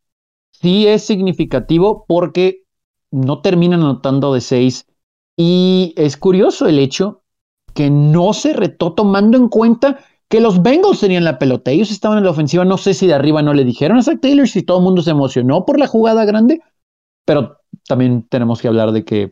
sí 0.50 0.88
es 0.88 1.04
significativo 1.04 2.04
porque 2.08 2.64
no 3.12 3.42
terminan 3.42 3.82
anotando 3.82 4.34
de 4.34 4.42
seis. 4.42 4.88
Y 5.38 5.94
es 5.98 6.18
curioso 6.18 6.68
el 6.68 6.80
hecho 6.80 7.22
que 7.76 7.92
no 7.92 8.34
se 8.34 8.54
retó 8.54 8.94
tomando 8.94 9.38
en 9.38 9.50
cuenta 9.50 10.00
que 10.28 10.42
los 10.42 10.64
Bengals 10.64 11.00
tenían 11.00 11.26
la 11.26 11.38
pelota. 11.38 11.70
Ellos 11.70 11.92
estaban 11.92 12.18
en 12.18 12.24
la 12.24 12.32
ofensiva. 12.32 12.66
No 12.66 12.80
sé 12.80 12.96
si 12.96 13.06
de 13.06 13.14
arriba 13.14 13.44
no 13.44 13.54
le 13.54 13.66
dijeron 13.66 14.00
a 14.00 14.02
Zach 14.02 14.20
Taylor 14.20 14.48
si 14.48 14.64
todo 14.64 14.80
el 14.80 14.84
mundo 14.84 15.04
se 15.04 15.12
emocionó 15.12 15.64
por 15.64 15.78
la 15.78 15.86
jugada 15.86 16.26
grande. 16.26 16.60
Pero 17.26 17.60
también 17.88 18.26
tenemos 18.30 18.60
que 18.60 18.68
hablar 18.68 18.94
de 18.94 19.06
que 19.06 19.32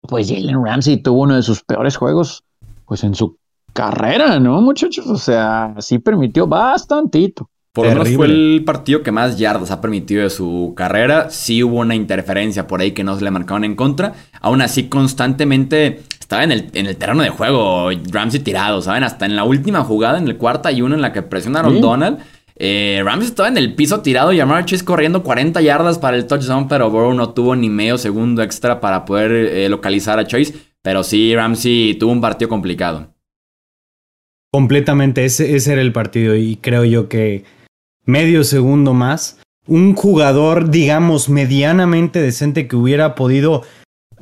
pues 0.00 0.28
Jalen 0.28 0.64
Ramsey 0.64 1.00
tuvo 1.00 1.22
uno 1.22 1.36
de 1.36 1.42
sus 1.44 1.62
peores 1.62 1.96
juegos, 1.96 2.42
pues 2.86 3.04
en 3.04 3.14
su 3.14 3.38
carrera, 3.72 4.38
¿no, 4.38 4.60
muchachos? 4.60 5.06
O 5.06 5.16
sea, 5.16 5.74
sí 5.78 5.98
permitió 5.98 6.46
bastantito. 6.46 7.48
Por 7.72 7.86
lo 7.86 7.92
menos 7.92 8.08
fue 8.16 8.26
el 8.26 8.62
partido 8.66 9.02
que 9.02 9.12
más 9.12 9.38
yardas 9.38 9.70
ha 9.70 9.80
permitido 9.80 10.24
de 10.24 10.30
su 10.30 10.74
carrera. 10.76 11.30
Sí 11.30 11.62
hubo 11.62 11.78
una 11.78 11.94
interferencia 11.94 12.66
por 12.66 12.80
ahí 12.80 12.90
que 12.90 13.04
no 13.04 13.16
se 13.16 13.22
le 13.22 13.30
marcaron 13.30 13.62
en 13.62 13.76
contra. 13.76 14.14
Aún 14.40 14.60
así, 14.60 14.88
constantemente 14.88 16.02
estaba 16.18 16.42
en 16.42 16.50
el, 16.50 16.70
en 16.74 16.86
el 16.86 16.96
terreno 16.96 17.22
de 17.22 17.30
juego 17.30 17.90
Ramsey 18.10 18.40
tirado, 18.40 18.82
¿saben? 18.82 19.04
Hasta 19.04 19.24
en 19.24 19.36
la 19.36 19.44
última 19.44 19.84
jugada, 19.84 20.18
en 20.18 20.26
el 20.26 20.36
cuarta 20.36 20.72
y 20.72 20.82
uno 20.82 20.96
en 20.96 21.02
la 21.02 21.12
que 21.12 21.22
presionaron 21.22 21.80
Donald. 21.80 22.18
Eh, 22.56 23.02
Ramsey 23.04 23.28
estaba 23.28 23.48
en 23.48 23.56
el 23.56 23.74
piso 23.74 24.00
tirado 24.00 24.32
y 24.32 24.40
Amar 24.40 24.64
Chase 24.64 24.84
corriendo 24.84 25.22
40 25.22 25.62
yardas 25.62 25.98
para 25.98 26.16
el 26.16 26.26
touchdown, 26.26 26.68
pero 26.68 26.90
Burrow 26.90 27.14
no 27.14 27.30
tuvo 27.30 27.54
ni 27.54 27.70
medio 27.70 27.98
segundo 27.98 28.42
extra 28.42 28.80
para 28.80 29.04
poder 29.04 29.30
eh, 29.32 29.68
localizar 29.68 30.18
a 30.18 30.26
Chase. 30.26 30.54
Pero 30.82 31.04
sí, 31.04 31.34
Ramsey 31.34 31.94
tuvo 31.94 32.12
un 32.12 32.20
partido 32.20 32.48
complicado. 32.48 33.14
Completamente, 34.52 35.24
ese, 35.24 35.54
ese 35.54 35.72
era 35.72 35.82
el 35.82 35.92
partido 35.92 36.34
y 36.34 36.56
creo 36.56 36.84
yo 36.84 37.08
que 37.08 37.44
medio 38.04 38.44
segundo 38.44 38.94
más, 38.94 39.40
un 39.66 39.94
jugador, 39.94 40.70
digamos, 40.70 41.28
medianamente 41.28 42.20
decente 42.20 42.66
que 42.66 42.76
hubiera 42.76 43.14
podido 43.14 43.62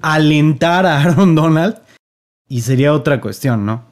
alentar 0.02 0.86
a 0.86 1.00
Aaron 1.02 1.34
Donald 1.34 1.76
y 2.48 2.60
sería 2.60 2.92
otra 2.92 3.20
cuestión, 3.20 3.64
¿no? 3.64 3.84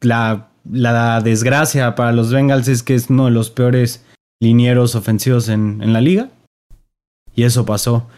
La 0.00 0.50
la 0.70 1.20
desgracia 1.20 1.94
para 1.94 2.12
los 2.12 2.32
Bengals 2.32 2.68
es 2.68 2.82
que 2.82 2.94
es 2.94 3.10
uno 3.10 3.26
de 3.26 3.30
los 3.30 3.50
peores 3.50 4.04
linieros 4.40 4.94
ofensivos 4.94 5.48
en, 5.48 5.92
la 5.92 6.00
liga. 6.00 6.30
Y 7.34 7.44
eso 7.44 7.66
pasó. 7.66 8.08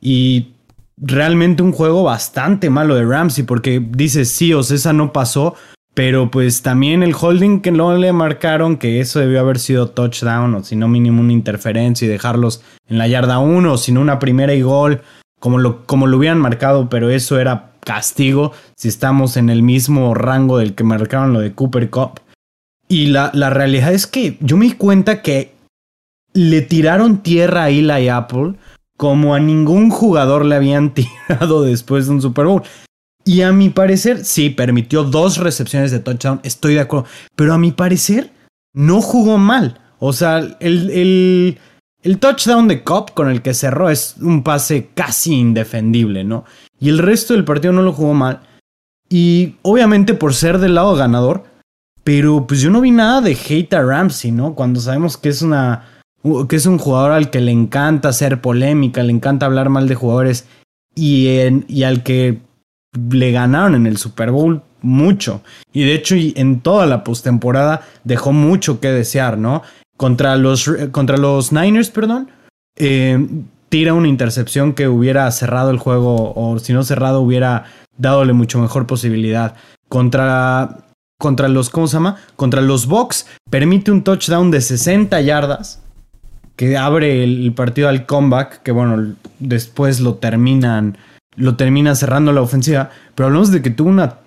Y 0.00 0.52
realmente 0.96 1.62
un 1.62 1.72
juego 1.72 2.04
bastante 2.04 2.70
malo 2.70 2.94
de 2.94 3.04
Ramsey, 3.04 3.44
porque 3.44 3.80
dices, 3.80 4.30
sí, 4.30 4.52
o 4.52 4.60
esa 4.60 4.92
no 4.92 5.12
pasó, 5.12 5.54
pero 5.98 6.30
pues 6.30 6.62
también 6.62 7.02
el 7.02 7.12
holding 7.12 7.58
que 7.58 7.72
no 7.72 7.96
le 7.96 8.12
marcaron, 8.12 8.76
que 8.76 9.00
eso 9.00 9.18
debió 9.18 9.40
haber 9.40 9.58
sido 9.58 9.88
touchdown, 9.88 10.54
o 10.54 10.62
si 10.62 10.76
no 10.76 10.86
mínimo 10.86 11.20
una 11.20 11.32
interferencia 11.32 12.06
y 12.06 12.08
dejarlos 12.08 12.62
en 12.86 12.98
la 12.98 13.08
yarda 13.08 13.40
1, 13.40 13.72
o 13.72 13.76
si 13.76 13.90
no 13.90 14.00
una 14.00 14.20
primera 14.20 14.54
y 14.54 14.62
gol, 14.62 15.02
como 15.40 15.58
lo, 15.58 15.84
como 15.86 16.06
lo 16.06 16.18
hubieran 16.18 16.38
marcado, 16.38 16.88
pero 16.88 17.10
eso 17.10 17.40
era 17.40 17.72
castigo 17.80 18.52
si 18.76 18.86
estamos 18.86 19.36
en 19.36 19.50
el 19.50 19.64
mismo 19.64 20.14
rango 20.14 20.58
del 20.58 20.76
que 20.76 20.84
marcaron 20.84 21.32
lo 21.32 21.40
de 21.40 21.52
Cooper 21.52 21.90
Cup. 21.90 22.20
Y 22.86 23.06
la, 23.06 23.32
la 23.34 23.50
realidad 23.50 23.92
es 23.92 24.06
que 24.06 24.38
yo 24.38 24.56
me 24.56 24.66
di 24.66 24.72
cuenta 24.74 25.20
que 25.20 25.52
le 26.32 26.62
tiraron 26.62 27.24
tierra 27.24 27.64
a 27.64 27.70
Eli 27.70 28.08
Apple 28.08 28.54
como 28.96 29.34
a 29.34 29.40
ningún 29.40 29.90
jugador 29.90 30.44
le 30.44 30.54
habían 30.54 30.94
tirado 30.94 31.64
después 31.64 32.06
de 32.06 32.12
un 32.12 32.22
Super 32.22 32.46
Bowl. 32.46 32.62
Y 33.28 33.42
a 33.42 33.52
mi 33.52 33.68
parecer, 33.68 34.24
sí, 34.24 34.48
permitió 34.48 35.04
dos 35.04 35.36
recepciones 35.36 35.90
de 35.90 35.98
touchdown, 35.98 36.40
estoy 36.44 36.72
de 36.72 36.80
acuerdo. 36.80 37.06
Pero 37.36 37.52
a 37.52 37.58
mi 37.58 37.72
parecer, 37.72 38.32
no 38.72 39.02
jugó 39.02 39.36
mal. 39.36 39.82
O 39.98 40.14
sea, 40.14 40.38
el, 40.38 40.88
el, 40.88 41.58
el 42.02 42.18
touchdown 42.20 42.68
de 42.68 42.82
Cobb 42.82 43.12
con 43.12 43.28
el 43.28 43.42
que 43.42 43.52
cerró 43.52 43.90
es 43.90 44.16
un 44.22 44.42
pase 44.42 44.88
casi 44.94 45.34
indefendible, 45.34 46.24
¿no? 46.24 46.46
Y 46.80 46.88
el 46.88 46.96
resto 46.96 47.34
del 47.34 47.44
partido 47.44 47.74
no 47.74 47.82
lo 47.82 47.92
jugó 47.92 48.14
mal. 48.14 48.40
Y 49.10 49.56
obviamente 49.60 50.14
por 50.14 50.32
ser 50.32 50.56
del 50.56 50.76
lado 50.76 50.94
ganador. 50.94 51.44
Pero 52.04 52.46
pues 52.46 52.62
yo 52.62 52.70
no 52.70 52.80
vi 52.80 52.92
nada 52.92 53.20
de 53.20 53.32
hate 53.36 53.74
a 53.74 53.82
Ramsey, 53.82 54.30
¿no? 54.30 54.54
Cuando 54.54 54.80
sabemos 54.80 55.18
que 55.18 55.28
es 55.28 55.42
una. 55.42 56.00
que 56.48 56.56
es 56.56 56.64
un 56.64 56.78
jugador 56.78 57.12
al 57.12 57.28
que 57.28 57.42
le 57.42 57.52
encanta 57.52 58.08
hacer 58.08 58.40
polémica, 58.40 59.02
le 59.02 59.12
encanta 59.12 59.44
hablar 59.44 59.68
mal 59.68 59.86
de 59.86 59.96
jugadores. 59.96 60.46
Y, 60.94 61.28
y 61.68 61.82
al 61.82 62.02
que 62.02 62.47
le 62.92 63.32
ganaron 63.32 63.74
en 63.74 63.86
el 63.86 63.96
Super 63.96 64.30
Bowl 64.30 64.62
mucho. 64.80 65.42
Y 65.72 65.84
de 65.84 65.94
hecho, 65.94 66.14
en 66.16 66.60
toda 66.60 66.86
la 66.86 67.04
postemporada 67.04 67.82
dejó 68.04 68.32
mucho 68.32 68.80
que 68.80 68.88
desear, 68.88 69.38
¿no? 69.38 69.62
Contra 69.96 70.36
los, 70.36 70.70
contra 70.92 71.16
los 71.16 71.52
Niners, 71.52 71.90
perdón. 71.90 72.30
Eh, 72.76 73.26
tira 73.68 73.94
una 73.94 74.08
intercepción 74.08 74.72
que 74.72 74.88
hubiera 74.88 75.30
cerrado 75.30 75.70
el 75.70 75.78
juego 75.78 76.32
o 76.34 76.58
si 76.58 76.72
no 76.72 76.84
cerrado 76.84 77.20
hubiera 77.20 77.64
dadole 77.96 78.32
mucho 78.32 78.58
mejor 78.58 78.86
posibilidad. 78.86 79.54
Contra, 79.88 80.78
contra 81.18 81.48
los, 81.48 81.70
¿cómo 81.70 81.86
se 81.88 81.94
llama? 81.94 82.16
Contra 82.36 82.60
los 82.60 82.86
Bucks 82.86 83.26
permite 83.50 83.90
un 83.90 84.04
touchdown 84.04 84.50
de 84.50 84.60
60 84.60 85.20
yardas 85.20 85.82
que 86.56 86.76
abre 86.76 87.22
el 87.22 87.52
partido 87.54 87.88
al 87.88 88.04
comeback, 88.04 88.62
que 88.62 88.72
bueno, 88.72 89.14
después 89.38 90.00
lo 90.00 90.16
terminan, 90.16 90.98
lo 91.38 91.56
termina 91.56 91.94
cerrando 91.94 92.32
la 92.32 92.42
ofensiva, 92.42 92.90
pero 93.14 93.28
hablamos 93.28 93.50
de 93.50 93.62
que 93.62 93.70
tuvo 93.70 93.88
una 93.88 94.20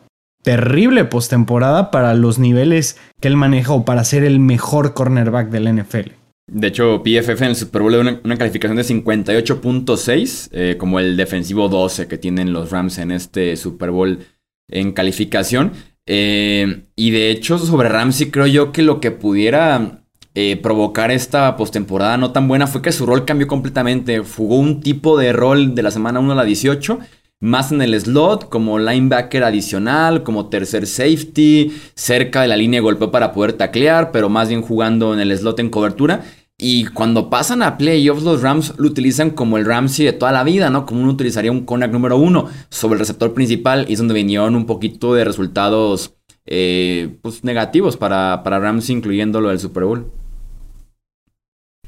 terrible 0.43 1.05
postemporada 1.05 1.91
para 1.91 2.15
los 2.15 2.39
niveles 2.39 2.97
que 3.19 3.27
él 3.27 3.35
maneja 3.35 3.73
o 3.73 3.85
para 3.85 4.03
ser 4.03 4.23
el 4.23 4.39
mejor 4.39 4.93
cornerback 4.93 5.49
del 5.49 5.75
NFL. 5.75 6.11
De 6.51 6.67
hecho, 6.67 7.01
PFF 7.03 7.41
en 7.43 7.49
el 7.49 7.55
Super 7.55 7.81
Bowl 7.81 7.91
le 7.91 7.99
una, 7.99 8.37
calificación 8.37 8.75
de 8.75 8.83
58.6, 8.83 10.49
eh, 10.51 10.75
como 10.77 10.99
el 10.99 11.15
defensivo 11.15 11.69
12 11.69 12.07
que 12.07 12.17
tienen 12.17 12.51
los 12.51 12.71
Rams 12.71 12.97
en 12.97 13.11
este 13.11 13.55
Super 13.55 13.91
Bowl 13.91 14.19
en 14.69 14.91
calificación. 14.91 15.71
Eh, 16.05 16.83
y 16.95 17.11
de 17.11 17.29
hecho, 17.29 17.57
sobre 17.57 17.87
Ramsey, 17.87 18.31
creo 18.31 18.47
yo 18.47 18.71
que 18.71 18.81
lo 18.81 18.99
que 18.99 19.11
pudiera 19.11 20.00
eh, 20.33 20.57
provocar 20.57 21.11
esta 21.11 21.55
postemporada 21.57 22.17
no 22.17 22.31
tan 22.31 22.47
buena 22.47 22.67
fue 22.67 22.81
que 22.81 22.91
su 22.91 23.05
rol 23.05 23.25
cambió 23.25 23.47
completamente. 23.47 24.19
Jugó 24.19 24.57
un 24.57 24.81
tipo 24.81 25.17
de 25.17 25.33
rol 25.33 25.75
de 25.75 25.83
la 25.83 25.91
semana 25.91 26.19
1 26.19 26.31
a 26.31 26.35
la 26.35 26.43
18 26.43 26.99
más 27.41 27.71
en 27.71 27.81
el 27.81 27.99
slot, 27.99 28.49
como 28.49 28.77
linebacker 28.77 29.43
adicional, 29.43 30.21
como 30.23 30.47
tercer 30.47 30.85
safety, 30.85 31.73
cerca 31.95 32.43
de 32.43 32.47
la 32.47 32.55
línea 32.55 32.77
de 32.77 32.83
golpeo 32.83 33.11
para 33.11 33.33
poder 33.33 33.53
taclear, 33.53 34.11
pero 34.11 34.29
más 34.29 34.47
bien 34.47 34.61
jugando 34.61 35.13
en 35.13 35.19
el 35.19 35.35
slot 35.35 35.59
en 35.59 35.71
cobertura. 35.71 36.23
Y 36.59 36.85
cuando 36.85 37.31
pasan 37.31 37.63
a 37.63 37.79
playoffs, 37.79 38.21
los 38.21 38.43
Rams 38.43 38.75
lo 38.77 38.87
utilizan 38.87 39.31
como 39.31 39.57
el 39.57 39.65
Ramsey 39.65 40.05
de 40.05 40.13
toda 40.13 40.31
la 40.31 40.43
vida, 40.43 40.69
¿no? 40.69 40.85
Como 40.85 41.01
uno 41.01 41.11
utilizaría 41.11 41.51
un 41.51 41.65
cornerback 41.65 41.93
número 41.93 42.17
uno 42.17 42.47
sobre 42.69 42.93
el 42.93 42.99
receptor 42.99 43.33
principal. 43.33 43.87
Y 43.89 43.93
es 43.93 43.97
donde 43.97 44.13
vinieron 44.13 44.55
un 44.55 44.67
poquito 44.67 45.15
de 45.15 45.25
resultados 45.25 46.13
eh, 46.45 47.17
pues, 47.23 47.43
negativos 47.43 47.97
para, 47.97 48.43
para 48.43 48.59
Ramsey, 48.59 48.95
incluyendo 48.95 49.41
lo 49.41 49.49
del 49.49 49.59
Super 49.59 49.85
Bowl. 49.85 50.20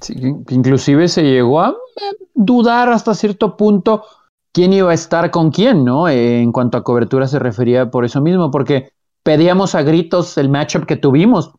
Inclusive 0.09 1.07
se 1.07 1.23
llegó 1.23 1.61
a 1.61 1.69
eh, 1.69 2.25
dudar 2.33 2.89
hasta 2.89 3.13
cierto 3.13 3.57
punto 3.57 4.03
quién 4.51 4.73
iba 4.73 4.91
a 4.91 4.93
estar 4.93 5.31
con 5.31 5.51
quién, 5.51 5.83
¿no? 5.83 6.07
En 6.07 6.51
cuanto 6.51 6.77
a 6.77 6.83
cobertura 6.83 7.27
se 7.27 7.39
refería 7.39 7.89
por 7.89 8.05
eso 8.05 8.21
mismo, 8.21 8.51
porque 8.51 8.91
pedíamos 9.23 9.73
a 9.75 9.81
gritos 9.81 10.37
el 10.37 10.49
matchup 10.49 10.85
que 10.85 10.97
tuvimos, 10.97 11.51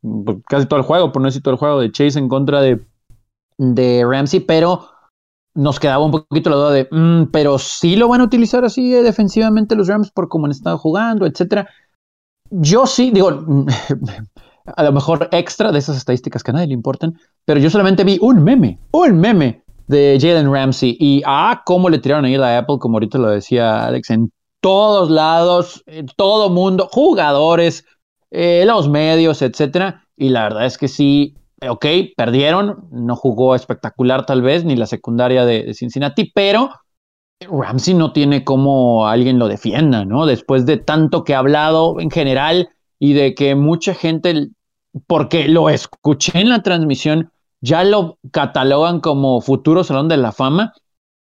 casi 0.46 0.66
todo 0.66 0.78
el 0.78 0.86
juego, 0.86 1.12
por 1.12 1.22
no 1.22 1.26
decir 1.26 1.42
todo 1.42 1.54
el 1.54 1.58
juego 1.58 1.80
de 1.80 1.90
Chase 1.90 2.18
en 2.18 2.28
contra 2.28 2.60
de, 2.60 2.80
de 3.58 4.04
Ramsey, 4.06 4.40
pero 4.40 4.88
nos 5.54 5.80
quedaba 5.80 6.04
un 6.04 6.10
poquito 6.10 6.50
la 6.50 6.56
duda 6.56 6.70
de, 6.72 6.88
mm, 6.90 7.30
pero 7.32 7.58
sí 7.58 7.96
lo 7.96 8.08
van 8.08 8.20
a 8.20 8.24
utilizar 8.24 8.64
así 8.64 8.94
eh, 8.94 9.02
defensivamente 9.02 9.76
los 9.76 9.88
Rams 9.88 10.10
por 10.10 10.28
cómo 10.28 10.46
han 10.46 10.52
estado 10.52 10.78
jugando, 10.78 11.26
etcétera. 11.26 11.68
Yo 12.50 12.86
sí, 12.86 13.10
digo, 13.10 13.30
a 14.64 14.82
lo 14.82 14.92
mejor 14.92 15.28
extra 15.32 15.72
de 15.72 15.78
esas 15.78 15.96
estadísticas 15.96 16.42
que 16.42 16.50
a 16.50 16.54
nadie 16.54 16.68
le 16.68 16.74
importan, 16.74 17.18
pero 17.44 17.60
yo 17.60 17.70
solamente 17.70 18.04
vi 18.04 18.18
un 18.20 18.42
meme, 18.42 18.78
un 18.92 19.18
meme 19.18 19.62
de 19.86 20.18
Jalen 20.20 20.50
Ramsey 20.50 20.96
y 20.98 21.22
ah, 21.26 21.62
cómo 21.66 21.88
le 21.88 21.98
tiraron 21.98 22.24
ahí 22.24 22.36
a 22.36 22.58
Apple, 22.58 22.78
como 22.78 22.96
ahorita 22.96 23.18
lo 23.18 23.28
decía 23.28 23.86
Alex, 23.86 24.10
en 24.10 24.32
todos 24.60 25.10
lados, 25.10 25.82
en 25.86 26.06
todo 26.16 26.48
mundo, 26.48 26.88
jugadores, 26.90 27.84
eh, 28.30 28.64
los 28.66 28.88
medios, 28.88 29.42
etcétera. 29.42 30.06
Y 30.16 30.30
la 30.30 30.44
verdad 30.44 30.64
es 30.64 30.78
que 30.78 30.88
sí, 30.88 31.36
ok, 31.68 31.84
perdieron, 32.16 32.88
no 32.90 33.14
jugó 33.14 33.54
espectacular 33.54 34.24
tal 34.24 34.40
vez, 34.40 34.64
ni 34.64 34.74
la 34.76 34.86
secundaria 34.86 35.44
de, 35.44 35.74
Cincinnati, 35.74 36.30
pero 36.34 36.70
Ramsey 37.40 37.92
no 37.92 38.12
tiene 38.12 38.42
como 38.42 39.06
alguien 39.06 39.38
lo 39.38 39.48
defienda, 39.48 40.04
¿no? 40.06 40.24
Después 40.24 40.64
de 40.64 40.78
tanto 40.78 41.24
que 41.24 41.34
ha 41.34 41.40
hablado 41.40 42.00
en 42.00 42.10
general 42.10 42.70
y 43.04 43.12
de 43.12 43.34
que 43.34 43.54
mucha 43.54 43.92
gente, 43.92 44.48
porque 45.06 45.46
lo 45.46 45.68
escuché 45.68 46.40
en 46.40 46.48
la 46.48 46.62
transmisión, 46.62 47.30
ya 47.60 47.84
lo 47.84 48.16
catalogan 48.30 49.00
como 49.00 49.42
futuro 49.42 49.84
Salón 49.84 50.08
de 50.08 50.16
la 50.16 50.32
Fama. 50.32 50.72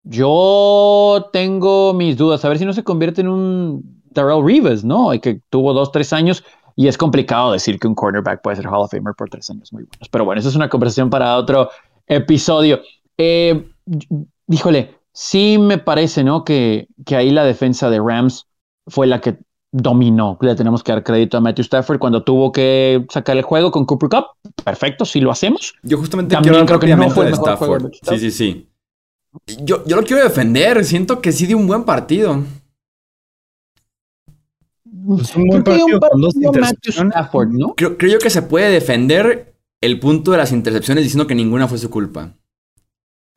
Yo 0.03 1.29
tengo 1.31 1.93
mis 1.93 2.17
dudas, 2.17 2.43
a 2.43 2.49
ver 2.49 2.57
si 2.57 2.65
no 2.65 2.73
se 2.73 2.83
convierte 2.83 3.21
en 3.21 3.29
un 3.29 4.03
Darrell 4.09 4.43
Rivas, 4.43 4.83
¿no? 4.83 5.11
Que 5.21 5.39
tuvo 5.49 5.71
dos, 5.71 5.93
tres 5.93 6.11
años 6.11 6.43
y 6.75 6.89
es 6.89 6.97
complicado 6.97 7.53
decir 7.53 7.79
que 7.79 7.87
un 7.87 7.95
cornerback 7.95 8.41
puede 8.41 8.57
ser 8.57 8.67
Hall 8.67 8.81
of 8.81 8.91
Famer 8.91 9.13
por 9.17 9.29
tres 9.29 9.49
años 9.49 9.71
muy 9.71 9.83
buenos. 9.83 10.09
Pero 10.09 10.25
bueno, 10.25 10.41
eso 10.41 10.49
es 10.49 10.55
una 10.57 10.67
conversación 10.67 11.09
para 11.09 11.37
otro 11.37 11.69
episodio. 12.05 12.81
Eh, 13.17 13.65
híjole, 14.49 14.97
sí 15.13 15.57
me 15.57 15.77
parece, 15.77 16.25
¿no? 16.25 16.43
Que, 16.43 16.89
que 17.05 17.15
ahí 17.15 17.29
la 17.29 17.45
defensa 17.45 17.89
de 17.89 18.01
Rams 18.01 18.47
fue 18.87 19.07
la 19.07 19.21
que 19.21 19.37
dominó. 19.71 20.37
Le 20.41 20.55
tenemos 20.55 20.83
que 20.83 20.91
dar 20.91 21.03
crédito 21.03 21.37
a 21.37 21.41
Matthew 21.41 21.63
Stafford 21.63 21.99
cuando 21.99 22.23
tuvo 22.23 22.51
que 22.51 23.05
sacar 23.09 23.37
el 23.37 23.43
juego 23.43 23.71
con 23.71 23.85
Cooper 23.85 24.09
Cup. 24.09 24.25
Perfecto, 24.63 25.05
si 25.05 25.21
lo 25.21 25.31
hacemos. 25.31 25.73
Yo 25.83 25.97
justamente 25.97 26.35
También 26.35 26.65
creo 26.65 26.79
que 26.79 26.95
no 26.95 27.09
fue 27.09 27.27
el 27.27 27.33
Stafford. 27.33 27.91
Sí, 28.01 28.19
sí, 28.19 28.31
sí. 28.31 28.67
Yo, 29.63 29.85
yo 29.85 29.95
lo 29.95 30.03
quiero 30.03 30.23
defender. 30.23 30.83
Siento 30.83 31.21
que 31.21 31.31
sí 31.31 31.45
dio 31.45 31.57
un 31.57 31.67
buen 31.67 31.83
partido. 31.85 32.43
Pues 35.07 35.35
un 35.35 35.47
buen 35.47 35.63
partido, 35.63 35.99
con 35.99 36.21
dos 36.21 36.35
intercepciones. 36.35 37.15
¿no? 37.51 37.73
Creo, 37.75 37.97
creo 37.97 38.19
que 38.19 38.29
se 38.29 38.41
puede 38.41 38.69
defender 38.69 39.55
el 39.81 39.99
punto 39.99 40.31
de 40.31 40.37
las 40.37 40.51
intercepciones 40.51 41.03
diciendo 41.03 41.25
que 41.27 41.33
ninguna 41.33 41.67
fue 41.67 41.77
su 41.77 41.89
culpa. 41.89 42.35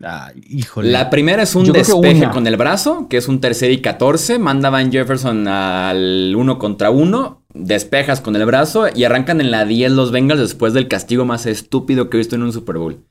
Ah, 0.02 0.32
híjole. 0.48 0.90
La 0.90 1.08
primera 1.08 1.42
es 1.42 1.54
un 1.54 1.72
despeje 1.72 2.28
con 2.30 2.46
el 2.46 2.56
brazo, 2.56 3.06
que 3.08 3.16
es 3.16 3.28
un 3.28 3.40
tercer 3.40 3.70
y 3.70 3.80
14. 3.80 4.38
Manda 4.38 4.70
Van 4.70 4.90
Jefferson 4.90 5.46
al 5.48 6.34
uno 6.36 6.58
contra 6.58 6.90
uno. 6.90 7.44
Despejas 7.54 8.20
con 8.20 8.34
el 8.34 8.44
brazo 8.44 8.86
y 8.92 9.04
arrancan 9.04 9.40
en 9.40 9.50
la 9.50 9.64
10 9.64 9.92
los 9.92 10.10
Bengals 10.10 10.40
después 10.40 10.74
del 10.74 10.88
castigo 10.88 11.24
más 11.24 11.46
estúpido 11.46 12.10
que 12.10 12.16
he 12.16 12.18
visto 12.18 12.34
en 12.34 12.42
un 12.42 12.52
Super 12.52 12.78
Bowl. 12.78 13.04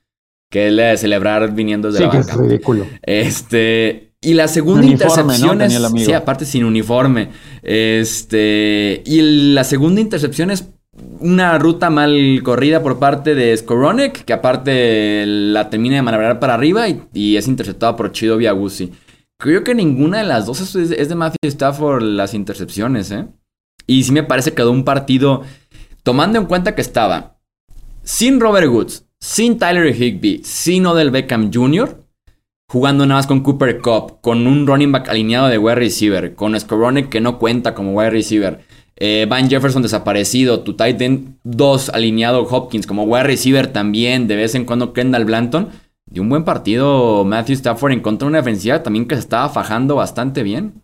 Que 0.52 0.67
es 0.67 0.74
la 0.74 0.88
de 0.89 0.98
celebrar 0.98 1.56
viniendo 1.56 1.91
desde 1.91 2.04
sí, 2.04 2.10
que 2.12 2.17
es 2.17 2.34
ridículo. 2.36 2.86
Este. 3.02 4.13
Y 4.22 4.34
la 4.36 4.48
segunda 4.48 4.86
intercepción 4.86 5.62
es. 5.62 5.82
Sí, 5.98 6.13
aparte 6.13 6.46
sin 6.46 6.65
uniforme. 6.65 7.30
Este. 7.63 9.02
Y 9.06 9.54
la 9.54 9.63
segunda 9.63 10.02
intercepción 10.02 10.52
es 10.52 10.72
una 11.19 11.58
ruta 11.58 11.89
mal 11.89 12.41
corrida 12.43 12.84
por 12.84 12.99
parte 12.99 13.34
de 13.36 13.56
Skoronek, 13.56 14.25
que 14.25 14.34
aparte 14.34 15.25
la 15.25 15.69
termina 15.69 15.95
de 15.95 16.01
manobrar 16.01 16.39
para 16.39 16.53
arriba 16.53 16.86
y, 16.88 17.36
es 17.36 17.47
interceptada 17.47 17.95
por 17.95 18.12
Chido 18.12 18.38
Viagusi. 18.38 18.91
Creo 19.39 19.63
que 19.63 19.73
ninguna 19.73 20.19
de 20.19 20.25
las 20.25 20.45
dos 20.45 20.75
es, 20.75 20.89
de 20.89 21.15
Matthew 21.15 21.49
Stafford 21.49 22.03
las 22.03 22.34
intercepciones, 22.34 23.12
¿eh? 23.12 23.25
Y 23.88 24.03
sí 24.03 24.12
me 24.12 24.23
parece 24.23 24.51
que 24.51 24.58
quedó 24.58 24.71
un 24.71 24.86
partido, 24.86 25.41
tomando 26.03 26.39
en 26.39 26.45
cuenta 26.45 26.75
que 26.75 26.82
estaba 26.82 27.38
sin 28.03 28.39
Robert 28.39 28.69
Woods, 28.69 29.06
sin 29.19 29.58
Tyler 29.58 29.93
Higby, 29.93 30.41
sin 30.43 30.86
Odell 30.86 31.12
Beckham 31.12 31.51
Jr., 31.53 32.01
jugando 32.69 33.06
nada 33.06 33.19
más 33.19 33.27
con 33.27 33.41
Cooper 33.41 33.82
Cup, 33.82 34.21
con 34.21 34.47
un 34.47 34.65
running 34.65 34.91
back 34.91 35.10
alineado 35.10 35.47
de 35.47 35.58
wide 35.58 35.75
receiver, 35.75 36.36
con 36.36 36.58
Skoronek 36.58 37.10
que 37.10 37.19
no 37.19 37.39
cuenta 37.39 37.73
como 37.73 37.93
wide 37.93 38.12
receiver 38.12 38.62
eh, 38.95 39.25
Van 39.29 39.49
Jefferson 39.49 39.82
desaparecido, 39.82 40.62
tu 40.62 40.73
Titan 40.73 41.39
2 41.43 41.89
alineado 41.89 42.43
Hopkins 42.43 42.88
como 42.88 43.03
wide 43.03 43.23
receiver 43.23 43.67
también, 43.67 44.27
de 44.27 44.36
vez 44.36 44.56
en 44.56 44.65
cuando 44.65 44.93
Kendall 44.93 45.25
Blanton. 45.25 45.69
De 46.06 46.19
un 46.19 46.29
buen 46.29 46.43
partido 46.43 47.23
Matthew 47.23 47.56
Stafford 47.56 47.93
en 47.93 48.01
contra 48.01 48.27
de 48.27 48.29
una 48.29 48.38
defensiva 48.39 48.84
también 48.84 49.08
que 49.08 49.15
se 49.15 49.21
estaba 49.21 49.49
fajando 49.49 49.95
bastante 49.95 50.43
bien. 50.43 50.84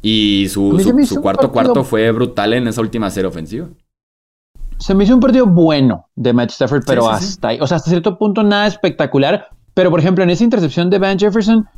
Y 0.00 0.48
su, 0.48 0.80
cuarto 1.20 1.50
cuarto 1.52 1.84
fue 1.84 2.10
brutal 2.12 2.54
en 2.54 2.68
esa 2.68 2.80
última 2.80 3.10
serie 3.10 3.28
ofensiva. 3.28 3.68
Se 4.78 4.94
me 4.94 5.04
hizo 5.04 5.14
un 5.14 5.20
partido 5.20 5.46
bueno 5.46 6.06
de 6.14 6.32
Matthew 6.32 6.54
Stafford, 6.54 6.82
pero 6.86 7.08
hasta 7.08 7.48
ahí. 7.48 7.58
O 7.60 7.66
sea, 7.66 7.76
hasta 7.76 7.90
cierto 7.90 8.16
punto 8.16 8.44
nada 8.44 8.68
espectacular. 8.68 9.48
Pero, 9.74 9.90
por 9.90 10.00
ejemplo, 10.00 10.22
en 10.24 10.30
esa 10.30 10.44
intercepción 10.44 10.88
de 10.88 10.98
Van 10.98 11.18
Jefferson, 11.18 11.68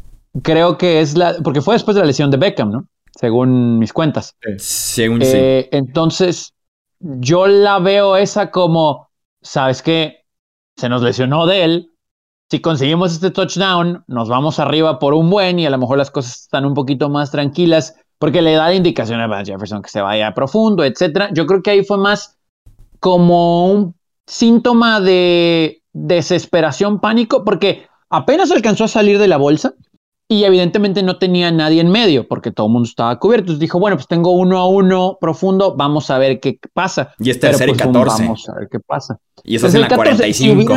creo 0.43 0.77
que 0.77 1.01
es 1.01 1.17
la. 1.17 1.37
Porque 1.43 1.63
fue 1.63 1.75
después 1.75 1.95
de 1.95 2.03
la 2.03 2.07
lesión 2.07 2.31
de 2.31 2.37
Beckham, 2.37 2.71
¿no? 2.71 2.87
Según 3.21 3.79
mis 3.79 3.93
cuentas. 3.93 4.35
Según 4.57 5.21
eh, 5.23 5.69
Entonces, 5.73 6.55
yo 7.01 7.47
la 7.47 7.79
veo 7.79 8.17
esa 8.17 8.51
como, 8.51 9.11
¿sabes 9.43 9.83
qué? 9.83 10.25
Se 10.79 10.89
nos 10.89 11.03
lesionó 11.03 11.45
de 11.45 11.65
él. 11.65 11.91
Si 12.51 12.61
conseguimos 12.61 13.13
este 13.13 13.31
touchdown, 13.31 14.05
nos 14.07 14.31
vamos 14.31 14.59
arriba 14.59 14.99
por 14.99 15.13
un 15.13 15.29
buen 15.29 15.59
y 15.59 15.67
a 15.67 15.71
lo 15.71 15.77
mejor 15.77 15.99
las 15.99 16.11
cosas 16.11 16.41
están 16.41 16.65
un 16.65 16.73
poquito 16.73 17.11
más 17.11 17.31
tranquilas 17.31 17.95
porque 18.19 18.41
le 18.41 18.55
da 18.55 18.69
la 18.69 18.75
indicación 18.75 19.21
a 19.21 19.45
Jefferson 19.45 19.83
que 19.83 19.91
se 19.91 20.01
vaya 20.01 20.33
profundo, 20.33 20.83
etcétera. 20.83 21.29
Yo 21.35 21.45
creo 21.45 21.63
que 21.63 21.73
ahí 21.73 21.85
fue 21.85 21.99
más 21.99 22.39
como 23.01 23.71
un 23.71 23.95
síntoma 24.27 24.99
de 24.99 25.83
desesperación, 25.93 27.01
pánico, 27.01 27.45
porque 27.45 27.87
apenas 28.09 28.51
alcanzó 28.51 28.85
a 28.85 28.89
salir 28.89 29.19
de 29.19 29.29
la 29.29 29.37
bolsa 29.37 29.75
y 30.31 30.45
evidentemente 30.45 31.03
no 31.03 31.19
tenía 31.19 31.51
nadie 31.51 31.81
en 31.81 31.91
medio 31.91 32.29
porque 32.29 32.53
todo 32.53 32.69
el 32.69 32.73
mundo 32.73 32.89
estaba 32.89 33.19
cubierto. 33.19 33.47
Entonces 33.47 33.59
dijo, 33.59 33.81
bueno, 33.81 33.97
pues 33.97 34.07
tengo 34.07 34.31
uno 34.31 34.59
a 34.59 34.69
uno 34.69 35.19
profundo, 35.21 35.75
vamos 35.77 36.09
a 36.09 36.19
ver 36.19 36.39
qué 36.39 36.57
pasa. 36.73 37.13
Y 37.19 37.31
es 37.31 37.41
tercer 37.41 37.69
y 37.69 37.73
14. 37.73 38.05
Pues, 38.05 38.19
vamos 38.21 38.49
a 38.49 38.55
ver 38.55 38.69
qué 38.71 38.79
pasa. 38.79 39.19
Y 39.43 39.57
eso 39.57 39.67
es 39.67 39.75
en 39.75 39.81
la 39.81 39.89
45. 39.89 40.73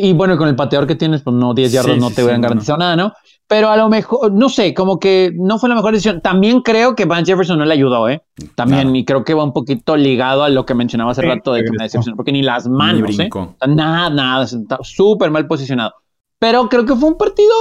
y 0.00 0.12
bueno, 0.14 0.36
con 0.36 0.48
el 0.48 0.56
pateador 0.56 0.88
que 0.88 0.96
tienes, 0.96 1.22
pues 1.22 1.36
no, 1.36 1.54
10 1.54 1.70
yardas 1.70 1.98
no 1.98 2.10
te 2.10 2.24
hubieran 2.24 2.40
garantizado 2.40 2.76
nada, 2.76 2.96
¿no? 2.96 3.12
Pero 3.46 3.70
a 3.70 3.76
lo 3.76 3.88
mejor, 3.88 4.32
no 4.32 4.48
sé, 4.48 4.74
como 4.74 4.98
que 4.98 5.30
no 5.36 5.60
fue 5.60 5.68
la 5.68 5.76
mejor 5.76 5.92
decisión. 5.92 6.20
También 6.20 6.62
creo 6.62 6.96
que 6.96 7.04
Van 7.04 7.24
Jefferson 7.24 7.56
no 7.56 7.64
le 7.64 7.74
ayudó, 7.74 8.08
¿eh? 8.08 8.20
También, 8.56 8.96
y 8.96 9.04
creo 9.04 9.22
que 9.22 9.32
va 9.32 9.44
un 9.44 9.52
poquito 9.52 9.96
ligado 9.96 10.42
a 10.42 10.48
lo 10.48 10.66
que 10.66 10.74
mencionaba 10.74 11.12
hace 11.12 11.22
rato 11.22 11.52
de 11.52 11.62
que 11.62 11.70
me 11.70 11.84
decepcionó, 11.84 12.16
porque 12.16 12.32
ni 12.32 12.42
las 12.42 12.66
manos, 12.66 13.16
¿eh? 13.16 13.30
Nada, 13.68 14.10
nada, 14.10 14.44
está 14.44 14.78
súper 14.82 15.30
mal 15.30 15.46
posicionado. 15.46 15.92
Pero 16.38 16.68
creo 16.68 16.84
que 16.84 16.94
fue 16.94 17.08
un 17.08 17.18
partido 17.18 17.54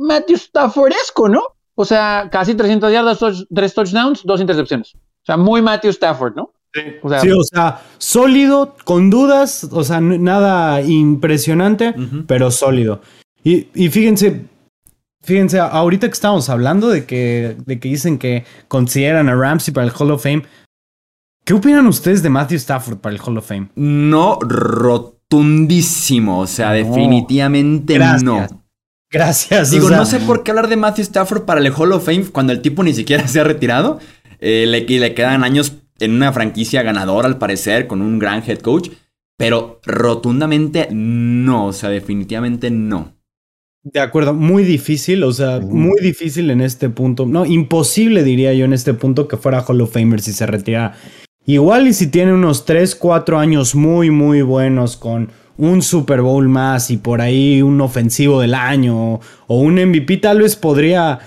Matthew 0.00 0.36
Staffordesco, 0.36 1.28
¿no? 1.28 1.42
O 1.74 1.84
sea, 1.84 2.28
casi 2.30 2.54
300 2.54 2.92
yardas, 2.92 3.18
tres 3.54 3.74
touchdowns, 3.74 4.22
dos 4.24 4.40
intercepciones. 4.40 4.94
O 4.94 5.24
sea, 5.24 5.36
muy 5.36 5.62
Matthew 5.62 5.90
Stafford, 5.90 6.34
¿no? 6.34 6.52
Sí. 6.74 6.80
O 7.02 7.44
sea, 7.44 7.82
sólido, 7.98 8.76
con 8.84 9.10
dudas, 9.10 9.68
o 9.70 9.84
sea, 9.84 10.00
nada 10.00 10.80
impresionante, 10.80 11.94
pero 12.26 12.50
sólido. 12.50 13.02
Y, 13.44 13.64
fíjense, 13.90 14.46
fíjense, 15.22 15.60
ahorita 15.60 16.06
que 16.06 16.14
estamos 16.14 16.48
hablando 16.48 16.88
de 16.88 17.04
que, 17.04 17.56
de 17.66 17.78
que 17.78 17.88
dicen 17.88 18.18
que 18.18 18.44
consideran 18.68 19.28
a 19.28 19.34
Ramsey 19.34 19.74
para 19.74 19.86
el 19.86 19.92
Hall 19.92 20.12
of 20.12 20.22
Fame, 20.22 20.44
¿qué 21.44 21.52
opinan 21.52 21.86
ustedes 21.86 22.22
de 22.22 22.30
Matthew 22.30 22.56
Stafford 22.56 22.98
para 22.98 23.14
el 23.14 23.20
Hall 23.20 23.36
of 23.36 23.46
Fame? 23.46 23.68
No 23.74 24.38
roto 24.40 25.11
rotundísimo. 25.32 26.40
O 26.40 26.46
sea, 26.46 26.72
definitivamente 26.72 27.98
no. 28.22 28.46
Gracias. 29.10 29.70
Digo, 29.70 29.90
no 29.90 30.06
sé 30.06 30.20
por 30.20 30.42
qué 30.42 30.52
hablar 30.52 30.68
de 30.68 30.76
Matthew 30.76 31.02
Stafford 31.02 31.42
para 31.44 31.60
el 31.60 31.72
Hall 31.72 31.92
of 31.92 32.04
Fame 32.04 32.26
cuando 32.26 32.52
el 32.52 32.62
tipo 32.62 32.82
ni 32.82 32.94
siquiera 32.94 33.26
se 33.28 33.40
ha 33.40 33.44
retirado. 33.44 33.98
Eh, 34.40 34.66
le, 34.66 34.80
le 34.86 35.14
quedan 35.14 35.44
años 35.44 35.74
en 36.00 36.12
una 36.12 36.32
franquicia 36.32 36.82
ganadora, 36.82 37.28
al 37.28 37.38
parecer, 37.38 37.86
con 37.86 38.02
un 38.02 38.18
gran 38.18 38.42
head 38.46 38.58
coach. 38.58 38.90
pero 39.36 39.80
rotundamente 39.84 40.88
no, 40.90 41.66
o 41.66 41.72
sea, 41.72 41.90
definitivamente 41.90 42.70
no. 42.70 43.14
De 43.84 44.00
acuerdo, 44.00 44.32
muy 44.32 44.64
difícil, 44.64 45.24
o 45.24 45.32
sea, 45.32 45.60
muy 45.60 46.00
difícil 46.00 46.50
en 46.50 46.60
este 46.60 46.88
punto. 46.88 47.26
No, 47.26 47.44
imposible 47.44 48.22
diría 48.22 48.52
yo 48.54 48.64
en 48.64 48.72
este 48.72 48.94
punto 48.94 49.26
que 49.26 49.36
fuera 49.36 49.64
Hall 49.66 49.80
of 49.80 49.92
Famer 49.92 50.20
si 50.20 50.32
se 50.32 50.46
retira. 50.46 50.94
Igual 51.44 51.88
y 51.88 51.92
si 51.92 52.06
tiene 52.06 52.32
unos 52.32 52.64
3, 52.64 52.94
4 52.94 53.38
años 53.38 53.74
muy, 53.74 54.10
muy 54.10 54.42
buenos 54.42 54.96
con 54.96 55.30
un 55.56 55.82
Super 55.82 56.22
Bowl 56.22 56.48
más 56.48 56.90
y 56.90 56.96
por 56.96 57.20
ahí 57.20 57.62
un 57.62 57.80
ofensivo 57.80 58.40
del 58.40 58.54
año 58.54 59.20
o 59.46 59.58
un 59.58 59.74
MVP, 59.74 60.18
tal 60.18 60.40
vez 60.40 60.56
podría, 60.56 61.18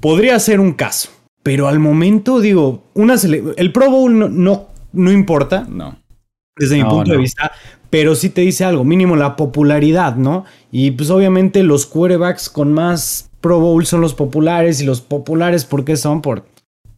podría 0.00 0.38
ser 0.38 0.60
un 0.60 0.72
caso. 0.72 1.10
Pero 1.42 1.68
al 1.68 1.80
momento, 1.80 2.40
digo, 2.40 2.84
una 2.94 3.16
el 3.56 3.72
Pro 3.72 3.90
Bowl 3.90 4.18
no, 4.18 4.28
no, 4.28 4.68
no 4.92 5.12
importa. 5.12 5.66
No. 5.68 5.98
Desde 6.56 6.76
mi 6.76 6.84
punto 6.84 7.12
de 7.12 7.16
vista, 7.16 7.50
pero 7.90 8.14
sí 8.14 8.30
te 8.30 8.42
dice 8.42 8.64
algo, 8.64 8.84
mínimo 8.84 9.16
la 9.16 9.36
popularidad, 9.36 10.16
¿no? 10.16 10.44
Y 10.70 10.92
pues 10.92 11.10
obviamente 11.10 11.62
los 11.62 11.86
quarterbacks 11.86 12.48
con 12.48 12.72
más 12.72 13.30
Pro 13.40 13.58
Bowl 13.58 13.84
son 13.86 14.00
los 14.00 14.14
populares 14.14 14.80
y 14.80 14.84
los 14.84 15.00
populares, 15.00 15.64
¿por 15.64 15.84
qué 15.84 15.96
son? 15.96 16.22
Por 16.22 16.44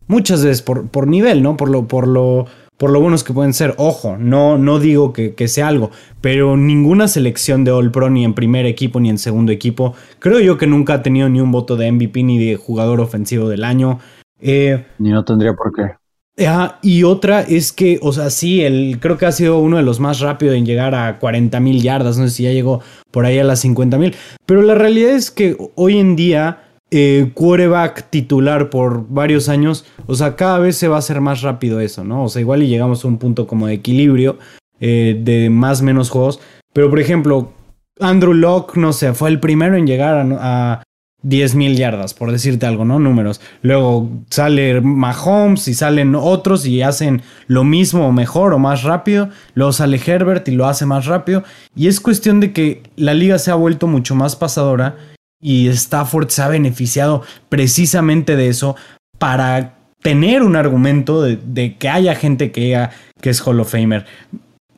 muchas 0.06 0.44
veces 0.44 0.62
por, 0.62 0.88
por 0.88 1.06
nivel, 1.06 1.42
¿no? 1.42 1.56
Por 1.56 1.70
lo, 1.70 1.86
por 1.86 2.06
lo, 2.06 2.46
por 2.76 2.90
lo 2.90 3.00
buenos 3.00 3.24
que 3.24 3.32
pueden 3.32 3.54
ser. 3.54 3.74
Ojo, 3.78 4.16
no, 4.18 4.58
no 4.58 4.78
digo 4.78 5.12
que, 5.12 5.34
que, 5.34 5.48
sea 5.48 5.68
algo, 5.68 5.90
pero 6.20 6.56
ninguna 6.56 7.08
selección 7.08 7.64
de 7.64 7.70
All 7.70 7.90
Pro, 7.90 8.10
ni 8.10 8.24
en 8.24 8.34
primer 8.34 8.66
equipo, 8.66 9.00
ni 9.00 9.10
en 9.10 9.18
segundo 9.18 9.52
equipo, 9.52 9.94
creo 10.18 10.40
yo 10.40 10.58
que 10.58 10.66
nunca 10.66 10.94
ha 10.94 11.02
tenido 11.02 11.28
ni 11.28 11.40
un 11.40 11.52
voto 11.52 11.76
de 11.76 11.90
MVP 11.90 12.22
ni 12.22 12.38
de 12.44 12.56
jugador 12.56 13.00
ofensivo 13.00 13.48
del 13.48 13.64
año. 13.64 13.98
Eh, 14.40 14.84
ni 14.98 15.10
no 15.10 15.24
tendría 15.24 15.54
por 15.54 15.72
qué. 15.72 15.94
Ah, 16.36 16.80
y 16.82 17.04
otra 17.04 17.42
es 17.42 17.72
que, 17.72 18.00
o 18.02 18.12
sea, 18.12 18.28
sí, 18.28 18.62
el, 18.62 18.98
creo 18.98 19.16
que 19.16 19.26
ha 19.26 19.30
sido 19.30 19.60
uno 19.60 19.76
de 19.76 19.84
los 19.84 20.00
más 20.00 20.18
rápidos 20.18 20.56
en 20.56 20.66
llegar 20.66 20.92
a 20.96 21.20
40 21.20 21.60
mil 21.60 21.80
yardas, 21.80 22.18
no 22.18 22.26
sé 22.26 22.34
si 22.34 22.42
ya 22.42 22.50
llegó 22.50 22.80
por 23.12 23.24
ahí 23.24 23.38
a 23.38 23.44
las 23.44 23.60
50 23.60 23.98
mil, 23.98 24.16
pero 24.44 24.62
la 24.62 24.74
realidad 24.74 25.12
es 25.12 25.30
que 25.30 25.56
hoy 25.76 25.98
en 25.98 26.16
día, 26.16 26.63
eh, 26.96 27.32
quarterback 27.34 28.08
titular 28.08 28.70
por 28.70 29.08
varios 29.08 29.48
años, 29.48 29.84
o 30.06 30.14
sea, 30.14 30.36
cada 30.36 30.60
vez 30.60 30.76
se 30.76 30.86
va 30.86 30.94
a 30.94 31.00
hacer 31.00 31.20
más 31.20 31.42
rápido 31.42 31.80
eso, 31.80 32.04
¿no? 32.04 32.22
O 32.22 32.28
sea, 32.28 32.40
igual 32.40 32.62
y 32.62 32.68
llegamos 32.68 33.04
a 33.04 33.08
un 33.08 33.18
punto 33.18 33.48
como 33.48 33.66
de 33.66 33.74
equilibrio 33.74 34.38
eh, 34.78 35.20
de 35.20 35.50
más 35.50 35.82
menos 35.82 36.08
juegos, 36.08 36.38
pero 36.72 36.88
por 36.90 37.00
ejemplo, 37.00 37.52
Andrew 37.98 38.32
Locke, 38.32 38.76
no 38.76 38.92
sé, 38.92 39.12
fue 39.12 39.30
el 39.30 39.40
primero 39.40 39.76
en 39.76 39.88
llegar 39.88 40.24
a, 40.38 40.84
10.000 41.24 41.74
yardas, 41.74 42.12
por 42.12 42.30
decirte 42.30 42.66
algo, 42.66 42.84
¿no? 42.84 42.98
Números. 42.98 43.40
Luego 43.62 44.10
sale 44.28 44.82
Mahomes 44.82 45.66
y 45.68 45.72
salen 45.72 46.14
otros 46.14 46.66
y 46.66 46.82
hacen 46.82 47.22
lo 47.46 47.64
mismo 47.64 48.06
o 48.06 48.12
mejor 48.12 48.52
o 48.52 48.58
más 48.58 48.82
rápido. 48.82 49.30
Luego 49.54 49.72
sale 49.72 49.98
Herbert 50.04 50.46
y 50.48 50.50
lo 50.50 50.66
hace 50.66 50.84
más 50.84 51.06
rápido. 51.06 51.42
Y 51.74 51.88
es 51.88 51.98
cuestión 51.98 52.40
de 52.40 52.52
que 52.52 52.82
la 52.96 53.14
liga 53.14 53.38
se 53.38 53.50
ha 53.50 53.54
vuelto 53.54 53.86
mucho 53.86 54.14
más 54.14 54.36
pasadora 54.36 54.96
y 55.44 55.68
Stafford 55.68 56.30
se 56.30 56.40
ha 56.40 56.48
beneficiado 56.48 57.22
precisamente 57.50 58.34
de 58.34 58.48
eso 58.48 58.76
para 59.18 59.74
tener 60.00 60.42
un 60.42 60.56
argumento 60.56 61.20
de, 61.20 61.76
que 61.76 61.88
haya 61.90 62.14
gente 62.14 62.50
que, 62.50 62.88
que 63.20 63.30
es 63.30 63.46
Hall 63.46 63.60
of 63.60 63.70
Famer. 63.70 64.06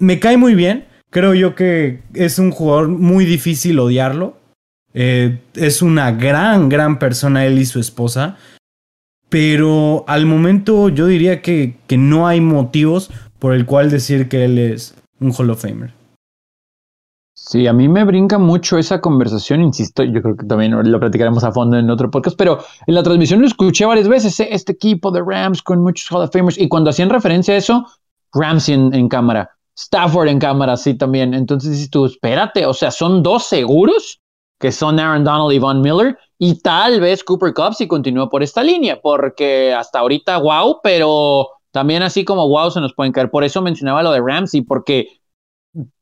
Me 0.00 0.18
cae 0.18 0.36
muy 0.36 0.56
bien. 0.56 0.86
Creo 1.10 1.34
yo 1.34 1.54
que 1.54 2.00
es 2.14 2.40
un 2.40 2.50
jugador 2.50 2.88
muy 2.88 3.24
difícil 3.24 3.78
odiarlo 3.78 4.36
eh, 4.98 5.40
es 5.54 5.82
una 5.82 6.10
gran, 6.10 6.70
gran 6.70 6.98
persona 6.98 7.44
él 7.44 7.58
y 7.58 7.66
su 7.66 7.78
esposa. 7.78 8.36
Pero 9.28 10.04
al 10.08 10.24
momento 10.26 10.88
yo 10.88 11.06
diría 11.06 11.42
que, 11.42 11.76
que 11.86 11.98
no 11.98 12.26
hay 12.26 12.40
motivos 12.40 13.10
por 13.38 13.54
el 13.54 13.66
cual 13.66 13.90
decir 13.90 14.28
que 14.28 14.46
él 14.46 14.58
es 14.58 14.94
un 15.20 15.32
Hall 15.32 15.50
of 15.50 15.62
Famer. 15.62 15.92
Sí, 17.48 17.66
a 17.68 17.72
mí 17.72 17.88
me 17.88 18.02
brinca 18.04 18.38
mucho 18.38 18.76
esa 18.76 19.00
conversación, 19.00 19.62
insisto, 19.62 20.02
yo 20.02 20.20
creo 20.20 20.36
que 20.36 20.46
también 20.46 20.72
lo 20.90 20.98
platicaremos 20.98 21.44
a 21.44 21.52
fondo 21.52 21.78
en 21.78 21.88
otro 21.88 22.10
podcast, 22.10 22.36
pero 22.36 22.58
en 22.88 22.94
la 22.94 23.04
transmisión 23.04 23.40
lo 23.40 23.46
escuché 23.46 23.84
varias 23.84 24.08
veces, 24.08 24.40
eh, 24.40 24.48
este 24.50 24.72
equipo 24.72 25.12
de 25.12 25.22
Rams 25.24 25.62
con 25.62 25.80
muchos 25.80 26.10
Hall 26.10 26.22
of 26.22 26.32
Famers, 26.32 26.58
y 26.58 26.68
cuando 26.68 26.90
hacían 26.90 27.08
referencia 27.08 27.54
a 27.54 27.58
eso, 27.58 27.86
Ramsey 28.32 28.74
en, 28.74 28.92
en 28.92 29.08
cámara, 29.08 29.48
Stafford 29.76 30.28
en 30.28 30.40
cámara, 30.40 30.76
sí 30.76 30.94
también, 30.94 31.34
entonces 31.34 31.70
dices 31.70 31.90
tú, 31.90 32.06
espérate, 32.06 32.66
o 32.66 32.74
sea, 32.74 32.90
¿son 32.90 33.22
dos 33.22 33.44
seguros? 33.44 34.20
que 34.58 34.72
son 34.72 34.98
Aaron 34.98 35.24
Donald 35.24 35.52
y 35.52 35.58
Von 35.58 35.80
Miller, 35.80 36.18
y 36.38 36.60
tal 36.60 37.00
vez 37.00 37.22
Cooper 37.22 37.52
Cup 37.52 37.74
si 37.74 37.86
continúa 37.86 38.28
por 38.28 38.42
esta 38.42 38.62
línea, 38.62 39.00
porque 39.00 39.74
hasta 39.74 39.98
ahorita 39.98 40.38
wow, 40.38 40.80
pero 40.82 41.48
también 41.70 42.02
así 42.02 42.24
como 42.24 42.48
wow 42.48 42.70
se 42.70 42.80
nos 42.80 42.94
pueden 42.94 43.12
caer. 43.12 43.30
Por 43.30 43.44
eso 43.44 43.60
mencionaba 43.60 44.02
lo 44.02 44.12
de 44.12 44.20
Ramsey, 44.20 44.62
porque, 44.62 45.08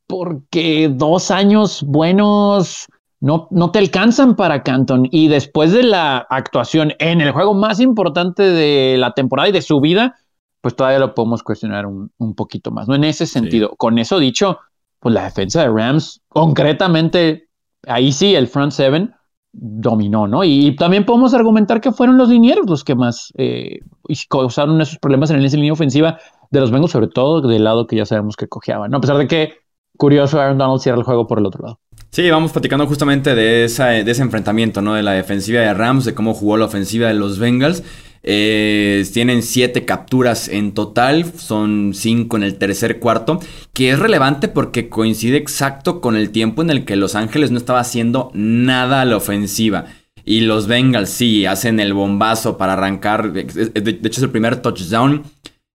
porque 0.07 0.91
dos 0.93 1.31
años 1.31 1.83
buenos 1.83 2.87
no, 3.21 3.49
no 3.51 3.71
te 3.71 3.79
alcanzan 3.79 4.37
para 4.37 4.63
Canton. 4.63 5.09
Y 5.11 5.29
después 5.29 5.73
de 5.73 5.83
la 5.83 6.19
actuación 6.31 6.93
en 6.99 7.21
el 7.21 7.33
juego 7.33 7.55
más 7.55 7.81
importante 7.81 8.43
de 8.43 8.97
la 8.99 9.13
temporada 9.13 9.49
y 9.49 9.53
de 9.53 9.63
su 9.63 9.81
vida, 9.81 10.17
pues 10.61 10.77
todavía 10.77 10.99
lo 10.99 11.15
podemos 11.15 11.43
cuestionar 11.43 11.87
un, 11.87 12.35
poquito 12.35 12.71
más. 12.71 12.89
¿no? 12.89 12.95
En 12.95 13.05
ese 13.05 13.27
sentido, 13.27 13.75
con 13.77 13.99
eso 13.99 14.19
dicho, 14.19 14.59
pues 14.99 15.15
la 15.15 15.25
defensa 15.25 15.61
de 15.61 15.69
Rams, 15.69 16.23
concretamente 16.29 17.49
ahí 17.87 18.13
sí 18.13 18.35
el 18.35 18.49
front 18.49 18.73
seven 18.73 19.15
dominó, 19.53 20.27
¿no? 20.27 20.43
Y, 20.43 20.75
también 20.77 21.05
podemos 21.05 21.33
argumentar 21.33 21.81
que 21.81 21.93
fueron 21.93 22.19
los 22.19 22.29
linieros 22.29 22.67
los 22.67 22.83
que 22.83 22.95
más 22.95 23.33
eh, 23.37 23.81
causaron 24.29 24.81
esos 24.81 24.99
problemas 24.99 25.31
en 25.31 25.43
esa 25.43 25.57
línea 25.57 25.73
ofensiva 25.73 26.19
de 26.51 26.61
los 26.61 26.71
Bengals, 26.71 26.93
sobre 26.93 27.09
todo 27.09 27.41
del 27.41 27.65
lado 27.65 27.87
que 27.87 27.97
ya 27.97 28.07
sabemos 28.07 28.37
que 28.37 28.49
cojeaban, 28.49 28.91
¿no? 28.91 28.97
A 28.97 29.01
pesar 29.01 29.17
de 29.19 29.29
que, 29.29 29.53
curioso, 29.97 30.41
Aaron 30.41 30.59
Donald 30.59 30.81
cierra 30.81 30.99
el 30.99 31.05
juego 31.05 31.27
por 31.27 31.39
el 31.39 31.47
otro 31.47 31.63
lado. 31.63 31.81
Sí, 32.11 32.31
vamos 32.31 32.53
platicando 32.53 32.87
justamente 32.87 33.35
de, 33.35 33.65
ese 33.65 34.23
enfrentamiento, 34.23 34.81
¿no? 34.81 34.95
De 34.95 35.03
la 35.03 35.13
defensiva 35.13 35.61
de 35.61 35.75
Rams, 35.75 36.05
de 36.05 36.15
cómo 36.15 36.33
jugó 36.33 36.57
la 36.57 36.67
ofensiva 36.67 37.09
de 37.09 37.15
los 37.15 37.41
Bengals. 37.41 37.83
Eh, 38.23 39.05
tienen 39.13 39.43
siete 39.43 39.85
capturas 39.85 40.49
en 40.49 40.73
total, 40.73 41.25
son 41.37 41.93
cinco 41.93 42.37
en 42.37 42.45
el 42.45 42.57
tercer 42.57 42.99
cuarto, 42.99 43.41
que 43.73 43.91
es 43.91 43.99
relevante 43.99 44.49
porque 44.49 44.89
coincide 44.89 45.37
exacto 45.37 46.01
con 46.01 46.17
el 46.17 46.31
tiempo 46.31 46.63
en 46.63 46.71
el 46.71 46.85
que 46.85 46.97
Los 46.97 47.17
Ángeles 47.17 47.51
no 47.51 47.59
estaba 47.59 47.81
haciendo 47.81 48.31
nada 48.33 49.03
a 49.03 49.05
la 49.05 49.17
ofensiva. 49.17 49.87
Y 50.25 50.43
los 50.43 50.69
Bengals 50.69 51.11
sí 51.11 51.45
hacen 51.45 51.81
el 51.81 51.93
bombazo 51.93 52.57
para 52.57 52.73
arrancar. 52.75 53.33
De, 53.33 53.41
hecho, 53.41 54.21
es 54.21 54.23
el 54.23 54.31
primer 54.31 54.63
touchdown 54.63 55.25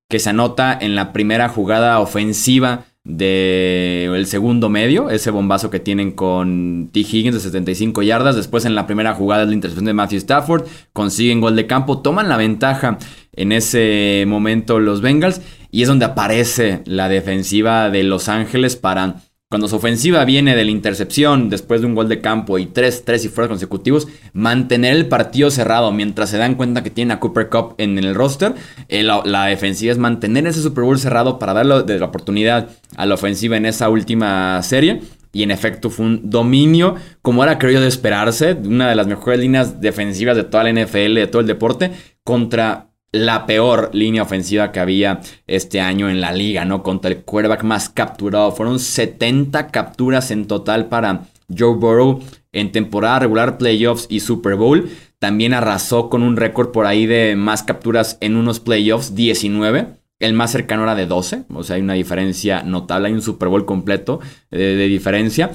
que 0.09 0.19
se 0.19 0.31
anota 0.31 0.75
en 0.79 0.95
la 0.95 1.13
primera 1.13 1.49
jugada 1.49 1.99
ofensiva 1.99 2.85
del 3.09 4.27
segundo 4.27 4.69
medio, 4.69 5.09
ese 5.09 5.31
bombazo 5.31 5.71
que 5.71 5.79
tienen 5.79 6.11
con 6.11 6.89
T. 6.93 6.99
Higgins 6.99 7.33
de 7.33 7.39
75 7.39 8.03
yardas. 8.03 8.35
Después 8.35 8.65
en 8.65 8.75
la 8.75 8.85
primera 8.85 9.15
jugada 9.15 9.43
es 9.43 9.49
la 9.49 9.55
intercepción 9.55 9.85
de 9.85 9.93
Matthew 9.93 10.19
Stafford, 10.19 10.67
consiguen 10.93 11.41
gol 11.41 11.55
de 11.55 11.65
campo, 11.65 12.01
toman 12.01 12.29
la 12.29 12.37
ventaja 12.37 12.99
en 13.33 13.51
ese 13.51 14.25
momento 14.27 14.79
los 14.79 15.01
Bengals 15.01 15.41
y 15.71 15.81
es 15.81 15.87
donde 15.87 16.05
aparece 16.05 16.83
la 16.85 17.09
defensiva 17.09 17.89
de 17.89 18.03
Los 18.03 18.29
Ángeles 18.29 18.75
para 18.75 19.21
cuando 19.49 19.67
su 19.67 19.77
ofensiva 19.77 20.23
viene 20.25 20.55
de 20.55 20.63
la 20.63 20.69
intercepción 20.69 21.49
después 21.49 21.81
de 21.81 21.87
un 21.87 21.95
gol 21.95 22.07
de 22.07 22.21
campo 22.21 22.59
y 22.59 22.67
tres, 22.67 23.03
tres 23.03 23.25
y 23.25 23.29
fuera 23.29 23.47
consecutivos, 23.47 24.07
mantener 24.31 24.95
el 24.95 25.07
partido 25.07 25.49
cerrado 25.49 25.91
mientras 25.91 26.29
se 26.29 26.37
dan 26.37 26.53
cuenta 26.53 26.83
que 26.83 26.91
tiene 26.91 27.13
a 27.13 27.19
Cooper 27.19 27.49
Cup 27.49 27.73
en 27.79 27.97
el 27.97 28.13
roster. 28.13 28.53
Eh, 28.89 29.01
la, 29.01 29.45
defensiva 29.45 29.91
es 29.91 29.97
mantener 29.97 30.45
ese 30.45 30.61
Super 30.61 30.83
Bowl 30.83 30.99
cerrado 30.99 31.39
para 31.39 31.53
darle 31.53 31.97
la 31.97 32.05
oportunidad 32.05 32.69
a 32.95 33.07
la 33.07 33.15
ofensiva 33.15 33.57
en 33.57 33.65
esa 33.65 33.89
última 33.89 34.61
serie. 34.61 35.01
Y 35.31 35.41
en 35.41 35.49
efecto 35.49 35.89
fue 35.89 36.05
un 36.05 36.29
dominio, 36.29 36.95
como 37.23 37.43
era 37.43 37.57
creo 37.57 37.81
de 37.81 37.87
esperarse, 37.87 38.53
una 38.53 38.87
de 38.87 38.95
las 38.95 39.07
mejores 39.07 39.39
líneas 39.39 39.81
defensivas 39.81 40.35
de 40.35 40.43
toda 40.43 40.63
la 40.63 40.73
NFL, 40.73 41.15
de 41.15 41.27
todo 41.27 41.41
el 41.41 41.47
deporte, 41.47 41.91
contra 42.23 42.88
la 43.11 43.45
peor 43.45 43.89
línea 43.93 44.23
ofensiva 44.23 44.71
que 44.71 44.79
había 44.79 45.21
este 45.47 45.81
año 45.81 46.09
en 46.09 46.21
la 46.21 46.31
liga, 46.31 46.65
¿no? 46.65 46.83
Contra 46.83 47.09
el 47.09 47.23
quarterback 47.23 47.63
más 47.63 47.89
capturado. 47.89 48.51
Fueron 48.51 48.79
70 48.79 49.67
capturas 49.67 50.31
en 50.31 50.45
total 50.45 50.87
para 50.87 51.23
Joe 51.55 51.75
Burrow 51.75 52.21
en 52.51 52.71
temporada 52.71 53.19
regular, 53.19 53.57
playoffs 53.57 54.07
y 54.09 54.19
Super 54.19 54.55
Bowl. 54.55 54.89
También 55.19 55.53
arrasó 55.53 56.09
con 56.09 56.23
un 56.23 56.37
récord 56.37 56.71
por 56.71 56.85
ahí 56.85 57.05
de 57.05 57.35
más 57.35 57.63
capturas 57.63 58.17
en 58.21 58.35
unos 58.35 58.59
playoffs, 58.59 59.15
19. 59.15 59.87
El 60.19 60.33
más 60.33 60.51
cercano 60.51 60.83
era 60.83 60.95
de 60.95 61.05
12, 61.05 61.45
o 61.53 61.63
sea, 61.63 61.77
hay 61.77 61.81
una 61.81 61.93
diferencia 61.93 62.63
notable, 62.63 63.07
hay 63.07 63.13
un 63.13 63.21
Super 63.21 63.47
Bowl 63.47 63.65
completo 63.65 64.19
eh, 64.51 64.57
de 64.57 64.87
diferencia. 64.87 65.51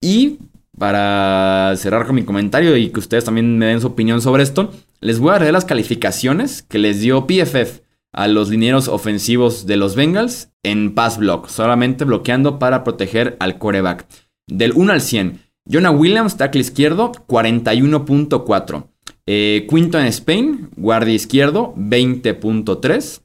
Y 0.00 0.38
para 0.78 1.74
cerrar 1.76 2.06
con 2.06 2.14
mi 2.14 2.24
comentario 2.24 2.76
y 2.76 2.90
que 2.90 3.00
ustedes 3.00 3.24
también 3.24 3.58
me 3.58 3.66
den 3.66 3.80
su 3.80 3.88
opinión 3.88 4.20
sobre 4.20 4.42
esto, 4.42 4.70
les 5.06 5.20
voy 5.20 5.32
a 5.32 5.38
leer 5.38 5.52
las 5.52 5.64
calificaciones 5.64 6.62
que 6.64 6.80
les 6.80 7.00
dio 7.00 7.28
PFF 7.28 7.80
a 8.12 8.26
los 8.26 8.50
linieros 8.50 8.88
ofensivos 8.88 9.64
de 9.64 9.76
los 9.76 9.94
Bengals 9.94 10.50
en 10.64 10.96
pass 10.96 11.18
block, 11.18 11.46
solamente 11.46 12.04
bloqueando 12.04 12.58
para 12.58 12.82
proteger 12.82 13.36
al 13.38 13.56
quarterback. 13.56 14.04
Del 14.48 14.72
1 14.74 14.92
al 14.92 15.00
100, 15.00 15.38
Jonah 15.70 15.92
Williams, 15.92 16.36
tackle 16.36 16.60
izquierdo, 16.60 17.12
41.4. 17.28 18.88
Eh, 19.26 19.68
Quinton 19.70 20.06
Spain, 20.06 20.70
guardia 20.76 21.14
izquierdo, 21.14 21.72
20.3. 21.76 23.20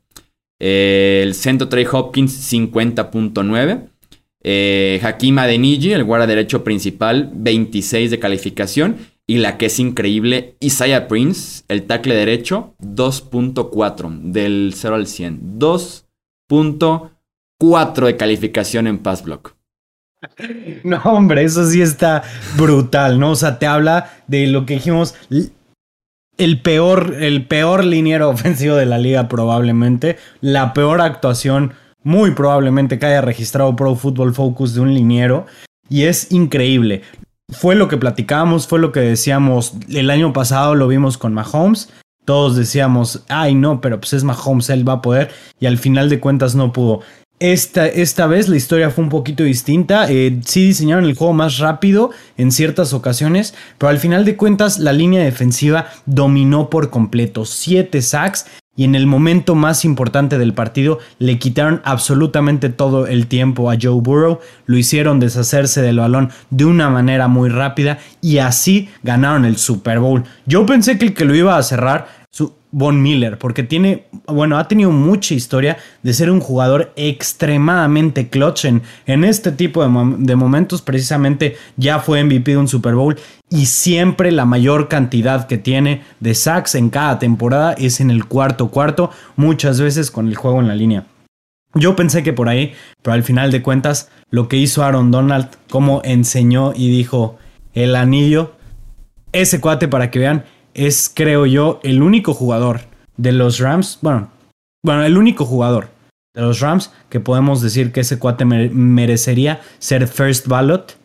el 0.60 1.34
centro 1.34 1.68
Trey 1.68 1.88
Hopkins, 1.92 2.54
50.9. 2.54 3.88
Eh, 4.44 5.00
Hakim 5.02 5.40
Adeniji, 5.40 5.94
el 5.94 6.04
guarda 6.04 6.28
derecho 6.28 6.64
principal, 6.64 7.32
26 7.34 8.12
de 8.12 8.20
calificación. 8.20 8.98
Y 9.32 9.38
la 9.38 9.58
que 9.58 9.68
es 9.68 9.80
increíble, 9.80 10.58
Isaiah 10.60 11.08
Prince, 11.08 11.64
el 11.70 11.88
tackle 11.88 12.16
derecho, 12.16 12.76
2.4 12.82 14.24
del 14.24 14.74
0 14.76 14.96
al 14.96 15.08
100. 15.08 15.58
2.4 15.58 18.06
de 18.08 18.18
calificación 18.18 18.88
en 18.88 18.98
pass 18.98 19.24
block. 19.24 19.56
No, 20.84 21.02
hombre, 21.06 21.46
eso 21.46 21.66
sí 21.66 21.82
está 21.82 22.24
brutal, 22.58 23.22
¿no? 23.22 23.32
O 23.32 23.38
sea, 23.38 23.58
te 23.58 23.68
habla 23.68 24.12
de 24.28 24.48
lo 24.48 24.66
que 24.66 24.74
dijimos, 24.74 25.16
el 26.38 26.62
peor, 26.62 27.16
el 27.18 27.48
peor 27.48 27.86
liniero 27.86 28.30
ofensivo 28.32 28.76
de 28.76 28.86
la 28.86 28.98
liga 28.98 29.30
probablemente, 29.30 30.18
la 30.42 30.74
peor 30.74 31.00
actuación 31.00 31.72
muy 32.04 32.32
probablemente 32.32 33.00
que 33.00 33.06
haya 33.06 33.22
registrado 33.22 33.78
Pro 33.78 33.96
Football 33.96 34.34
Focus 34.34 34.74
de 34.74 34.82
un 34.82 34.94
liniero 34.94 35.46
y 35.88 36.04
es 36.04 36.34
increíble. 36.34 37.04
Fue 37.52 37.76
lo 37.76 37.88
que 37.88 37.98
platicábamos, 37.98 38.68
fue 38.68 38.80
lo 38.80 38.92
que 38.92 39.02
decíamos 39.02 39.74
el 39.90 40.10
año 40.10 40.34
pasado, 40.34 40.76
lo 40.76 40.88
vimos 40.88 41.18
con 41.18 41.34
Mahomes. 41.34 41.90
Todos 42.24 42.56
decíamos, 42.56 43.24
ay 43.30 43.56
no, 43.56 43.82
pero 43.82 44.00
pues 44.00 44.14
es 44.14 44.24
Mahomes, 44.24 44.70
él 44.70 44.88
va 44.88 44.94
a 44.94 45.02
poder. 45.02 45.32
Y 45.60 45.66
al 45.66 45.78
final 45.78 46.10
de 46.10 46.20
cuentas 46.20 46.56
no 46.56 46.72
pudo. 46.72 47.02
Esta, 47.40 47.88
esta, 47.88 48.28
vez 48.28 48.48
la 48.48 48.56
historia 48.56 48.92
fue 48.92 49.04
un 49.04 49.10
poquito 49.10 49.44
distinta. 49.44 50.06
Eh, 50.12 50.40
sí 50.46 50.68
diseñaron 50.68 51.06
el 51.06 51.16
juego 51.16 51.34
más 51.34 51.58
rápido 51.58 52.12
en 52.38 52.52
ciertas 52.52 52.94
ocasiones, 52.94 53.56
pero 53.80 53.90
al 53.90 53.98
final 53.98 54.26
de 54.26 54.38
cuentas 54.38 54.78
la 54.78 54.94
línea 54.94 55.24
defensiva 55.24 55.88
dominó 56.06 56.70
por 56.70 56.92
completo. 56.92 57.46
Siete 57.46 58.04
sacks 58.04 58.46
y 58.76 58.86
en 58.86 58.96
el 58.96 59.06
momento 59.06 59.54
más 59.54 59.84
importante 59.84 60.38
del 60.38 60.54
partido 60.54 61.00
le 61.20 61.38
quitaron 61.40 61.82
absolutamente 61.84 62.70
todo 62.70 63.06
el 63.06 63.28
tiempo 63.28 63.70
a 63.70 63.78
Joe 63.80 64.02
Burrow. 64.02 64.40
Lo 64.66 64.78
hicieron 64.78 65.20
deshacerse 65.20 65.82
del 65.82 66.00
balón 66.00 66.32
de 66.50 66.66
una 66.66 66.90
manera 66.90 67.28
muy 67.28 67.50
rápida 67.50 68.00
y 68.22 68.38
así 68.38 68.90
ganaron 69.04 69.46
el 69.46 69.58
Super 69.58 70.00
Bowl. 70.00 70.24
Yo 70.46 70.66
pensé 70.66 70.98
que 70.98 71.06
el 71.06 71.14
que 71.14 71.26
lo 71.26 71.36
iba 71.36 71.58
a 71.58 71.64
cerrar 71.64 72.21
Von 72.74 73.02
Miller, 73.02 73.38
porque 73.38 73.64
tiene, 73.64 74.06
bueno, 74.26 74.58
ha 74.58 74.70
tenido 74.70 74.92
mucha 74.92 75.34
historia 75.34 75.78
de 76.02 76.14
ser 76.14 76.32
un 76.32 76.40
jugador 76.40 76.94
extremadamente 76.96 78.30
clutch 78.30 78.64
en, 78.64 78.82
en 79.06 79.26
este 79.26 79.52
tipo 79.52 79.84
de, 79.84 80.36
momentos. 80.36 80.82
Precisamente 80.82 81.58
ya 81.76 82.00
fue 82.00 82.24
MVP 82.24 82.52
de 82.52 82.58
un 82.58 82.70
Super 82.70 82.96
Bowl 82.96 83.20
y 83.50 83.66
siempre 83.66 84.32
la 84.32 84.46
mayor 84.46 84.88
cantidad 84.88 85.48
que 85.48 85.58
tiene 85.58 86.04
de 86.22 86.34
sacks 86.34 86.76
en 86.76 86.90
cada 86.90 87.20
temporada 87.20 87.74
es 87.74 88.00
en 88.00 88.10
el 88.10 88.24
cuarto 88.26 88.70
cuarto, 88.70 89.12
muchas 89.36 89.82
veces 89.82 90.10
con 90.10 90.30
el 90.30 90.38
juego 90.38 90.62
en 90.62 90.70
la 90.70 90.76
línea. 90.76 91.06
Yo 91.74 91.98
pensé 91.98 92.24
que 92.24 92.32
por 92.32 92.48
ahí, 92.48 92.74
pero 93.02 93.14
al 93.14 93.24
final 93.24 93.52
de 93.52 93.62
cuentas, 93.62 94.10
lo 94.30 94.48
que 94.48 94.56
hizo 94.56 94.84
Aaron 94.84 95.12
Donald, 95.12 95.50
como 95.70 96.02
enseñó 96.06 96.72
y 96.74 96.90
dijo 96.90 97.38
el 97.74 97.98
anillo, 97.98 98.54
ese 99.34 99.60
cuate 99.60 99.90
para 99.90 100.10
que 100.12 100.20
vean 100.20 100.46
es, 100.74 101.12
creo 101.14 101.46
yo, 101.46 101.80
el 101.84 102.02
único 102.02 102.34
jugador 102.34 102.82
de 103.18 103.32
los 103.32 103.60
Rams, 103.60 104.00
bueno, 104.02 104.30
bueno, 104.84 105.04
el 105.04 105.18
único 105.18 105.46
jugador 105.46 105.90
de 106.34 106.42
los 106.42 106.60
Rams 106.60 106.92
que 107.10 107.20
podemos 107.20 107.62
decir 107.62 107.92
que 107.92 108.02
ese 108.02 108.20
cuate 108.20 108.46
merecería 108.46 109.62
ser 109.80 110.08
first 110.08 110.48
ballot 110.48 110.98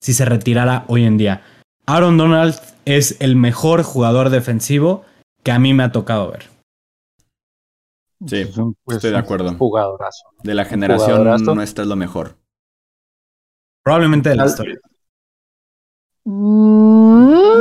si 0.00 0.14
se 0.14 0.24
retirara 0.24 0.84
hoy 0.88 1.04
en 1.04 1.18
día. 1.18 1.42
Aaron 1.86 2.16
Donald 2.16 2.54
es 2.84 3.16
el 3.20 3.36
mejor 3.36 3.82
jugador 3.82 4.30
defensivo 4.30 5.04
que 5.42 5.52
a 5.52 5.58
mí 5.58 5.74
me 5.74 5.82
ha 5.82 5.92
tocado 5.92 6.30
ver. 6.30 6.48
Sí, 8.26 8.44
pues, 8.84 8.96
estoy 8.96 9.12
de 9.12 9.18
acuerdo. 9.18 9.54
Jugadorazo. 9.54 10.28
De 10.42 10.54
la 10.54 10.64
generación 10.64 11.24
nuestra 11.54 11.84
es 11.84 11.88
lo 11.88 11.96
mejor. 11.96 12.36
Probablemente 13.84 14.30
de 14.30 14.36
la 14.36 14.46
historia. 14.46 14.78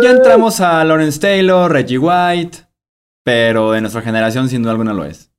Ya 0.04 0.12
entramos 0.12 0.60
a 0.60 0.84
Lawrence 0.84 1.20
Taylor, 1.20 1.72
Reggie 1.72 1.98
White, 1.98 2.58
pero 3.24 3.72
de 3.72 3.80
nuestra 3.80 4.02
generación 4.02 4.50
sin 4.50 4.62
duda 4.62 4.72
alguna 4.72 4.94
lo 4.94 5.06
es. 5.06 5.32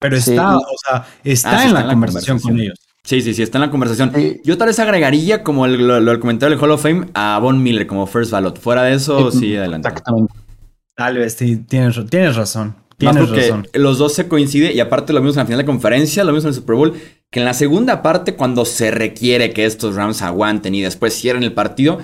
Pero 0.00 0.16
está, 0.16 0.56
o 0.56 0.62
sea, 0.84 1.06
está, 1.22 1.60
ah, 1.60 1.66
en, 1.66 1.74
la 1.74 1.86
conversación, 1.86 2.40
con 2.40 2.58
ellos. 2.58 2.78
Sí, 3.04 3.20
sí, 3.20 3.34
sí, 3.34 3.42
está 3.42 3.58
en 3.58 3.62
la 3.62 3.70
conversación. 3.70 4.12
Yo 4.42 4.58
tal 4.58 4.68
vez 4.68 4.78
agregaría, 4.80 5.44
como 5.44 5.66
el, 5.66 6.04
lo, 6.04 6.20
comentario 6.20 6.56
del 6.56 6.64
Hall 6.64 6.72
of 6.72 6.82
Fame, 6.82 7.06
a 7.14 7.38
Von 7.38 7.62
Miller 7.62 7.86
como 7.86 8.06
first 8.06 8.32
ballot. 8.32 8.58
Fuera 8.58 8.82
de 8.84 8.94
eso, 8.94 9.30
sí, 9.30 9.56
adelante. 9.56 9.88
Exactamente. 9.88 10.34
Tal 10.96 11.18
vez, 11.18 11.34
sí, 11.34 11.56
tienes, 11.58 12.00
tienes 12.08 12.34
razón. 12.34 12.74
Tienes 12.96 13.30
razón. 13.30 13.68
Los 13.74 13.98
dos 13.98 14.14
se 14.14 14.26
coinciden 14.26 14.76
y 14.76 14.80
aparte 14.80 15.12
lo 15.12 15.20
vimos 15.20 15.36
en 15.36 15.40
la 15.40 15.46
final 15.46 15.58
de 15.58 15.66
conferencia, 15.66 16.24
lo 16.24 16.32
vimos 16.32 16.44
en 16.44 16.48
el 16.48 16.54
Super 16.54 16.76
Bowl 16.76 16.94
que 17.30 17.38
en 17.38 17.44
la 17.44 17.54
segunda 17.54 18.02
parte, 18.02 18.34
cuando 18.34 18.64
se 18.64 18.90
requiere 18.90 19.52
que 19.52 19.64
estos 19.64 19.94
Rams 19.94 20.22
aguanten 20.22 20.74
y 20.74 20.82
después 20.82 21.14
cierren 21.14 21.44
el 21.44 21.52
partido, 21.52 21.98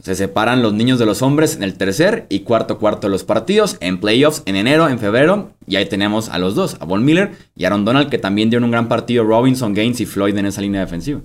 se 0.00 0.14
separan 0.14 0.62
los 0.62 0.72
niños 0.72 1.00
de 1.00 1.06
los 1.06 1.22
hombres 1.22 1.56
en 1.56 1.64
el 1.64 1.76
tercer 1.76 2.26
y 2.28 2.40
cuarto 2.40 2.78
cuarto 2.78 3.08
de 3.08 3.10
los 3.10 3.24
partidos, 3.24 3.76
en 3.80 3.98
playoffs, 3.98 4.44
en 4.46 4.54
enero, 4.54 4.88
en 4.88 5.00
febrero, 5.00 5.50
y 5.66 5.74
ahí 5.74 5.86
tenemos 5.86 6.28
a 6.28 6.38
los 6.38 6.54
dos, 6.54 6.76
a 6.80 6.84
Von 6.84 7.04
Miller 7.04 7.32
y 7.56 7.64
Aaron 7.64 7.84
Donald, 7.84 8.08
que 8.08 8.18
también 8.18 8.50
dieron 8.50 8.64
un 8.64 8.70
gran 8.70 8.86
partido, 8.86 9.24
Robinson, 9.24 9.74
Gaines 9.74 10.00
y 10.00 10.06
Floyd 10.06 10.36
en 10.36 10.46
esa 10.46 10.60
línea 10.60 10.82
defensiva. 10.82 11.20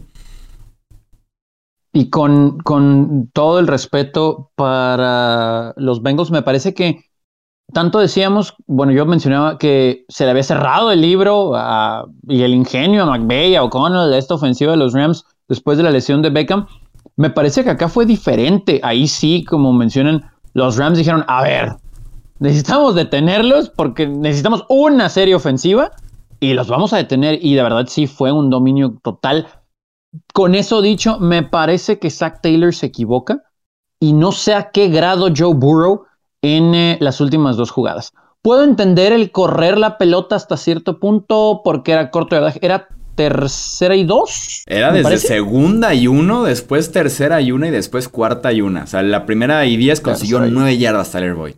Y 1.96 2.10
con, 2.10 2.58
con 2.58 3.30
todo 3.34 3.60
el 3.60 3.68
respeto 3.68 4.50
para 4.56 5.76
los 5.78 6.02
Bengals, 6.02 6.32
me 6.32 6.42
parece 6.42 6.74
que 6.74 7.06
tanto 7.74 8.00
decíamos, 8.00 8.56
bueno, 8.68 8.94
yo 8.94 9.06
mencionaba 9.06 9.58
que 9.58 10.06
se 10.08 10.26
le 10.26 10.32
había 10.32 10.44
cerrado 10.44 10.92
el 10.92 11.02
libro 11.02 11.54
y 12.28 12.44
el 12.44 12.54
ingenio 12.54 13.04
a 13.04 13.06
McVeigh, 13.06 13.56
a 13.56 13.64
O'Connell, 13.64 14.10
de 14.10 14.18
esta 14.18 14.36
ofensiva 14.36 14.72
de 14.72 14.78
los 14.78 14.94
Rams 14.94 15.26
después 15.48 15.78
de 15.78 15.84
la 15.84 15.92
lesión 15.92 16.22
de 16.22 16.30
Beckham. 16.30 16.68
Me 17.16 17.30
parece 17.30 17.64
que 17.64 17.70
acá 17.70 17.90
fue 17.90 18.06
diferente. 18.06 18.80
Ahí 18.84 19.08
sí, 19.08 19.44
como 19.44 19.74
mencionan, 19.74 20.32
los 20.54 20.78
Rams 20.78 20.98
dijeron, 20.98 21.26
a 21.28 21.44
ver, 21.44 21.76
necesitamos 22.40 22.96
detenerlos 22.96 23.70
porque 23.70 24.08
necesitamos 24.08 24.66
una 24.70 25.10
serie 25.10 25.36
ofensiva 25.36 25.92
y 26.40 26.54
los 26.54 26.68
vamos 26.68 26.94
a 26.94 26.98
detener. 26.98 27.40
Y 27.42 27.56
de 27.56 27.64
verdad 27.64 27.86
sí 27.88 28.08
fue 28.08 28.32
un 28.32 28.50
dominio 28.50 28.98
total. 29.04 29.48
Con 30.34 30.56
eso 30.56 30.82
dicho, 30.82 31.20
me 31.20 31.44
parece 31.44 32.00
que 32.00 32.10
Zach 32.10 32.42
Taylor 32.42 32.74
se 32.74 32.88
equivoca 32.88 33.44
y 34.00 34.14
no 34.14 34.32
sé 34.32 34.54
a 34.54 34.72
qué 34.72 34.90
grado 34.90 35.30
Joe 35.36 35.54
Burrow 35.54 36.06
en 36.44 36.76
eh, 36.76 36.98
las 37.00 37.20
últimas 37.22 37.58
dos 37.58 37.72
jugadas. 37.72 38.14
Puedo 38.44 38.64
entender 38.64 39.14
el 39.14 39.32
correr 39.32 39.80
la 39.80 39.98
pelota 39.98 40.36
hasta 40.36 40.58
cierto 40.58 41.00
punto 41.00 41.62
porque 41.64 41.94
era 41.94 42.12
corto 42.12 42.40
de 42.40 42.60
Era 42.62 42.90
tercera 43.16 43.96
y 43.96 44.04
dos. 44.04 44.64
Era 44.68 44.92
desde 44.92 45.18
segunda 45.18 45.94
y 45.94 46.08
uno, 46.08 46.44
después 46.44 46.92
tercera 46.92 47.40
y 47.42 47.52
una 47.52 47.70
y 47.70 47.72
después 47.72 48.10
cuarta 48.10 48.52
y 48.52 48.62
una. 48.62 48.84
O 48.84 48.88
sea, 48.88 49.02
la 49.02 49.26
primera 49.26 49.66
y 49.66 49.78
diez 49.78 50.02
consiguió 50.02 50.42
nueve 50.42 50.78
yardas 50.78 51.12
Tyler 51.12 51.36
Boyd. 51.36 51.56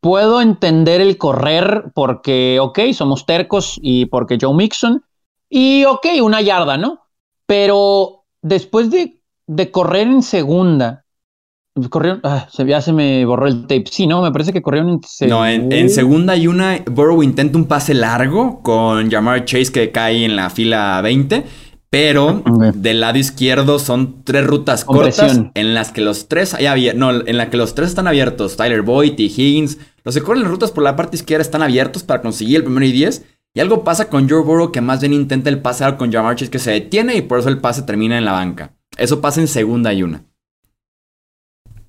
puedo 0.00 0.40
entender 0.40 1.00
el 1.00 1.16
correr 1.18 1.84
porque, 1.94 2.58
ok, 2.60 2.80
somos 2.92 3.26
tercos 3.26 3.78
y 3.80 4.06
porque 4.06 4.38
Joe 4.40 4.54
Mixon. 4.54 5.04
Y, 5.48 5.84
ok, 5.84 6.06
una 6.22 6.40
yarda, 6.40 6.76
¿no? 6.76 7.02
Pero 7.46 8.24
después 8.42 8.90
de, 8.90 9.20
de 9.46 9.70
correr 9.70 10.08
en 10.08 10.22
segunda 10.24 11.05
Corrieron, 11.90 12.20
ah, 12.24 12.48
ya 12.66 12.80
se 12.80 12.92
me 12.92 13.24
borró 13.26 13.46
el 13.46 13.62
tape. 13.62 13.84
Sí, 13.90 14.06
no, 14.06 14.22
me 14.22 14.32
parece 14.32 14.52
que 14.52 14.62
corrieron 14.62 14.88
en 14.90 15.00
segunda. 15.02 15.36
No, 15.36 15.46
en, 15.46 15.90
segunda 15.90 16.36
y 16.36 16.46
una, 16.46 16.82
Burrow 16.90 17.22
intenta 17.22 17.58
un 17.58 17.66
pase 17.66 17.92
largo 17.92 18.62
con 18.62 19.10
Jamar 19.10 19.44
Chase 19.44 19.70
que 19.70 19.90
cae 19.90 20.24
en 20.24 20.36
la 20.36 20.48
fila 20.48 21.00
20. 21.02 21.44
Pero 21.88 22.42
del 22.74 23.00
lado 23.00 23.16
izquierdo 23.16 23.78
son 23.78 24.22
tres 24.24 24.46
rutas 24.46 24.84
cortas 24.84 25.40
en 25.54 25.74
las 25.74 25.92
que 25.92 26.00
los 26.00 26.28
tres 26.28 26.52
hay 26.52 26.92
no, 26.94 27.10
en 27.10 27.36
la 27.38 27.48
que 27.48 27.56
los 27.56 27.74
tres 27.74 27.90
están 27.90 28.08
abiertos. 28.08 28.56
Tyler 28.56 28.82
Boyd 28.82 29.18
y 29.18 29.26
Higgins. 29.26 29.78
Los 30.02 30.14
que 30.14 30.22
corren 30.22 30.42
las 30.42 30.50
rutas 30.50 30.72
por 30.72 30.82
la 30.82 30.96
parte 30.96 31.16
izquierda 31.16 31.42
están 31.42 31.62
abiertos 31.62 32.02
para 32.02 32.22
conseguir 32.22 32.56
el 32.56 32.64
primero 32.64 32.86
y 32.86 32.92
diez. 32.92 33.24
Y 33.54 33.60
algo 33.60 33.84
pasa 33.84 34.08
con 34.08 34.28
Joe 34.28 34.42
Burrow 34.42 34.72
que 34.72 34.80
más 34.80 35.00
bien 35.00 35.12
intenta 35.12 35.48
el 35.48 35.60
pase 35.60 35.84
con 35.96 36.12
Jamar 36.12 36.36
Chase 36.36 36.50
que 36.50 36.58
se 36.58 36.72
detiene 36.72 37.16
y 37.16 37.22
por 37.22 37.38
eso 37.38 37.48
el 37.48 37.58
pase 37.58 37.82
termina 37.82 38.18
en 38.18 38.24
la 38.24 38.32
banca. 38.32 38.72
Eso 38.98 39.20
pasa 39.20 39.40
en 39.40 39.48
segunda 39.48 39.92
y 39.92 40.02
una. 40.02 40.24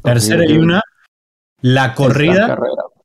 Tercera 0.04 0.46
y 0.46 0.58
una. 0.58 0.82
La 1.62 1.96
corrida 1.96 2.58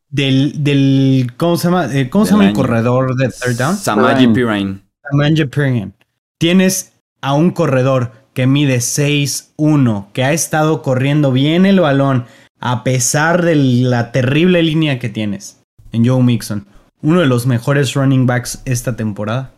del, 0.08 0.62
del. 0.62 1.32
¿Cómo 1.36 1.56
se 1.56 1.68
llama? 1.68 1.94
Eh, 1.94 2.10
¿Cómo 2.10 2.24
se 2.26 2.32
llama 2.32 2.48
el 2.48 2.54
corredor 2.54 3.16
de 3.16 3.28
third 3.28 3.56
down? 3.56 3.76
Samaji 3.76 4.28
Pirine. 4.28 4.80
Samaji 5.10 5.44
Pirine. 5.46 5.92
Tienes 6.38 6.92
a 7.20 7.34
un 7.34 7.50
corredor 7.50 8.12
que 8.34 8.46
mide 8.46 8.78
6-1, 8.78 10.12
que 10.12 10.24
ha 10.24 10.32
estado 10.32 10.82
corriendo 10.82 11.32
bien 11.32 11.66
el 11.66 11.80
balón, 11.80 12.26
a 12.60 12.84
pesar 12.84 13.44
de 13.44 13.54
la 13.56 14.12
terrible 14.12 14.62
línea 14.62 14.98
que 14.98 15.08
tienes 15.08 15.62
en 15.92 16.06
Joe 16.06 16.22
Mixon. 16.22 16.66
Uno 17.02 17.20
de 17.20 17.26
los 17.26 17.46
mejores 17.46 17.94
running 17.94 18.26
backs 18.26 18.62
esta 18.64 18.96
temporada. 18.96 19.52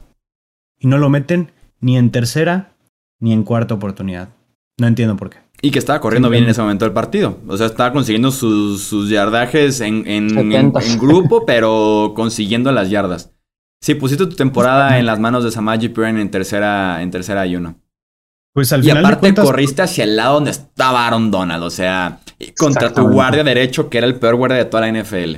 Y 0.79 0.87
no 0.87 0.99
lo 0.99 1.09
meten 1.09 1.53
ni 1.81 1.97
en 1.97 2.11
tercera 2.11 2.73
ni 3.21 3.33
en 3.33 3.45
cuarta 3.45 3.75
oportunidad. 3.75 4.31
No 4.79 4.87
entiendo 4.87 5.17
por 5.17 5.31
qué. 5.31 5.44
Y 5.65 5.71
que 5.71 5.79
estaba 5.79 5.99
corriendo 5.99 6.29
bien 6.29 6.45
en 6.45 6.51
ese 6.51 6.61
momento 6.61 6.85
del 6.85 6.93
partido. 6.93 7.39
O 7.49 7.57
sea, 7.57 7.65
estaba 7.65 7.91
consiguiendo 7.91 8.31
sus, 8.31 9.09
yardajes 9.09 9.81
en, 9.81 10.07
en, 10.07 10.29
grupo, 11.01 11.47
pero 11.47 12.13
consiguiendo 12.15 12.71
las 12.71 12.91
yardas. 12.91 13.33
Sí, 13.81 13.95
pusiste 13.95 14.27
tu 14.27 14.37
temporada 14.37 14.99
en 14.99 15.07
las 15.07 15.19
manos 15.19 15.43
de 15.43 15.51
Samaji 15.51 15.89
Piran 15.89 16.19
en 16.19 16.31
tercera, 16.31 17.01
en 17.01 17.11
tercera 17.11 17.47
y 17.47 17.57
uno. 17.57 17.81
Pues 18.53 18.75
al 18.75 18.81
y 18.81 18.83
final 18.83 18.97
de 18.97 19.07
aparte 19.07 19.21
cuentas- 19.21 19.47
corriste 19.47 19.81
hacia 19.81 20.05
el 20.05 20.17
lado 20.17 20.35
donde 20.35 20.51
estaba 20.51 21.07
Aaron 21.07 21.31
Donald, 21.31 21.63
o 21.63 21.71
sea, 21.71 22.21
contra 22.59 22.93
tu 22.93 23.09
guardia 23.09 23.43
derecho, 23.43 23.89
que 23.89 23.97
era 23.97 24.07
el 24.07 24.17
peor 24.17 24.35
guardia 24.35 24.59
de 24.59 24.65
toda 24.67 24.83
la 24.83 24.93
NFL. 25.03 25.37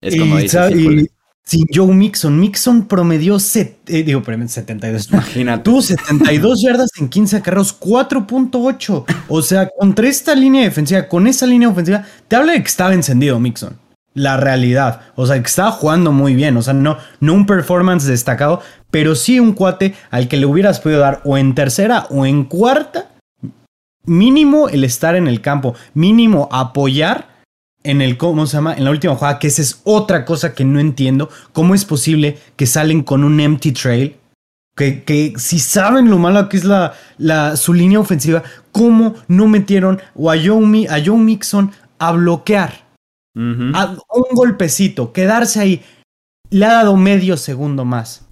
Es 0.00 0.16
como 0.18 0.38
y, 0.38 0.42
dices, 0.44 0.74
y 0.74 1.10
sin 1.48 1.64
Joe 1.74 1.94
Mixon, 1.94 2.38
Mixon 2.38 2.86
promedió 2.86 3.38
set- 3.38 3.78
eh, 3.88 4.02
digo, 4.02 4.22
perdón, 4.22 4.50
72. 4.50 5.08
imagínate. 5.10 5.62
Tuvo 5.64 5.80
72 5.80 6.60
yardas 6.62 6.90
en 7.00 7.08
15 7.08 7.36
acarreos, 7.38 7.72
4.8. 7.80 9.04
O 9.28 9.40
sea, 9.40 9.66
contra 9.78 10.06
esta 10.08 10.34
línea 10.34 10.62
defensiva, 10.64 11.08
con 11.08 11.26
esa 11.26 11.46
línea 11.46 11.70
ofensiva, 11.70 12.04
te 12.28 12.36
habla 12.36 12.52
de 12.52 12.60
que 12.62 12.68
estaba 12.68 12.92
encendido 12.92 13.40
Mixon. 13.40 13.78
La 14.12 14.36
realidad. 14.36 15.00
O 15.14 15.26
sea, 15.26 15.40
que 15.40 15.46
estaba 15.46 15.70
jugando 15.70 16.12
muy 16.12 16.34
bien. 16.34 16.54
O 16.58 16.62
sea, 16.62 16.74
no, 16.74 16.98
no 17.20 17.32
un 17.32 17.46
performance 17.46 18.04
destacado, 18.04 18.60
pero 18.90 19.14
sí 19.14 19.40
un 19.40 19.52
cuate 19.54 19.94
al 20.10 20.28
que 20.28 20.36
le 20.36 20.44
hubieras 20.44 20.80
podido 20.80 21.00
dar 21.00 21.22
o 21.24 21.38
en 21.38 21.54
tercera 21.54 22.06
o 22.10 22.26
en 22.26 22.44
cuarta. 22.44 23.08
Mínimo 24.04 24.68
el 24.68 24.84
estar 24.84 25.14
en 25.16 25.28
el 25.28 25.40
campo. 25.40 25.74
Mínimo 25.94 26.48
apoyar 26.52 27.37
en 27.88 28.02
el, 28.02 28.18
¿cómo 28.18 28.46
se 28.46 28.58
llama? 28.58 28.74
En 28.74 28.84
la 28.84 28.90
última 28.90 29.14
jugada, 29.14 29.38
que 29.38 29.46
esa 29.46 29.62
es 29.62 29.80
otra 29.84 30.26
cosa 30.26 30.54
que 30.54 30.62
no 30.62 30.78
entiendo. 30.78 31.30
¿Cómo 31.54 31.74
es 31.74 31.86
posible 31.86 32.36
que 32.54 32.66
salen 32.66 33.02
con 33.02 33.24
un 33.24 33.40
empty 33.40 33.72
trail? 33.72 34.16
Que, 34.76 35.04
que 35.04 35.32
si 35.38 35.58
saben 35.58 36.10
lo 36.10 36.18
malo 36.18 36.50
que 36.50 36.58
es 36.58 36.64
la, 36.64 36.92
la, 37.16 37.56
su 37.56 37.72
línea 37.72 37.98
ofensiva, 37.98 38.42
¿cómo 38.72 39.14
no 39.26 39.48
metieron 39.48 40.02
o 40.14 40.30
a 40.30 40.36
Joe, 40.36 40.86
a 40.90 41.02
Joe 41.04 41.16
Mixon 41.16 41.72
a 41.98 42.12
bloquear? 42.12 42.86
A 43.34 43.96
un 44.12 44.34
golpecito, 44.34 45.12
quedarse 45.12 45.60
ahí. 45.60 45.82
Le 46.50 46.66
ha 46.66 46.72
dado 46.74 46.96
medio 46.96 47.36
segundo 47.36 47.84
más 47.84 48.26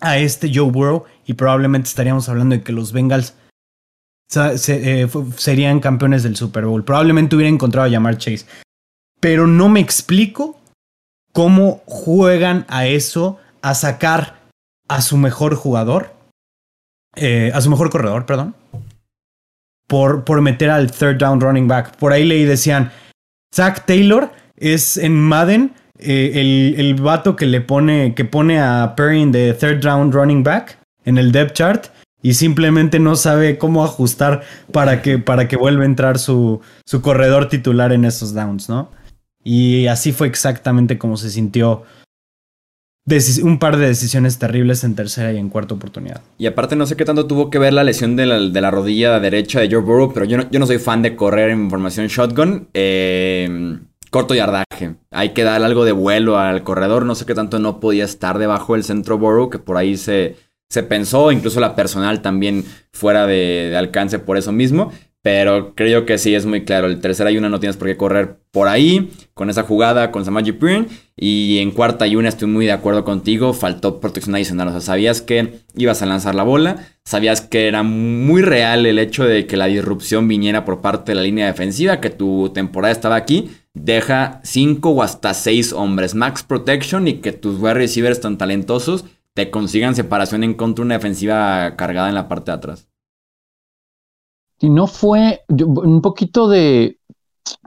a 0.00 0.18
este 0.18 0.50
Joe 0.52 0.70
Burrow 0.70 1.04
y 1.24 1.34
probablemente 1.34 1.88
estaríamos 1.88 2.28
hablando 2.28 2.56
de 2.56 2.62
que 2.62 2.72
los 2.72 2.92
Bengals 2.92 3.34
eh, 4.34 5.08
serían 5.36 5.80
campeones 5.80 6.22
del 6.22 6.36
Super 6.36 6.64
Bowl. 6.66 6.84
Probablemente 6.84 7.36
hubiera 7.36 7.50
encontrado 7.50 7.86
a 7.86 7.90
llamar 7.90 8.18
Chase. 8.18 8.46
Pero 9.20 9.46
no 9.46 9.68
me 9.68 9.80
explico 9.80 10.60
cómo 11.32 11.82
juegan 11.86 12.64
a 12.68 12.86
eso, 12.86 13.38
a 13.62 13.74
sacar 13.74 14.36
a 14.88 15.00
su 15.00 15.16
mejor 15.16 15.54
jugador, 15.54 16.14
eh, 17.14 17.50
a 17.54 17.60
su 17.60 17.70
mejor 17.70 17.90
corredor, 17.90 18.26
perdón, 18.26 18.54
por, 19.86 20.24
por 20.24 20.40
meter 20.40 20.70
al 20.70 20.90
third 20.90 21.18
down 21.18 21.40
running 21.40 21.68
back. 21.68 21.96
Por 21.96 22.12
ahí 22.12 22.24
leí 22.24 22.44
decían, 22.44 22.92
Zach 23.54 23.86
Taylor 23.86 24.32
es 24.56 24.96
en 24.96 25.14
Madden 25.14 25.74
eh, 25.98 26.32
el, 26.34 26.74
el 26.78 26.94
vato 26.94 27.36
que 27.36 27.46
le 27.46 27.60
pone, 27.60 28.14
que 28.14 28.24
pone 28.24 28.60
a 28.60 28.94
Perrin 28.96 29.32
de 29.32 29.54
third 29.54 29.82
round 29.84 30.14
running 30.14 30.42
back 30.42 30.78
en 31.04 31.18
el 31.18 31.32
depth 31.32 31.54
chart 31.54 31.86
y 32.26 32.34
simplemente 32.34 32.98
no 32.98 33.14
sabe 33.14 33.56
cómo 33.56 33.84
ajustar 33.84 34.42
para 34.72 35.00
que, 35.00 35.16
para 35.20 35.46
que 35.46 35.56
vuelva 35.56 35.84
a 35.84 35.86
entrar 35.86 36.18
su, 36.18 36.60
su 36.84 37.00
corredor 37.00 37.48
titular 37.48 37.92
en 37.92 38.04
esos 38.04 38.34
downs, 38.34 38.68
¿no? 38.68 38.90
Y 39.44 39.86
así 39.86 40.10
fue 40.10 40.26
exactamente 40.26 40.98
como 40.98 41.16
se 41.18 41.30
sintió 41.30 41.84
un 43.44 43.60
par 43.60 43.76
de 43.76 43.86
decisiones 43.86 44.40
terribles 44.40 44.82
en 44.82 44.96
tercera 44.96 45.32
y 45.32 45.36
en 45.36 45.50
cuarta 45.50 45.74
oportunidad. 45.74 46.20
Y 46.36 46.46
aparte 46.46 46.74
no 46.74 46.86
sé 46.86 46.96
qué 46.96 47.04
tanto 47.04 47.28
tuvo 47.28 47.48
que 47.48 47.60
ver 47.60 47.72
la 47.72 47.84
lesión 47.84 48.16
de 48.16 48.26
la, 48.26 48.40
de 48.40 48.60
la 48.60 48.72
rodilla 48.72 49.20
derecha 49.20 49.60
de 49.60 49.70
Joe 49.70 49.82
Burrow, 49.82 50.12
pero 50.12 50.26
yo 50.26 50.36
no, 50.36 50.50
yo 50.50 50.58
no 50.58 50.66
soy 50.66 50.80
fan 50.80 51.02
de 51.02 51.14
correr 51.14 51.50
en 51.50 51.70
formación 51.70 52.08
shotgun. 52.08 52.66
Eh, 52.74 53.78
corto 54.10 54.34
yardaje. 54.34 54.96
Hay 55.12 55.28
que 55.28 55.44
dar 55.44 55.62
algo 55.62 55.84
de 55.84 55.92
vuelo 55.92 56.38
al 56.38 56.64
corredor. 56.64 57.04
No 57.04 57.14
sé 57.14 57.24
qué 57.24 57.36
tanto 57.36 57.60
no 57.60 57.78
podía 57.78 58.04
estar 58.04 58.38
debajo 58.38 58.74
del 58.74 58.82
centro 58.82 59.16
Burrow, 59.16 59.48
que 59.48 59.60
por 59.60 59.76
ahí 59.76 59.96
se, 59.96 60.34
se 60.68 60.82
pensó, 60.82 61.30
incluso 61.32 61.60
la 61.60 61.76
personal 61.76 62.22
también 62.22 62.64
fuera 62.92 63.26
de, 63.26 63.74
alcance 63.76 64.18
por 64.18 64.36
eso 64.36 64.52
mismo. 64.52 64.92
Pero 65.22 65.74
creo 65.74 66.06
que 66.06 66.18
sí 66.18 66.36
es 66.36 66.46
muy 66.46 66.64
claro. 66.64 66.86
El 66.86 67.00
tercera 67.00 67.32
y 67.32 67.36
una 67.36 67.48
no 67.48 67.58
tienes 67.58 67.76
por 67.76 67.88
qué 67.88 67.96
correr 67.96 68.36
por 68.52 68.68
ahí, 68.68 69.10
con 69.34 69.50
esa 69.50 69.64
jugada, 69.64 70.12
con 70.12 70.24
Samaji 70.24 70.52
Pirin. 70.52 70.86
Y 71.16 71.58
en 71.58 71.72
cuarta 71.72 72.06
y 72.06 72.14
una 72.14 72.28
estoy 72.28 72.46
muy 72.46 72.64
de 72.64 72.70
acuerdo 72.70 73.02
contigo. 73.02 73.52
Faltó 73.52 73.98
protección 73.98 74.36
adicional. 74.36 74.68
O 74.68 74.70
sea, 74.70 74.80
sabías 74.80 75.22
que 75.22 75.54
ibas 75.74 76.00
a 76.00 76.06
lanzar 76.06 76.36
la 76.36 76.44
bola. 76.44 76.76
Sabías 77.04 77.40
que 77.40 77.66
era 77.66 77.82
muy 77.82 78.40
real 78.40 78.86
el 78.86 79.00
hecho 79.00 79.24
de 79.24 79.48
que 79.48 79.56
la 79.56 79.66
disrupción 79.66 80.28
viniera 80.28 80.64
por 80.64 80.80
parte 80.80 81.10
de 81.10 81.16
la 81.16 81.22
línea 81.22 81.46
defensiva. 81.46 82.00
Que 82.00 82.10
tu 82.10 82.50
temporada 82.50 82.92
estaba 82.92 83.16
aquí. 83.16 83.50
Deja 83.74 84.40
cinco 84.44 84.90
o 84.90 85.02
hasta 85.02 85.34
seis 85.34 85.72
hombres. 85.72 86.14
Max 86.14 86.44
protection 86.44 87.08
y 87.08 87.14
que 87.14 87.32
tus 87.32 87.58
wide 87.58 87.74
receivers 87.74 88.20
tan 88.20 88.38
talentosos 88.38 89.04
te 89.36 89.50
consigan 89.50 89.94
separación 89.94 90.44
en 90.44 90.54
contra 90.54 90.82
de 90.82 90.86
una 90.86 90.94
defensiva 90.94 91.76
cargada 91.76 92.08
en 92.08 92.14
la 92.14 92.26
parte 92.26 92.50
de 92.50 92.56
atrás. 92.56 92.88
Si 94.58 94.70
no 94.70 94.86
fue 94.86 95.42
un 95.50 96.00
poquito 96.00 96.48
de 96.48 96.98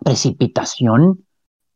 precipitación 0.04 1.26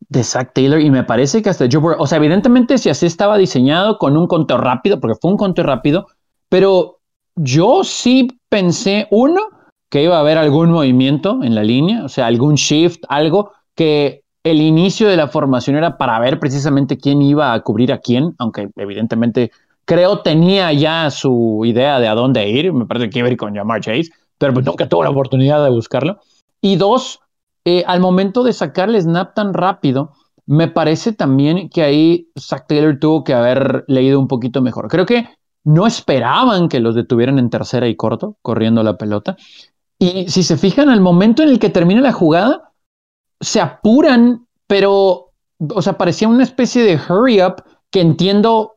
de 0.10 0.24
Zach 0.24 0.52
Taylor 0.56 0.82
y 0.82 0.90
me 0.90 1.04
parece 1.04 1.44
que 1.44 1.52
hasta 1.52 1.68
Joe 1.72 1.80
Burrow, 1.80 2.02
o 2.02 2.08
sea, 2.08 2.18
evidentemente 2.18 2.80
si 2.80 2.90
así 2.90 3.06
estaba 3.06 3.38
diseñado 3.38 4.00
con 4.00 4.18
un 4.18 4.26
conteo 4.26 4.58
rápido, 4.58 5.00
porque 5.00 5.20
fue 5.22 5.30
un 5.30 5.38
conteo 5.38 5.64
rápido, 5.64 6.08
pero 6.50 6.98
yo 7.36 7.84
sí 7.84 8.28
pensé, 8.50 9.08
uno, 9.12 9.42
que 9.92 10.02
iba 10.02 10.18
a 10.18 10.22
haber 10.22 10.40
algún 10.40 10.72
movimiento 10.72 11.44
en 11.44 11.54
la 11.54 11.64
línea, 11.64 12.04
o 12.04 12.10
sea, 12.10 12.26
algún 12.26 12.56
shift, 12.56 13.04
algo 13.10 13.52
que 13.76 14.24
el 14.44 14.60
inicio 14.60 15.08
de 15.08 15.18
la 15.18 15.28
formación 15.28 15.78
era 15.78 15.98
para 15.98 16.20
ver 16.20 16.40
precisamente 16.40 16.98
quién 16.98 17.22
iba 17.22 17.54
a 17.54 17.62
cubrir 17.62 17.94
a 17.94 18.00
quién, 18.00 18.34
aunque 18.40 18.70
evidentemente 18.76 19.52
creo 19.86 20.20
tenía 20.20 20.72
ya 20.74 21.10
su 21.12 21.64
idea 21.66 22.00
de 22.00 22.08
a 22.08 22.16
dónde 22.16 22.48
ir, 22.50 22.72
me 22.74 22.86
parece 22.86 23.10
que 23.10 23.20
iba 23.20 23.28
a 23.28 23.32
ir 23.32 23.38
con 23.38 23.56
Jamar 23.56 23.82
Chase, 23.82 24.12
pero 24.38 24.54
pues 24.54 24.66
nunca 24.66 24.88
tuvo 24.88 25.04
la 25.04 25.10
oportunidad 25.10 25.64
de 25.64 25.70
buscarlo. 25.70 26.20
Y 26.62 26.76
dos, 26.76 27.20
eh, 27.66 27.84
al 27.88 28.00
momento 28.00 28.44
de 28.44 28.54
sacar 28.54 28.90
el 28.90 29.02
snap 29.02 29.34
tan 29.34 29.54
rápido, 29.54 30.14
me 30.46 30.68
parece 30.68 31.14
también 31.14 31.70
que 31.70 31.84
ahí 31.84 32.30
Zach 32.38 32.66
Taylor 32.68 33.00
tuvo 33.00 33.24
que 33.24 33.34
haber 33.34 33.86
leído 33.88 34.20
un 34.20 34.28
poquito 34.28 34.62
mejor. 34.62 34.88
Creo 34.88 35.06
que 35.06 35.30
no 35.64 35.88
esperaban 35.88 36.68
que 36.68 36.80
los 36.80 36.96
detuvieran 36.96 37.40
en 37.40 37.50
tercera 37.50 37.88
y 37.88 37.96
corto, 37.96 38.38
corriendo 38.42 38.84
la 38.84 38.98
pelota. 38.98 39.38
Y 39.98 40.28
si 40.28 40.44
se 40.44 40.58
fijan, 40.58 40.90
al 40.90 41.00
momento 41.00 41.44
en 41.44 41.50
el 41.50 41.60
que 41.60 41.70
termina 41.70 42.02
la 42.02 42.12
jugada, 42.12 42.74
se 43.40 43.62
apuran, 43.62 44.48
pero, 44.68 45.32
o 45.74 45.82
sea, 45.82 45.98
parecía 45.98 46.28
una 46.28 46.44
especie 46.44 46.84
de 46.84 47.00
hurry 47.08 47.42
up 47.42 47.64
que 47.90 48.02
entiendo 48.02 48.74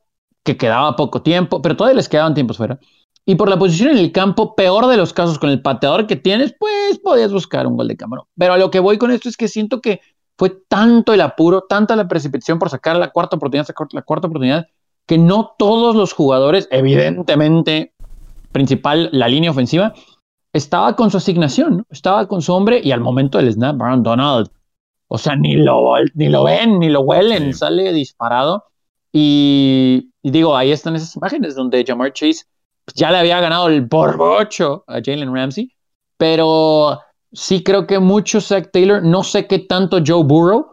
que 0.47 0.57
quedaba 0.57 0.97
poco 0.97 1.21
tiempo, 1.21 1.61
pero 1.61 1.77
todavía 1.77 1.97
les 1.97 2.09
quedaban 2.09 2.33
tiempos 2.33 2.57
fuera. 2.57 2.79
Y 3.27 3.35
por 3.35 3.51
la 3.51 3.59
posición 3.59 3.91
en 3.91 3.99
el 3.99 4.13
campo, 4.13 4.55
peor 4.55 4.87
de 4.87 4.97
los 4.97 5.13
casos 5.13 5.39
con 5.39 5.51
el 5.51 5.61
pateador 5.61 6.07
que 6.07 6.17
tienes, 6.17 6.55
pues 6.59 6.99
podías 7.03 7.33
buscar 7.33 7.67
un 7.67 7.77
gol 7.77 7.89
de 7.89 7.97
cámara. 7.97 8.23
Pero 8.39 8.55
a 8.55 8.57
lo 8.57 8.71
que 8.71 8.81
voy 8.81 8.97
con 8.97 9.11
esto 9.11 9.29
es 9.29 9.37
que 9.37 9.49
siento 9.49 9.81
que 9.81 10.01
fue 10.39 10.51
tanto 10.69 11.13
el 11.13 11.21
apuro, 11.21 11.63
tanta 11.69 11.97
la 11.97 12.07
precipitación 12.09 12.59
por 12.59 12.71
sacar 12.71 12.97
la 12.97 13.11
cuarta 13.11 13.37
oportunidad, 13.37 13.67
la 13.93 14.03
cuarta 14.03 14.29
oportunidad, 14.29 14.67
que 15.07 15.19
no 15.19 15.55
todos 15.59 15.97
los 15.97 16.13
jugadores, 16.13 16.69
evidentemente, 16.71 17.95
principal, 18.53 19.09
la 19.13 19.29
línea 19.29 19.51
ofensiva, 19.51 19.93
estaba 20.53 20.95
con 20.95 21.11
su 21.11 21.17
asignación, 21.17 21.79
¿no? 21.79 21.87
estaba 21.91 22.29
con 22.29 22.43
su 22.43 22.53
hombre 22.53 22.81
y 22.83 22.93
al 22.93 23.01
momento 23.01 23.39
del 23.39 23.53
snap, 23.53 23.81
Aaron 23.83 24.03
Donald, 24.03 24.49
o 25.09 25.19
sea, 25.19 25.37
ni 25.37 25.55
lo, 25.57 25.95
ni 26.15 26.29
lo 26.29 26.45
ven, 26.45 26.79
ni 26.79 26.89
lo 26.89 27.01
huelen, 27.01 27.53
Sí. 27.53 27.59
sale 27.61 27.93
disparado. 27.93 28.65
Y, 29.13 30.11
y 30.27 30.33
digo, 30.33 30.57
ahí 30.57 30.73
están 30.73 30.97
esas 30.97 31.15
imágenes 31.15 31.55
donde 31.55 31.85
Jamar 31.87 32.13
Chase 32.13 32.47
pues, 32.85 32.97
ya 32.97 33.13
le 33.13 33.19
había 33.19 33.39
ganado 33.39 33.69
el 33.69 33.87
por 33.87 34.21
ocho 34.21 34.83
a 34.89 34.95
Jalen 34.95 35.33
Ramsey, 35.33 35.71
pero 36.17 36.99
sí 37.31 37.63
creo 37.63 37.87
que 37.87 38.01
mucho 38.01 38.41
Zach 38.41 38.71
Taylor, 38.73 39.05
no 39.05 39.23
sé 39.23 39.47
qué 39.47 39.61
tanto 39.61 40.01
Joe 40.05 40.25
Burrow 40.25 40.67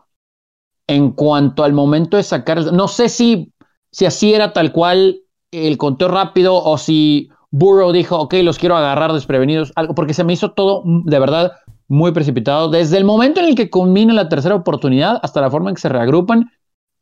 en 0.88 1.12
cuanto 1.12 1.64
al 1.64 1.72
momento 1.72 2.18
de 2.18 2.24
sacar, 2.24 2.74
no 2.74 2.88
sé 2.88 3.10
si, 3.10 3.54
si 3.91 4.08
así 4.08 4.34
era 4.34 4.54
tal 4.54 4.72
cual 4.72 5.22
el 5.51 5.78
conteo 5.78 6.08
rápido 6.08 6.56
o 6.56 6.80
si 6.80 7.30
Burrow 7.51 7.91
dijo, 7.91 8.18
ok, 8.18 8.34
los 8.41 8.58
quiero 8.58 8.76
agarrar 8.76 9.14
desprevenidos, 9.14 9.72
algo, 9.76 9.93
porque 9.93 10.16
se 10.16 10.24
me 10.24 10.34
hizo 10.34 10.54
todo 10.54 10.82
mm, 10.84 11.04
de 11.04 11.20
verdad 11.20 11.51
muy 11.88 12.12
precipitado, 12.12 12.70
desde 12.70 12.97
el 12.97 13.06
momento 13.06 13.39
en 13.39 13.49
el 13.49 13.56
que 13.56 13.70
combina 13.70 14.16
la 14.16 14.30
tercera 14.30 14.56
oportunidad 14.56 15.20
hasta 15.22 15.41
la 15.41 15.51
forma 15.51 15.70
en 15.70 15.76
que 15.76 15.82
se 15.82 15.89
reagrupan 15.89 16.49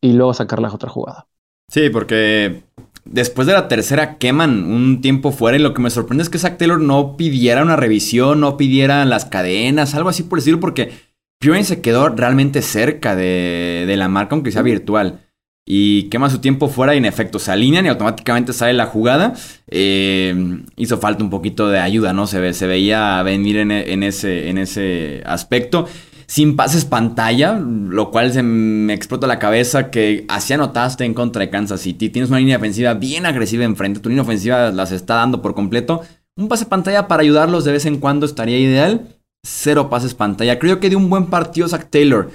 y 0.02 0.12
luego 0.12 0.34
sacar 0.34 0.60
la 0.60 0.68
otra 0.68 0.90
jugada. 0.90 1.28
Sí, 1.72 1.90
porque 1.90 2.64
después 3.06 3.48
de 3.48 3.54
la 3.54 3.70
tercera 3.70 4.18
queman 4.18 4.66
un 4.66 5.00
tiempo 5.00 5.32
fuera 5.32 5.58
y 5.58 5.62
lo 5.62 5.74
que 5.74 5.82
me 5.82 5.90
sorprende 5.90 6.22
es 6.22 6.30
que 6.30 6.38
Zach 6.38 6.58
Taylor 6.58 6.82
no 6.82 7.16
pidiera 7.16 7.64
una 7.64 7.78
revisión, 7.78 8.42
no 8.42 8.58
pidiera 8.58 9.06
las 9.06 9.24
cadenas, 9.24 9.96
algo 9.96 10.10
así 10.10 10.24
por 10.24 10.40
decirlo, 10.40 10.60
porque 10.60 10.92
Piorn 11.40 11.64
se 11.64 11.80
quedó 11.80 12.10
realmente 12.10 12.62
cerca 12.62 13.16
de, 13.16 13.86
de 13.88 13.96
la 13.96 14.10
marca, 14.10 14.36
aunque 14.36 14.52
sea 14.52 14.64
virtual. 14.64 15.22
Y 15.66 16.10
quema 16.10 16.30
su 16.30 16.40
tiempo 16.40 16.68
fuera 16.68 16.94
y 16.94 16.98
en 16.98 17.06
efecto 17.06 17.40
se 17.40 17.52
alinean 17.52 17.86
y 17.86 17.90
automáticamente 17.90 18.52
sale 18.52 18.74
la 18.74 18.88
jugada. 18.88 19.34
Eh, 19.68 20.36
hizo 20.76 20.98
falta 20.98 21.24
un 21.24 21.30
poquito 21.30 21.70
de 21.70 21.80
ayuda, 21.80 22.12
¿no? 22.12 22.28
Se, 22.28 22.42
ve, 22.42 22.54
se 22.54 22.68
veía 22.68 23.24
venir 23.24 23.56
en, 23.58 23.72
en 23.72 24.04
ese, 24.04 24.50
en 24.50 24.58
ese 24.58 25.24
aspecto. 25.26 25.88
Sin 26.32 26.56
pases 26.56 26.86
pantalla, 26.86 27.60
lo 27.60 28.10
cual 28.10 28.32
se 28.32 28.42
me 28.42 28.94
explota 28.94 29.28
la 29.28 29.38
cabeza 29.38 29.92
que 29.92 30.24
así 30.30 30.54
anotaste 30.54 31.04
en 31.04 31.14
contra 31.14 31.42
de 31.42 31.50
Kansas 31.50 31.82
City. 31.82 32.10
Tienes 32.10 32.30
una 32.30 32.40
línea 32.40 32.56
ofensiva 32.56 32.94
bien 32.94 33.26
agresiva 33.26 33.66
enfrente, 33.66 34.00
tu 34.00 34.08
línea 34.08 34.22
ofensiva 34.22 34.72
las 34.72 34.94
está 34.94 35.16
dando 35.16 35.42
por 35.42 35.54
completo. 35.54 36.04
Un 36.38 36.48
pase 36.48 36.66
pantalla 36.66 37.10
para 37.10 37.24
ayudarlos 37.24 37.66
de 37.66 37.74
vez 37.74 37.86
en 37.86 37.98
cuando 37.98 38.26
estaría 38.26 38.58
ideal. 38.58 39.10
Cero 39.46 39.90
pases 39.90 40.14
pantalla. 40.14 40.58
Creo 40.58 40.80
que 40.80 40.88
dio 40.88 41.00
un 41.00 41.10
buen 41.10 41.26
partido 41.26 41.68
Zach 41.68 41.90
Taylor 41.90 42.32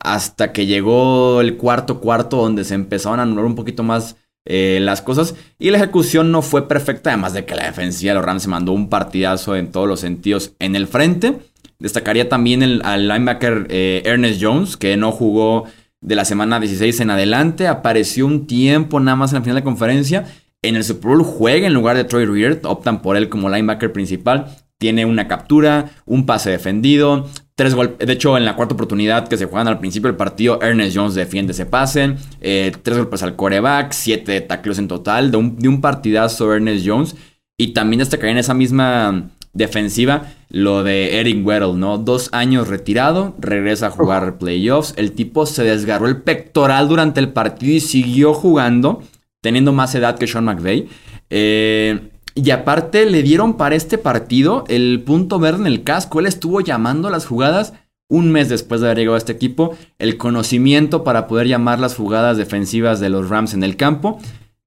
hasta 0.00 0.52
que 0.52 0.66
llegó 0.66 1.40
el 1.40 1.56
cuarto 1.56 1.98
cuarto 1.98 2.36
donde 2.36 2.62
se 2.62 2.74
empezaron 2.74 3.18
a 3.18 3.24
anular 3.24 3.46
un 3.46 3.56
poquito 3.56 3.82
más 3.82 4.14
eh, 4.46 4.78
las 4.80 5.02
cosas 5.02 5.34
y 5.58 5.70
la 5.70 5.78
ejecución 5.78 6.30
no 6.30 6.42
fue 6.42 6.68
perfecta, 6.68 7.10
además 7.10 7.32
de 7.32 7.44
que 7.46 7.56
la 7.56 7.66
defensiva 7.66 8.12
de 8.12 8.14
los 8.14 8.24
Rams 8.24 8.44
se 8.44 8.48
mandó 8.48 8.70
un 8.70 8.88
partidazo 8.88 9.56
en 9.56 9.72
todos 9.72 9.88
los 9.88 9.98
sentidos 9.98 10.52
en 10.60 10.76
el 10.76 10.86
frente. 10.86 11.50
Destacaría 11.80 12.28
también 12.28 12.62
el, 12.62 12.82
al 12.84 13.08
linebacker 13.08 13.66
eh, 13.70 14.02
Ernest 14.04 14.40
Jones, 14.40 14.76
que 14.76 14.96
no 14.96 15.10
jugó 15.10 15.64
de 16.00 16.14
la 16.14 16.24
semana 16.24 16.60
16 16.60 17.00
en 17.00 17.10
adelante, 17.10 17.66
apareció 17.66 18.26
un 18.26 18.46
tiempo 18.46 19.00
nada 19.00 19.16
más 19.16 19.32
en 19.32 19.38
la 19.38 19.42
final 19.42 19.56
de 19.56 19.64
conferencia. 19.64 20.26
En 20.62 20.76
el 20.76 20.84
Super 20.84 21.08
Bowl 21.08 21.22
juega 21.22 21.66
en 21.66 21.74
lugar 21.74 21.96
de 21.96 22.04
Troy 22.04 22.26
Reard, 22.26 22.64
optan 22.64 23.02
por 23.02 23.16
él 23.16 23.28
como 23.28 23.48
linebacker 23.48 23.92
principal. 23.92 24.46
Tiene 24.78 25.04
una 25.04 25.28
captura, 25.28 25.90
un 26.06 26.24
pase 26.24 26.50
defendido, 26.50 27.26
Tres 27.60 27.74
golpes. 27.74 28.06
De 28.06 28.14
hecho, 28.14 28.38
en 28.38 28.46
la 28.46 28.56
cuarta 28.56 28.72
oportunidad 28.72 29.28
que 29.28 29.36
se 29.36 29.44
juegan 29.44 29.68
al 29.68 29.80
principio 29.80 30.08
del 30.08 30.16
partido, 30.16 30.62
Ernest 30.62 30.96
Jones 30.96 31.14
defiende 31.14 31.52
ese 31.52 31.66
pase. 31.66 32.16
Eh, 32.40 32.72
tres 32.80 32.96
golpes 32.96 33.22
al 33.22 33.36
coreback, 33.36 33.92
siete 33.92 34.40
tacleos 34.40 34.78
en 34.78 34.88
total. 34.88 35.30
De 35.30 35.36
un, 35.36 35.58
de 35.58 35.68
un 35.68 35.82
partidazo 35.82 36.54
Ernest 36.54 36.86
Jones. 36.88 37.16
Y 37.58 37.74
también 37.74 37.98
destacaría 37.98 38.32
en 38.32 38.38
esa 38.38 38.54
misma 38.54 39.28
defensiva 39.52 40.32
lo 40.48 40.82
de 40.82 41.20
Eric 41.20 41.46
Weddle, 41.46 41.74
¿no? 41.74 41.98
Dos 41.98 42.28
años 42.32 42.68
retirado, 42.68 43.34
regresa 43.38 43.86
a 43.86 43.90
jugar 43.90 44.38
playoffs. 44.38 44.94
El 44.96 45.12
tipo 45.12 45.46
se 45.46 45.62
desgarró 45.62 46.06
el 46.06 46.22
pectoral 46.22 46.88
durante 46.88 47.20
el 47.20 47.32
partido 47.32 47.72
y 47.72 47.80
siguió 47.80 48.34
jugando, 48.34 49.02
teniendo 49.40 49.72
más 49.72 49.94
edad 49.94 50.18
que 50.18 50.26
Sean 50.26 50.44
McVay. 50.44 50.88
Eh, 51.30 52.10
y 52.34 52.50
aparte 52.50 53.06
le 53.06 53.22
dieron 53.22 53.56
para 53.56 53.76
este 53.76 53.98
partido 53.98 54.64
el 54.68 55.02
punto 55.04 55.38
verde 55.38 55.60
en 55.60 55.66
el 55.66 55.84
casco. 55.84 56.20
Él 56.20 56.26
estuvo 56.26 56.60
llamando 56.60 57.10
las 57.10 57.26
jugadas 57.26 57.72
un 58.08 58.32
mes 58.32 58.48
después 58.48 58.80
de 58.80 58.88
haber 58.88 58.98
llegado 58.98 59.14
a 59.14 59.18
este 59.18 59.32
equipo. 59.32 59.76
El 59.98 60.16
conocimiento 60.16 61.04
para 61.04 61.26
poder 61.28 61.46
llamar 61.46 61.78
las 61.78 61.94
jugadas 61.94 62.36
defensivas 62.36 62.98
de 62.98 63.08
los 63.08 63.28
Rams 63.28 63.54
en 63.54 63.62
el 63.62 63.76
campo. 63.76 64.20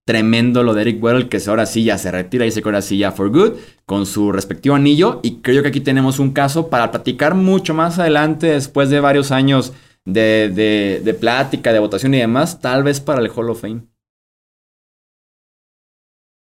Tremendo 0.06 0.64
lo 0.64 0.74
de 0.74 0.82
Eric 0.82 1.04
Weddle, 1.04 1.30
que 1.30 1.40
ahora 1.48 1.66
sí 1.66 1.84
ya 1.84 1.98
se 1.98 2.12
retira 2.12 2.46
y 2.46 2.52
se 2.52 2.62
ahora 2.66 2.82
sí 2.82 2.98
ya 2.98 3.12
for 3.12 3.30
good, 3.30 3.54
con 3.86 4.06
su 4.06 4.32
respectivo 4.32 4.76
anillo. 4.76 5.20
Y 5.24 5.38
creo 5.38 5.62
que 5.62 5.70
aquí 5.70 5.80
tenemos 5.80 6.20
un 6.20 6.32
caso 6.32 6.70
para 6.70 6.92
platicar 6.92 7.36
mucho 7.36 7.74
más 7.74 8.00
adelante, 8.00 8.48
después 8.48 8.90
de 8.90 9.00
varios 9.00 9.32
años 9.32 9.74
de, 10.06 10.52
de, 10.54 11.02
de 11.04 11.14
plática, 11.14 11.72
de 11.72 11.80
votación 11.80 12.14
y 12.14 12.20
demás, 12.20 12.60
tal 12.60 12.84
vez 12.84 13.00
para 13.00 13.22
el 13.22 13.30
Hall 13.30 13.50
of 13.50 13.62
Fame. 13.62 13.84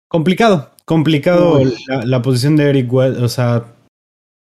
Complicado, 0.09 0.71
complicado 0.85 1.61
la, 2.05 2.23
posición 2.23 2.57
de 2.57 2.71
Eric 2.71 2.93
Weddle, 2.93 3.25
o 3.25 3.29
sea, 3.29 3.65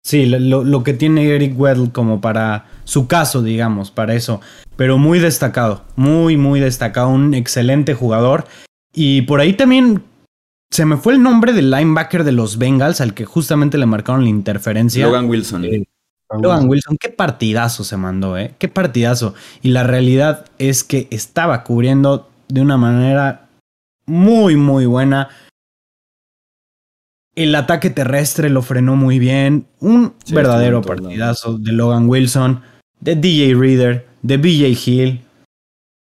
sí, 0.05 0.27
lo, 0.27 0.83
que 0.83 0.93
tiene 0.93 1.27
Eric 1.35 1.59
Weddle 1.59 1.91
como 1.91 2.21
para 2.21 2.67
su 2.85 3.09
caso, 3.09 3.43
digamos, 3.43 3.91
para 3.91 4.15
eso, 4.15 4.43
pero 4.77 4.99
muy 4.99 5.21
destacado, 5.21 5.85
muy, 5.97 6.37
muy 6.37 6.61
destacado, 6.61 7.09
un 7.09 7.33
excelente 7.33 7.95
jugador. 7.95 8.45
Y 8.95 9.23
por 9.23 9.41
ahí 9.41 9.53
también 9.55 10.03
se 10.71 10.87
me 10.87 10.97
fue 10.97 11.15
el 11.15 11.23
nombre 11.23 11.53
del 11.53 11.71
linebacker 11.71 12.25
de 12.25 12.33
los 12.33 12.59
Bengals, 12.59 13.01
al 13.01 13.15
que 13.15 13.25
justamente 13.25 13.77
le 13.77 13.87
marcaron 13.87 14.23
la 14.23 14.31
interferencia. 14.31 15.07
Logan 15.07 15.29
Wilson. 15.29 15.65
Eh, 15.65 15.85
Logan 16.41 16.69
Wilson, 16.69 16.97
qué 16.99 17.11
partidazo 17.11 17.85
se 17.85 17.97
mandó, 17.97 18.39
¿eh? 18.39 18.55
Qué 18.59 18.69
partidazo. 18.69 19.35
Y 19.63 19.69
la 19.69 19.85
realidad 19.85 20.47
es 20.59 20.83
que 20.83 21.07
estaba 21.11 21.63
cubriendo 21.65 22.29
de 22.49 22.61
una 22.61 22.77
manera 22.77 23.49
muy, 24.07 24.57
muy 24.57 24.87
buena. 24.87 25.29
El 27.35 27.55
ataque 27.55 27.91
terrestre 27.91 28.49
lo 28.49 28.63
frenó 28.63 28.97
muy 28.97 29.19
bien. 29.19 29.67
Un 29.81 30.15
verdadero 30.31 30.83
partidazo 30.83 31.59
de 31.59 31.73
Logan 31.73 32.09
Wilson, 32.09 32.63
de 33.01 33.17
DJ 33.17 33.55
Reader, 33.55 34.07
de 34.23 34.37
BJ 34.37 34.89
Hill. 34.89 35.21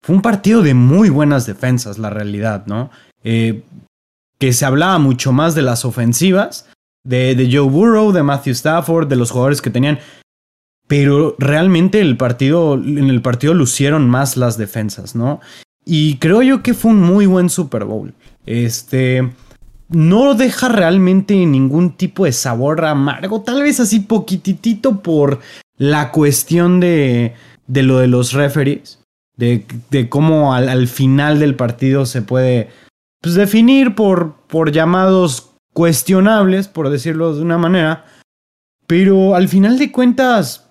Fue 0.05 0.15
un 0.15 0.21
partido 0.21 0.61
de 0.61 0.75
muy 0.75 1.09
buenas 1.09 1.47
defensas, 1.47 1.97
la 1.97 2.11
realidad, 2.11 2.67
¿no? 2.67 2.91
Eh, 3.23 3.63
que 4.37 4.53
se 4.53 4.63
hablaba 4.63 4.99
mucho 4.99 5.31
más 5.31 5.55
de 5.55 5.63
las 5.63 5.83
ofensivas, 5.83 6.69
de, 7.03 7.33
de, 7.33 7.49
Joe 7.51 7.67
Burrow, 7.67 8.11
de 8.11 8.21
Matthew 8.21 8.51
Stafford, 8.51 9.07
de 9.07 9.15
los 9.15 9.31
jugadores 9.31 9.63
que 9.63 9.71
tenían. 9.71 9.97
Pero 10.87 11.35
realmente 11.39 12.01
el 12.01 12.17
partido, 12.17 12.75
en 12.75 13.09
el 13.09 13.23
partido 13.23 13.55
lucieron 13.55 14.07
más 14.07 14.37
las 14.37 14.59
defensas, 14.59 15.15
¿no? 15.15 15.39
Y 15.85 16.17
creo 16.17 16.43
yo 16.43 16.61
que 16.61 16.75
fue 16.75 16.91
un 16.91 17.01
muy 17.01 17.25
buen 17.25 17.49
Super 17.49 17.85
Bowl. 17.85 18.13
Este 18.45 19.27
no 19.89 20.35
deja 20.35 20.69
realmente 20.69 21.33
ningún 21.47 21.97
tipo 21.97 22.25
de 22.25 22.31
sabor 22.31 22.85
amargo, 22.85 23.41
tal 23.41 23.63
vez 23.63 23.79
así 23.79 24.01
poquitito 24.01 25.01
por 25.01 25.39
la 25.77 26.11
cuestión 26.11 26.79
de, 26.79 27.33
de 27.65 27.81
lo 27.81 27.97
de 27.97 28.07
los 28.07 28.33
referees, 28.33 28.99
de, 29.37 29.65
de 29.91 30.09
cómo 30.09 30.53
al, 30.53 30.87
final 30.87 31.39
del 31.39 31.55
partido 31.55 32.05
se 32.05 32.21
puede 32.21 32.69
pues, 33.21 33.35
definir 33.35 33.95
por, 33.95 34.35
por 34.47 34.71
llamados 34.71 35.51
cuestionables, 35.73 36.67
por 36.67 36.89
decirlo 36.89 37.35
de 37.35 37.41
una 37.41 37.57
manera, 37.57 38.05
pero 38.87 39.35
al 39.35 39.49
final 39.49 39.77
de 39.77 39.91
cuentas 39.91 40.69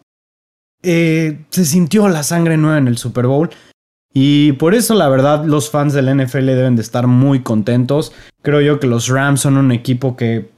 eh, 0.82 1.44
se 1.50 1.64
sintió 1.64 2.08
la 2.08 2.22
sangre 2.22 2.56
nueva 2.56 2.78
en 2.78 2.88
el 2.88 2.98
Super 2.98 3.26
Bowl. 3.26 3.50
Y 4.16 4.52
por 4.52 4.74
eso 4.74 4.94
la 4.94 5.08
verdad 5.08 5.44
los 5.44 5.70
fans 5.70 5.92
del 5.92 6.14
NFL 6.14 6.46
deben 6.46 6.76
de 6.76 6.82
estar 6.82 7.06
muy 7.08 7.42
contentos. 7.42 8.12
Creo 8.42 8.60
yo 8.60 8.78
que 8.78 8.86
los 8.86 9.08
Rams 9.08 9.40
son 9.40 9.56
un 9.56 9.72
equipo 9.72 10.16
que, 10.16 10.50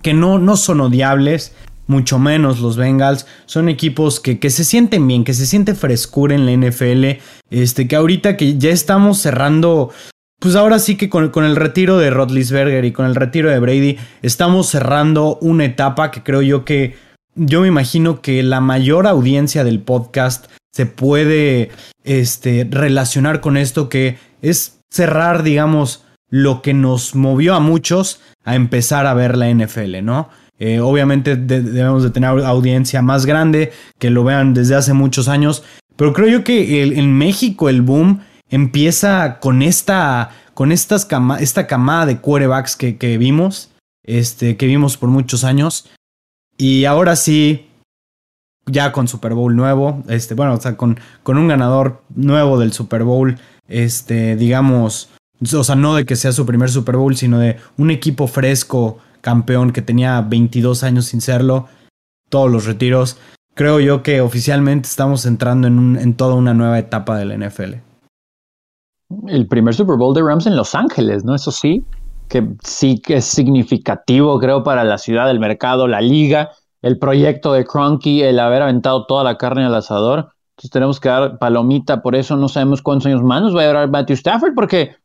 que 0.00 0.14
no, 0.14 0.38
no 0.38 0.56
son 0.56 0.80
odiables, 0.80 1.54
mucho 1.90 2.18
menos 2.18 2.60
los 2.60 2.76
Bengals. 2.76 3.26
Son 3.46 3.68
equipos 3.68 4.20
que, 4.20 4.38
que, 4.38 4.48
se 4.48 4.64
sienten 4.64 5.06
bien, 5.06 5.24
que 5.24 5.34
se 5.34 5.44
siente 5.44 5.74
frescura 5.74 6.34
en 6.34 6.46
la 6.46 6.52
NFL. 6.52 7.20
Este, 7.50 7.88
que 7.88 7.96
ahorita 7.96 8.36
que 8.36 8.56
ya 8.56 8.70
estamos 8.70 9.18
cerrando, 9.18 9.90
pues 10.38 10.54
ahora 10.54 10.78
sí 10.78 10.96
que 10.96 11.10
con, 11.10 11.30
con 11.30 11.44
el 11.44 11.56
retiro 11.56 11.98
de 11.98 12.10
Rodlisberger 12.10 12.84
y 12.84 12.92
con 12.92 13.06
el 13.06 13.16
retiro 13.16 13.50
de 13.50 13.58
Brady, 13.58 13.98
estamos 14.22 14.68
cerrando 14.68 15.36
una 15.40 15.64
etapa 15.64 16.12
que 16.12 16.22
creo 16.22 16.42
yo 16.42 16.64
que 16.64 16.94
yo 17.34 17.60
me 17.60 17.68
imagino 17.68 18.22
que 18.22 18.42
la 18.42 18.60
mayor 18.60 19.06
audiencia 19.06 19.64
del 19.64 19.80
podcast 19.80 20.46
se 20.72 20.86
puede 20.86 21.70
este, 22.04 22.66
relacionar 22.70 23.40
con 23.40 23.56
esto 23.56 23.88
que 23.88 24.18
es 24.42 24.80
cerrar, 24.90 25.42
digamos, 25.42 26.04
lo 26.28 26.62
que 26.62 26.74
nos 26.74 27.16
movió 27.16 27.54
a 27.54 27.60
muchos 27.60 28.20
a 28.44 28.54
empezar 28.54 29.06
a 29.06 29.14
ver 29.14 29.36
la 29.36 29.52
NFL, 29.52 30.04
¿no? 30.04 30.28
Eh, 30.60 30.78
obviamente 30.78 31.36
debemos 31.36 32.02
de 32.02 32.10
tener 32.10 32.28
audiencia 32.28 33.00
más 33.00 33.24
grande, 33.24 33.72
que 33.98 34.10
lo 34.10 34.24
vean 34.24 34.52
desde 34.52 34.74
hace 34.76 34.92
muchos 34.92 35.26
años, 35.26 35.64
pero 35.96 36.12
creo 36.12 36.28
yo 36.28 36.44
que 36.44 36.82
en 36.82 37.16
México 37.16 37.70
el 37.70 37.80
boom 37.80 38.20
empieza 38.50 39.38
con 39.40 39.62
esta, 39.62 40.30
con 40.52 40.70
estas 40.70 41.08
esta 41.40 41.66
camada 41.66 42.04
de 42.04 42.18
quarterbacks 42.18 42.76
que, 42.76 42.98
que 42.98 43.16
vimos, 43.16 43.70
este, 44.04 44.58
que 44.58 44.66
vimos 44.66 44.98
por 44.98 45.08
muchos 45.08 45.44
años, 45.44 45.88
y 46.58 46.84
ahora 46.84 47.16
sí 47.16 47.66
ya 48.66 48.92
con 48.92 49.08
Super 49.08 49.32
Bowl 49.32 49.56
nuevo, 49.56 50.02
este, 50.08 50.34
bueno, 50.34 50.54
o 50.54 50.60
sea, 50.60 50.76
con, 50.76 51.00
con 51.22 51.38
un 51.38 51.48
ganador 51.48 52.02
nuevo 52.14 52.58
del 52.58 52.74
Super 52.74 53.04
Bowl, 53.04 53.38
este, 53.66 54.36
digamos, 54.36 55.08
o 55.54 55.64
sea, 55.64 55.74
no 55.74 55.94
de 55.94 56.04
que 56.04 56.16
sea 56.16 56.32
su 56.32 56.44
primer 56.44 56.70
Super 56.70 56.96
Bowl, 56.96 57.16
sino 57.16 57.38
de 57.38 57.56
un 57.78 57.90
equipo 57.90 58.26
fresco, 58.26 58.98
campeón 59.20 59.72
que 59.72 59.82
tenía 59.82 60.20
22 60.20 60.82
años 60.82 61.06
sin 61.06 61.20
serlo, 61.20 61.68
todos 62.28 62.50
los 62.50 62.66
retiros. 62.66 63.18
Creo 63.54 63.80
yo 63.80 64.02
que 64.02 64.20
oficialmente 64.20 64.88
estamos 64.88 65.26
entrando 65.26 65.66
en, 65.66 65.78
un, 65.78 65.96
en 65.96 66.14
toda 66.14 66.34
una 66.34 66.54
nueva 66.54 66.78
etapa 66.78 67.18
del 67.18 67.38
NFL. 67.38 67.74
El 69.26 69.46
primer 69.48 69.74
Super 69.74 69.96
Bowl 69.96 70.14
de 70.14 70.22
Rams 70.22 70.46
en 70.46 70.56
Los 70.56 70.74
Ángeles, 70.74 71.24
¿no? 71.24 71.34
Eso 71.34 71.50
sí, 71.50 71.84
que 72.28 72.46
sí 72.62 73.00
que 73.00 73.16
es 73.16 73.24
significativo, 73.24 74.38
creo, 74.38 74.62
para 74.62 74.84
la 74.84 74.98
ciudad, 74.98 75.30
el 75.30 75.40
mercado, 75.40 75.88
la 75.88 76.00
liga 76.00 76.50
el 76.82 76.98
proyecto 76.98 77.52
de 77.52 77.64
Cronky, 77.64 78.22
el 78.22 78.38
haber 78.38 78.62
aventado 78.62 79.06
toda 79.06 79.24
la 79.24 79.36
carne 79.36 79.64
al 79.64 79.74
asador. 79.74 80.32
Entonces 80.50 80.70
tenemos 80.70 81.00
que 81.00 81.08
dar 81.08 81.38
palomita, 81.38 82.02
por 82.02 82.14
eso 82.14 82.36
no 82.36 82.48
sabemos 82.48 82.82
cuántos 82.82 83.06
años 83.06 83.22
más 83.22 83.42
nos 83.42 83.56
va 83.56 83.62
a 83.62 83.66
durar 83.66 83.90
Matthew 83.90 84.14
Stafford, 84.14 84.54
porque 84.54 84.96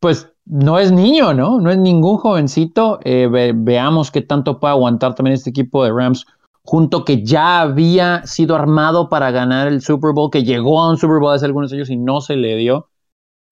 pues 0.00 0.31
no 0.44 0.78
es 0.78 0.92
niño, 0.92 1.34
¿no? 1.34 1.60
No 1.60 1.70
es 1.70 1.78
ningún 1.78 2.16
jovencito. 2.16 2.98
Eh, 3.04 3.28
veamos 3.54 4.10
qué 4.10 4.22
tanto 4.22 4.58
puede 4.58 4.72
aguantar 4.72 5.14
también 5.14 5.34
este 5.34 5.50
equipo 5.50 5.84
de 5.84 5.92
Rams, 5.92 6.26
junto 6.62 7.04
que 7.04 7.24
ya 7.24 7.60
había 7.60 8.26
sido 8.26 8.56
armado 8.56 9.08
para 9.08 9.30
ganar 9.30 9.68
el 9.68 9.82
Super 9.82 10.12
Bowl, 10.12 10.30
que 10.30 10.44
llegó 10.44 10.80
a 10.80 10.90
un 10.90 10.98
Super 10.98 11.18
Bowl 11.18 11.34
hace 11.34 11.46
algunos 11.46 11.72
años 11.72 11.90
y 11.90 11.96
no 11.96 12.20
se 12.20 12.36
le 12.36 12.56
dio. 12.56 12.88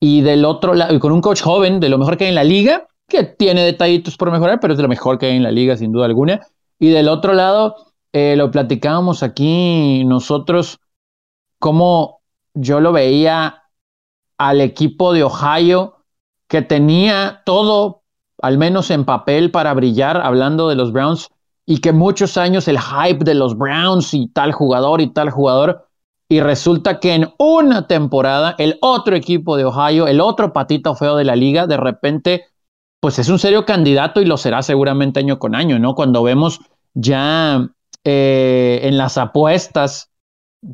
Y 0.01 0.22
del 0.22 0.45
otro 0.45 0.74
lado, 0.74 0.95
y 0.95 0.99
con 0.99 1.12
un 1.12 1.20
coach 1.20 1.43
joven, 1.43 1.78
de 1.80 1.88
lo 1.88 1.99
mejor 1.99 2.16
que 2.16 2.24
hay 2.24 2.30
en 2.30 2.34
la 2.34 2.45
liga, 2.45 2.88
que 3.07 3.24
tiene 3.24 3.64
detallitos 3.64 4.16
por 4.16 4.30
mejorar, 4.30 4.61
pero 4.61 4.72
es 4.72 4.78
de 4.78 4.82
lo 4.82 4.88
mejor 4.88 5.18
que 5.18 5.26
hay 5.26 5.36
en 5.36 5.43
la 5.43 5.51
liga, 5.51 5.76
sin 5.76 5.93
duda 5.93 6.07
alguna. 6.07 6.41
Y 6.78 6.88
del 6.88 7.09
otro 7.09 7.34
lado, 7.34 7.76
eh, 8.12 8.34
lo 8.36 8.51
platicábamos 8.51 9.22
aquí 9.22 10.05
nosotros, 10.05 10.78
cómo 11.59 12.20
yo 12.55 12.80
lo 12.80 12.93
veía 12.93 13.64
al 14.38 14.61
equipo 14.61 15.12
de 15.12 15.24
Ohio 15.24 15.99
que 16.51 16.62
tenía 16.62 17.42
todo, 17.46 18.03
al 18.42 18.59
menos 18.59 18.90
en 18.90 19.05
papel, 19.05 19.53
para 19.53 19.72
brillar, 19.72 20.20
hablando 20.20 20.68
de 20.68 20.74
los 20.74 20.92
Browns, 20.92 21.30
y 21.64 21.78
que 21.78 21.92
muchos 21.92 22.36
años 22.36 22.66
el 22.66 22.80
hype 22.80 23.24
de 23.24 23.34
los 23.34 23.57
Browns 23.57 24.12
y 24.12 24.26
tal 24.26 24.53
jugador 24.53 25.01
y 25.01 25.12
tal 25.12 25.30
jugador, 25.30 25.86
y 26.28 26.40
resulta 26.40 26.98
que 26.98 27.14
en 27.14 27.32
una 27.38 27.86
temporada 27.86 28.57
el 28.59 28.78
otro 28.82 29.14
equipo 29.14 29.57
de 29.57 29.64
Ohio, 29.64 30.09
el 30.09 30.20
otro 30.20 30.53
patito 30.53 30.96
feo 30.96 31.14
de 31.14 31.24
la 31.24 31.36
liga, 31.36 31.68
de 31.68 31.76
repente, 31.76 32.46
pues 32.98 33.20
es 33.20 33.28
un 33.28 33.38
serio 33.38 33.64
candidato 33.64 34.20
y 34.20 34.24
lo 34.24 34.36
será 34.36 34.62
seguramente 34.62 35.20
año 35.20 35.38
con 35.38 35.55
año, 35.55 35.78
¿no? 35.78 35.94
Cuando 35.94 36.24
vemos 36.24 36.59
ya 36.94 37.64
eh, 38.03 38.80
en 38.82 38.98
las 38.98 39.18
apuestas, 39.18 40.11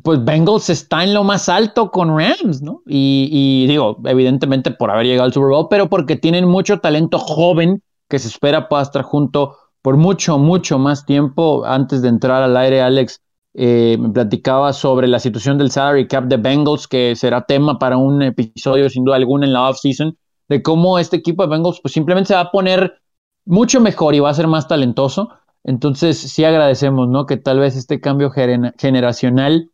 pues 0.03 0.23
Bengals 0.23 0.69
está 0.69 1.03
en 1.03 1.13
lo 1.13 1.23
más 1.23 1.47
alto 1.47 1.91
con 1.91 2.09
Rams, 2.09 2.61
¿no? 2.61 2.81
Y, 2.85 3.65
digo, 3.67 3.97
evidentemente 4.05 4.71
por 4.71 4.91
haber 4.91 5.05
llegado 5.05 5.25
al 5.25 5.33
Super 5.33 5.49
Bowl, 5.49 5.67
pero 5.69 5.89
porque 5.89 6.17
tienen 6.17 6.45
mucho 6.45 6.79
talento 6.79 7.19
joven 7.19 7.81
que 8.09 8.19
se 8.19 8.27
espera 8.27 8.67
pueda 8.67 8.83
estar 8.83 9.01
junto 9.03 9.55
por 9.81 9.95
mucho, 9.95 10.37
mucho 10.37 10.77
más 10.77 11.05
tiempo. 11.05 11.65
Antes 11.65 12.01
de 12.01 12.09
entrar 12.09 12.43
al 12.43 12.57
aire, 12.57 12.81
Alex 12.81 13.21
eh, 13.53 13.97
me 13.99 14.09
platicaba 14.09 14.73
sobre 14.73 15.07
la 15.07 15.19
situación 15.19 15.57
del 15.57 15.71
salary 15.71 16.07
cap 16.07 16.25
de 16.25 16.37
Bengals, 16.37 16.87
que 16.87 17.15
será 17.15 17.45
tema 17.45 17.79
para 17.79 17.97
un 17.97 18.21
episodio 18.21 18.89
sin 18.89 19.05
duda 19.05 19.15
alguna 19.15 19.45
en 19.45 19.53
la 19.53 19.69
off-season, 19.69 20.17
de 20.49 20.61
cómo 20.61 20.99
este 20.99 21.17
equipo 21.17 21.43
de 21.43 21.49
Bengals 21.49 21.79
pues 21.81 21.93
simplemente 21.93 22.29
se 22.29 22.35
va 22.35 22.41
a 22.41 22.51
poner 22.51 22.99
mucho 23.45 23.79
mejor 23.79 24.15
y 24.15 24.19
va 24.19 24.29
a 24.29 24.33
ser 24.33 24.47
más 24.47 24.67
talentoso. 24.67 25.29
Entonces 25.63 26.17
sí 26.17 26.43
agradecemos, 26.43 27.07
¿no? 27.07 27.25
Que 27.25 27.37
tal 27.37 27.59
vez 27.59 27.75
este 27.75 27.99
cambio 27.99 28.31
generacional 28.31 29.71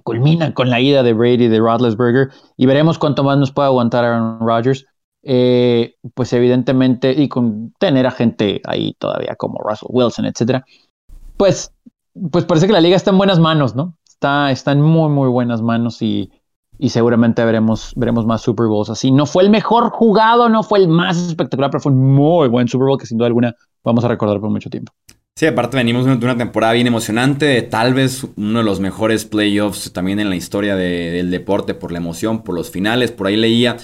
culmina 0.00 0.54
con 0.54 0.70
la 0.70 0.80
ida 0.80 1.02
de 1.02 1.12
Brady 1.12 1.48
de 1.48 1.58
Roethlisberger 1.58 2.30
y 2.56 2.66
veremos 2.66 2.98
cuánto 2.98 3.24
más 3.24 3.38
nos 3.38 3.52
puede 3.52 3.68
aguantar 3.68 4.04
Aaron 4.04 4.40
Rodgers. 4.40 4.86
Eh, 5.24 5.94
pues 6.14 6.32
evidentemente, 6.32 7.12
y 7.12 7.28
con 7.28 7.72
tener 7.78 8.06
a 8.06 8.10
gente 8.10 8.60
ahí 8.64 8.94
todavía 8.98 9.36
como 9.36 9.60
Russell 9.60 9.88
Wilson, 9.90 10.24
etcétera, 10.24 10.64
pues, 11.36 11.72
pues 12.30 12.44
parece 12.44 12.66
que 12.66 12.72
la 12.72 12.80
liga 12.80 12.96
está 12.96 13.10
en 13.12 13.18
buenas 13.18 13.38
manos, 13.38 13.76
¿no? 13.76 13.94
Está, 14.06 14.50
está 14.50 14.72
en 14.72 14.82
muy, 14.82 15.10
muy 15.10 15.28
buenas 15.28 15.62
manos 15.62 16.02
y, 16.02 16.32
y 16.78 16.88
seguramente 16.88 17.44
veremos, 17.44 17.92
veremos 17.94 18.26
más 18.26 18.42
Super 18.42 18.66
Bowls 18.66 18.90
así. 18.90 19.12
No 19.12 19.26
fue 19.26 19.44
el 19.44 19.50
mejor 19.50 19.90
jugado, 19.90 20.48
no 20.48 20.64
fue 20.64 20.80
el 20.80 20.88
más 20.88 21.16
espectacular, 21.16 21.70
pero 21.70 21.80
fue 21.80 21.92
un 21.92 22.14
muy 22.14 22.48
buen 22.48 22.66
Super 22.66 22.88
Bowl 22.88 22.98
que 22.98 23.06
sin 23.06 23.18
duda 23.18 23.28
alguna 23.28 23.54
vamos 23.84 24.04
a 24.04 24.08
recordar 24.08 24.40
por 24.40 24.50
mucho 24.50 24.70
tiempo. 24.70 24.92
Sí, 25.34 25.46
aparte 25.46 25.78
venimos 25.78 26.04
de 26.04 26.12
una 26.12 26.36
temporada 26.36 26.74
bien 26.74 26.86
emocionante, 26.86 27.62
tal 27.62 27.94
vez 27.94 28.24
uno 28.36 28.58
de 28.58 28.64
los 28.64 28.80
mejores 28.80 29.24
playoffs 29.24 29.90
también 29.92 30.20
en 30.20 30.28
la 30.28 30.36
historia 30.36 30.76
del 30.76 31.30
deporte 31.30 31.72
por 31.72 31.90
la 31.90 31.98
emoción, 31.98 32.44
por 32.44 32.54
los 32.54 32.70
finales, 32.70 33.12
por 33.12 33.26
ahí 33.26 33.36
leía 33.36 33.78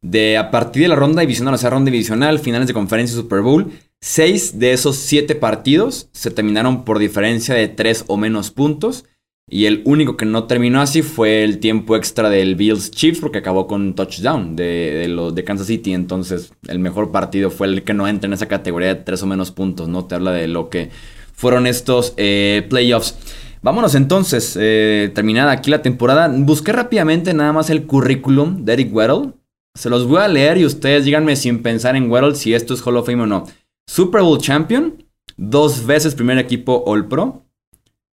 de 0.00 0.38
a 0.38 0.52
partir 0.52 0.82
de 0.82 0.88
la 0.88 0.94
ronda 0.94 1.20
divisional, 1.20 1.54
o 1.54 1.58
sea, 1.58 1.70
ronda 1.70 1.90
divisional, 1.90 2.38
finales 2.38 2.68
de 2.68 2.74
conferencia 2.74 3.16
Super 3.16 3.40
Bowl, 3.40 3.72
seis 4.00 4.60
de 4.60 4.72
esos 4.72 4.96
siete 4.96 5.34
partidos 5.34 6.08
se 6.12 6.30
terminaron 6.30 6.84
por 6.84 7.00
diferencia 7.00 7.54
de 7.54 7.66
tres 7.66 8.04
o 8.06 8.16
menos 8.16 8.52
puntos. 8.52 9.04
Y 9.50 9.66
el 9.66 9.82
único 9.84 10.16
que 10.16 10.24
no 10.24 10.44
terminó 10.44 10.80
así 10.80 11.02
fue 11.02 11.44
el 11.44 11.58
tiempo 11.58 11.96
extra 11.96 12.30
del 12.30 12.54
Bills 12.54 12.90
Chiefs, 12.90 13.20
porque 13.20 13.38
acabó 13.38 13.66
con 13.66 13.94
touchdown 13.94 14.56
de, 14.56 15.14
de 15.34 15.44
Kansas 15.44 15.66
City. 15.66 15.92
Entonces, 15.92 16.52
el 16.68 16.78
mejor 16.78 17.10
partido 17.10 17.50
fue 17.50 17.66
el 17.66 17.82
que 17.82 17.92
no 17.92 18.08
entra 18.08 18.28
en 18.28 18.32
esa 18.32 18.46
categoría 18.46 18.94
de 18.94 19.02
tres 19.02 19.22
o 19.22 19.26
menos 19.26 19.50
puntos, 19.50 19.88
¿no? 19.88 20.06
Te 20.06 20.14
habla 20.14 20.32
de 20.32 20.48
lo 20.48 20.70
que 20.70 20.90
fueron 21.34 21.66
estos 21.66 22.14
eh, 22.16 22.66
playoffs. 22.70 23.18
Vámonos 23.62 23.94
entonces, 23.94 24.56
eh, 24.60 25.10
terminada 25.14 25.52
aquí 25.52 25.70
la 25.70 25.82
temporada. 25.82 26.28
Busqué 26.28 26.72
rápidamente 26.72 27.34
nada 27.34 27.52
más 27.52 27.70
el 27.70 27.86
currículum 27.86 28.64
de 28.64 28.72
Eric 28.72 28.94
Weddle. 28.94 29.34
Se 29.74 29.88
los 29.88 30.06
voy 30.06 30.20
a 30.20 30.28
leer 30.28 30.58
y 30.58 30.66
ustedes 30.66 31.04
díganme 31.04 31.36
sin 31.36 31.62
pensar 31.62 31.94
en 31.96 32.10
Weddle 32.10 32.34
si 32.34 32.54
esto 32.54 32.74
es 32.74 32.84
Hall 32.86 32.96
of 32.96 33.06
Fame 33.06 33.22
o 33.22 33.26
no. 33.26 33.46
Super 33.86 34.22
Bowl 34.22 34.38
Champion, 34.38 35.04
dos 35.36 35.86
veces 35.86 36.14
primer 36.14 36.38
equipo 36.38 36.82
All 36.86 37.06
Pro, 37.06 37.46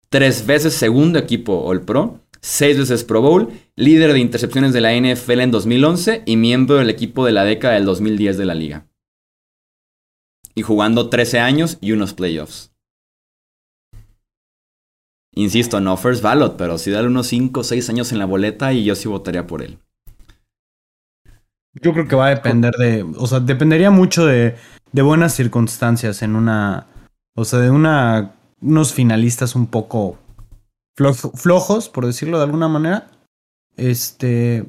tres 0.09 0.47
veces 0.47 0.75
segundo 0.75 1.19
equipo 1.19 1.65
All 1.65 1.83
Pro, 1.83 2.21
seis 2.41 2.79
veces 2.79 3.05
Pro 3.05 3.21
Bowl, 3.21 3.49
líder 3.77 4.13
de 4.13 4.21
intercepciones 4.21 4.73
de 4.73 4.81
la 4.81 4.95
NFL 4.95 5.41
en 5.41 5.51
2011 5.51 6.23
y 6.27 6.37
miembro 6.37 6.77
del 6.77 6.91
equipo 6.91 7.25
de 7.25 7.33
la 7.33 7.45
década 7.45 7.75
del 7.75 7.85
2010 7.85 8.39
de 8.39 8.45
la 8.45 8.55
liga. 8.55 8.87
Y 10.55 10.63
jugando 10.63 11.09
13 11.09 11.39
años 11.39 11.79
y 11.81 11.93
unos 11.93 12.15
playoffs. 12.15 12.73
Insisto, 15.35 15.81
no 15.81 15.97
first 15.97 16.23
ballot, 16.23 16.57
pero 16.57 16.79
si 16.79 16.91
dale 16.91 17.07
unos 17.07 17.29
5 17.29 17.61
o 17.61 17.65
6 17.65 17.91
años 17.91 18.11
en 18.11 18.19
la 18.19 18.25
boleta 18.25 18.73
y 18.73 18.85
yo 18.85 18.97
sí 18.97 19.09
votaría 19.09 19.47
por 19.47 19.63
él. 19.63 19.79
Yo 21.81 21.93
creo 21.93 22.09
que 22.09 22.17
va 22.17 22.27
a 22.27 22.35
depender 22.35 22.75
de, 22.75 23.05
o 23.17 23.27
sea, 23.27 23.39
dependería 23.39 23.93
mucho 23.93 24.27
de, 24.27 24.57
de 24.91 25.03
buenas 25.03 25.35
circunstancias 25.35 26.23
en 26.23 26.35
una, 26.35 26.87
o 27.37 27.45
sea, 27.45 27.61
de 27.61 27.71
una, 27.71 28.38
unos 28.61 28.93
finalistas 28.93 29.55
un 29.55 29.67
poco 29.67 30.19
flojos, 31.35 31.89
por 31.89 32.07
decirlo 32.07 32.39
de 32.39 32.45
alguna 32.45 32.69
manera. 32.69 33.09
Este, 33.77 34.67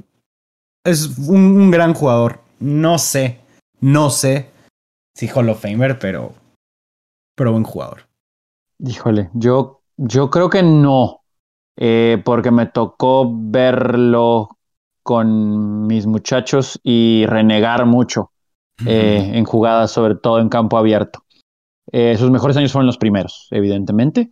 es 0.83 1.17
un, 1.27 1.71
gran 1.71 1.93
jugador. 1.93 2.41
No 2.59 2.97
sé, 2.97 3.39
no 3.79 4.09
sé 4.09 4.49
si 5.15 5.27
Hall 5.27 5.49
of 5.49 5.61
Famer, 5.61 5.97
pero, 5.97 6.33
pero 7.35 7.51
buen 7.51 7.63
jugador. 7.63 8.07
Híjole, 8.79 9.29
yo, 9.33 9.81
yo 9.97 10.29
creo 10.29 10.49
que 10.49 10.63
no, 10.63 11.21
eh, 11.77 12.21
porque 12.23 12.51
me 12.51 12.67
tocó 12.67 13.29
verlo 13.33 14.49
con 15.03 15.87
mis 15.87 16.05
muchachos 16.05 16.79
y 16.83 17.25
renegar 17.25 17.85
mucho 17.85 18.31
eh, 18.85 19.31
en 19.33 19.43
jugadas, 19.43 19.91
sobre 19.91 20.15
todo 20.15 20.39
en 20.39 20.49
campo 20.49 20.77
abierto. 20.77 21.23
Eh, 21.91 22.17
sus 22.17 22.29
mejores 22.31 22.57
años 22.57 22.71
fueron 22.71 22.87
los 22.87 22.97
primeros, 22.97 23.47
evidentemente. 23.51 24.31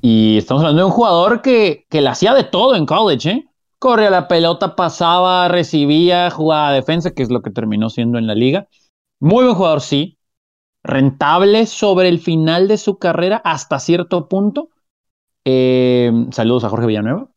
Y 0.00 0.38
estamos 0.38 0.62
hablando 0.62 0.82
de 0.82 0.86
un 0.86 0.92
jugador 0.92 1.42
que, 1.42 1.86
que 1.88 2.00
le 2.00 2.08
hacía 2.08 2.34
de 2.34 2.44
todo 2.44 2.74
en 2.74 2.86
college, 2.86 3.30
¿eh? 3.30 3.46
Corría 3.78 4.10
la 4.10 4.28
pelota, 4.28 4.76
pasaba, 4.76 5.48
recibía, 5.48 6.30
jugaba 6.30 6.72
defensa, 6.72 7.12
que 7.12 7.22
es 7.22 7.30
lo 7.30 7.40
que 7.40 7.50
terminó 7.50 7.88
siendo 7.88 8.18
en 8.18 8.26
la 8.26 8.34
liga. 8.34 8.68
Muy 9.20 9.44
buen 9.44 9.56
jugador, 9.56 9.80
sí. 9.80 10.18
Rentable 10.82 11.66
sobre 11.66 12.08
el 12.08 12.18
final 12.18 12.68
de 12.68 12.76
su 12.76 12.98
carrera 12.98 13.40
hasta 13.42 13.78
cierto 13.78 14.28
punto. 14.28 14.68
Eh, 15.46 16.12
saludos 16.30 16.64
a 16.64 16.68
Jorge 16.68 16.86
Villanueva 16.86 17.30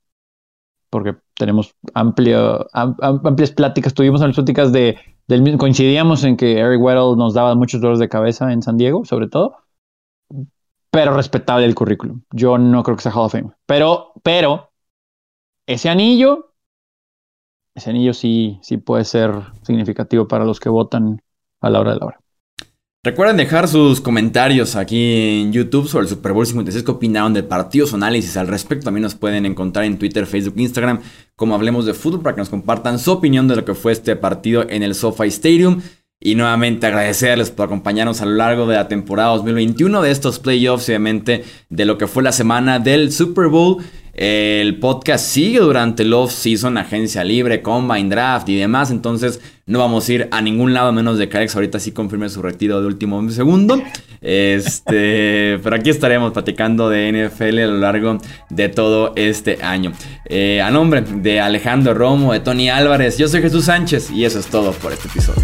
porque 0.94 1.16
tenemos 1.34 1.76
amplias 1.96 3.52
pláticas, 3.56 3.96
tuvimos 3.96 4.22
amplias 4.22 4.36
pláticas 4.36 4.72
de, 4.72 4.96
coincidíamos 5.58 6.24
en 6.24 6.38
que 6.38 6.60
Eric 6.60 6.82
Weddle 6.82 7.16
nos 7.18 7.34
daba 7.34 7.56
muchos 7.56 7.82
dolores 7.82 8.00
de 8.00 8.10
cabeza 8.10 8.52
en 8.52 8.62
San 8.62 8.78
Diego, 8.78 9.06
sobre 9.06 9.28
todo, 9.28 9.58
pero 10.92 11.16
respetable 11.16 11.66
el 11.66 11.76
currículum. 11.76 12.22
Yo 12.32 12.58
no 12.58 12.84
creo 12.84 12.98
que 12.98 13.04
sea 13.04 13.14
Hall 13.14 13.26
of 13.26 13.32
Fame, 13.32 13.52
pero, 13.66 14.14
pero, 14.24 14.72
ese 15.66 15.90
anillo, 15.90 16.54
ese 17.74 17.90
anillo 17.90 18.14
sí, 18.14 18.60
sí 18.62 18.78
puede 18.78 19.06
ser 19.06 19.32
significativo 19.64 20.28
para 20.28 20.46
los 20.46 20.60
que 20.60 20.70
votan 20.70 21.22
a 21.62 21.70
la 21.70 21.80
hora 21.80 21.94
de 21.94 22.00
la 22.00 22.06
hora. 22.06 22.23
Recuerden 23.06 23.36
dejar 23.36 23.68
sus 23.68 24.00
comentarios 24.00 24.78
aquí 24.78 25.42
en 25.42 25.52
YouTube 25.52 25.90
sobre 25.90 26.04
el 26.04 26.10
Super 26.10 26.32
Bowl 26.32 26.46
56 26.46 26.86
que 26.86 26.92
opinaron 26.92 27.34
del 27.34 27.44
partido, 27.44 27.86
su 27.86 27.96
análisis 27.96 28.38
al 28.38 28.48
respecto. 28.48 28.86
También 28.86 29.02
nos 29.02 29.16
pueden 29.16 29.46
encontrar 29.46 29.84
en 29.84 30.00
Twitter, 30.00 30.26
Facebook, 30.26 30.54
Instagram, 30.56 31.02
como 31.36 31.54
hablemos 31.54 31.86
de 31.86 31.94
fútbol, 31.94 32.22
para 32.22 32.36
que 32.36 32.40
nos 32.40 32.48
compartan 32.48 33.00
su 33.00 33.12
opinión 33.12 33.50
de 33.50 33.58
lo 33.58 33.66
que 33.66 33.74
fue 33.74 33.92
este 33.92 34.16
partido 34.16 34.66
en 34.70 34.84
el 34.84 34.96
SoFi 34.96 35.28
Stadium. 35.28 35.82
Y 36.22 36.36
nuevamente 36.36 36.88
agradecerles 36.88 37.52
por 37.52 37.66
acompañarnos 37.66 38.22
a 38.22 38.26
lo 38.26 38.36
largo 38.36 38.68
de 38.68 38.78
la 38.78 38.88
temporada 38.88 39.36
2021, 39.36 40.02
de 40.02 40.10
estos 40.10 40.40
playoffs, 40.40 40.88
obviamente, 40.88 41.44
de 41.70 41.84
lo 41.84 41.98
que 41.98 42.08
fue 42.08 42.24
la 42.24 42.32
semana 42.32 42.80
del 42.80 43.12
Super 43.12 43.50
Bowl. 43.50 43.84
El 44.14 44.78
podcast 44.78 45.26
sigue 45.26 45.60
durante 45.60 46.04
el 46.04 46.14
off-season, 46.14 46.78
agencia 46.78 47.24
libre, 47.24 47.64
combine, 47.64 48.10
draft 48.10 48.48
y 48.48 48.56
demás. 48.56 48.92
Entonces, 48.92 49.42
no 49.66 49.80
vamos 49.80 50.08
a 50.08 50.14
ir 50.14 50.28
a 50.30 50.40
ningún 50.40 50.74
lado 50.74 50.94
menos 50.94 51.18
de 51.18 51.30
que 51.30 51.38
Alex 51.38 51.56
ahorita 51.56 51.80
sí 51.80 51.94
confirme 51.94 52.30
su 52.30 52.44
retiro 52.44 52.80
de 52.80 52.86
último 52.86 53.28
segundo. 53.32 53.82
Este, 54.22 55.60
pero 55.64 55.76
aquí 55.76 55.90
estaremos 55.90 56.32
platicando 56.32 56.90
de 56.90 57.12
NFL 57.12 57.60
a 57.60 57.68
lo 57.68 57.78
largo 57.80 58.20
de 58.52 58.70
todo 58.70 59.14
este 59.16 59.64
año. 59.64 59.94
Eh, 60.26 60.62
a 60.62 60.70
nombre 60.70 61.02
de 61.02 61.40
Alejandro 61.40 61.96
Romo, 61.96 62.34
de 62.34 62.40
Tony 62.40 62.70
Álvarez, 62.70 63.18
yo 63.18 63.28
soy 63.28 63.42
Jesús 63.42 63.66
Sánchez 63.66 64.12
y 64.12 64.26
eso 64.26 64.38
es 64.38 64.46
todo 64.46 64.74
por 64.74 64.94
este 64.94 65.08
episodio. 65.08 65.44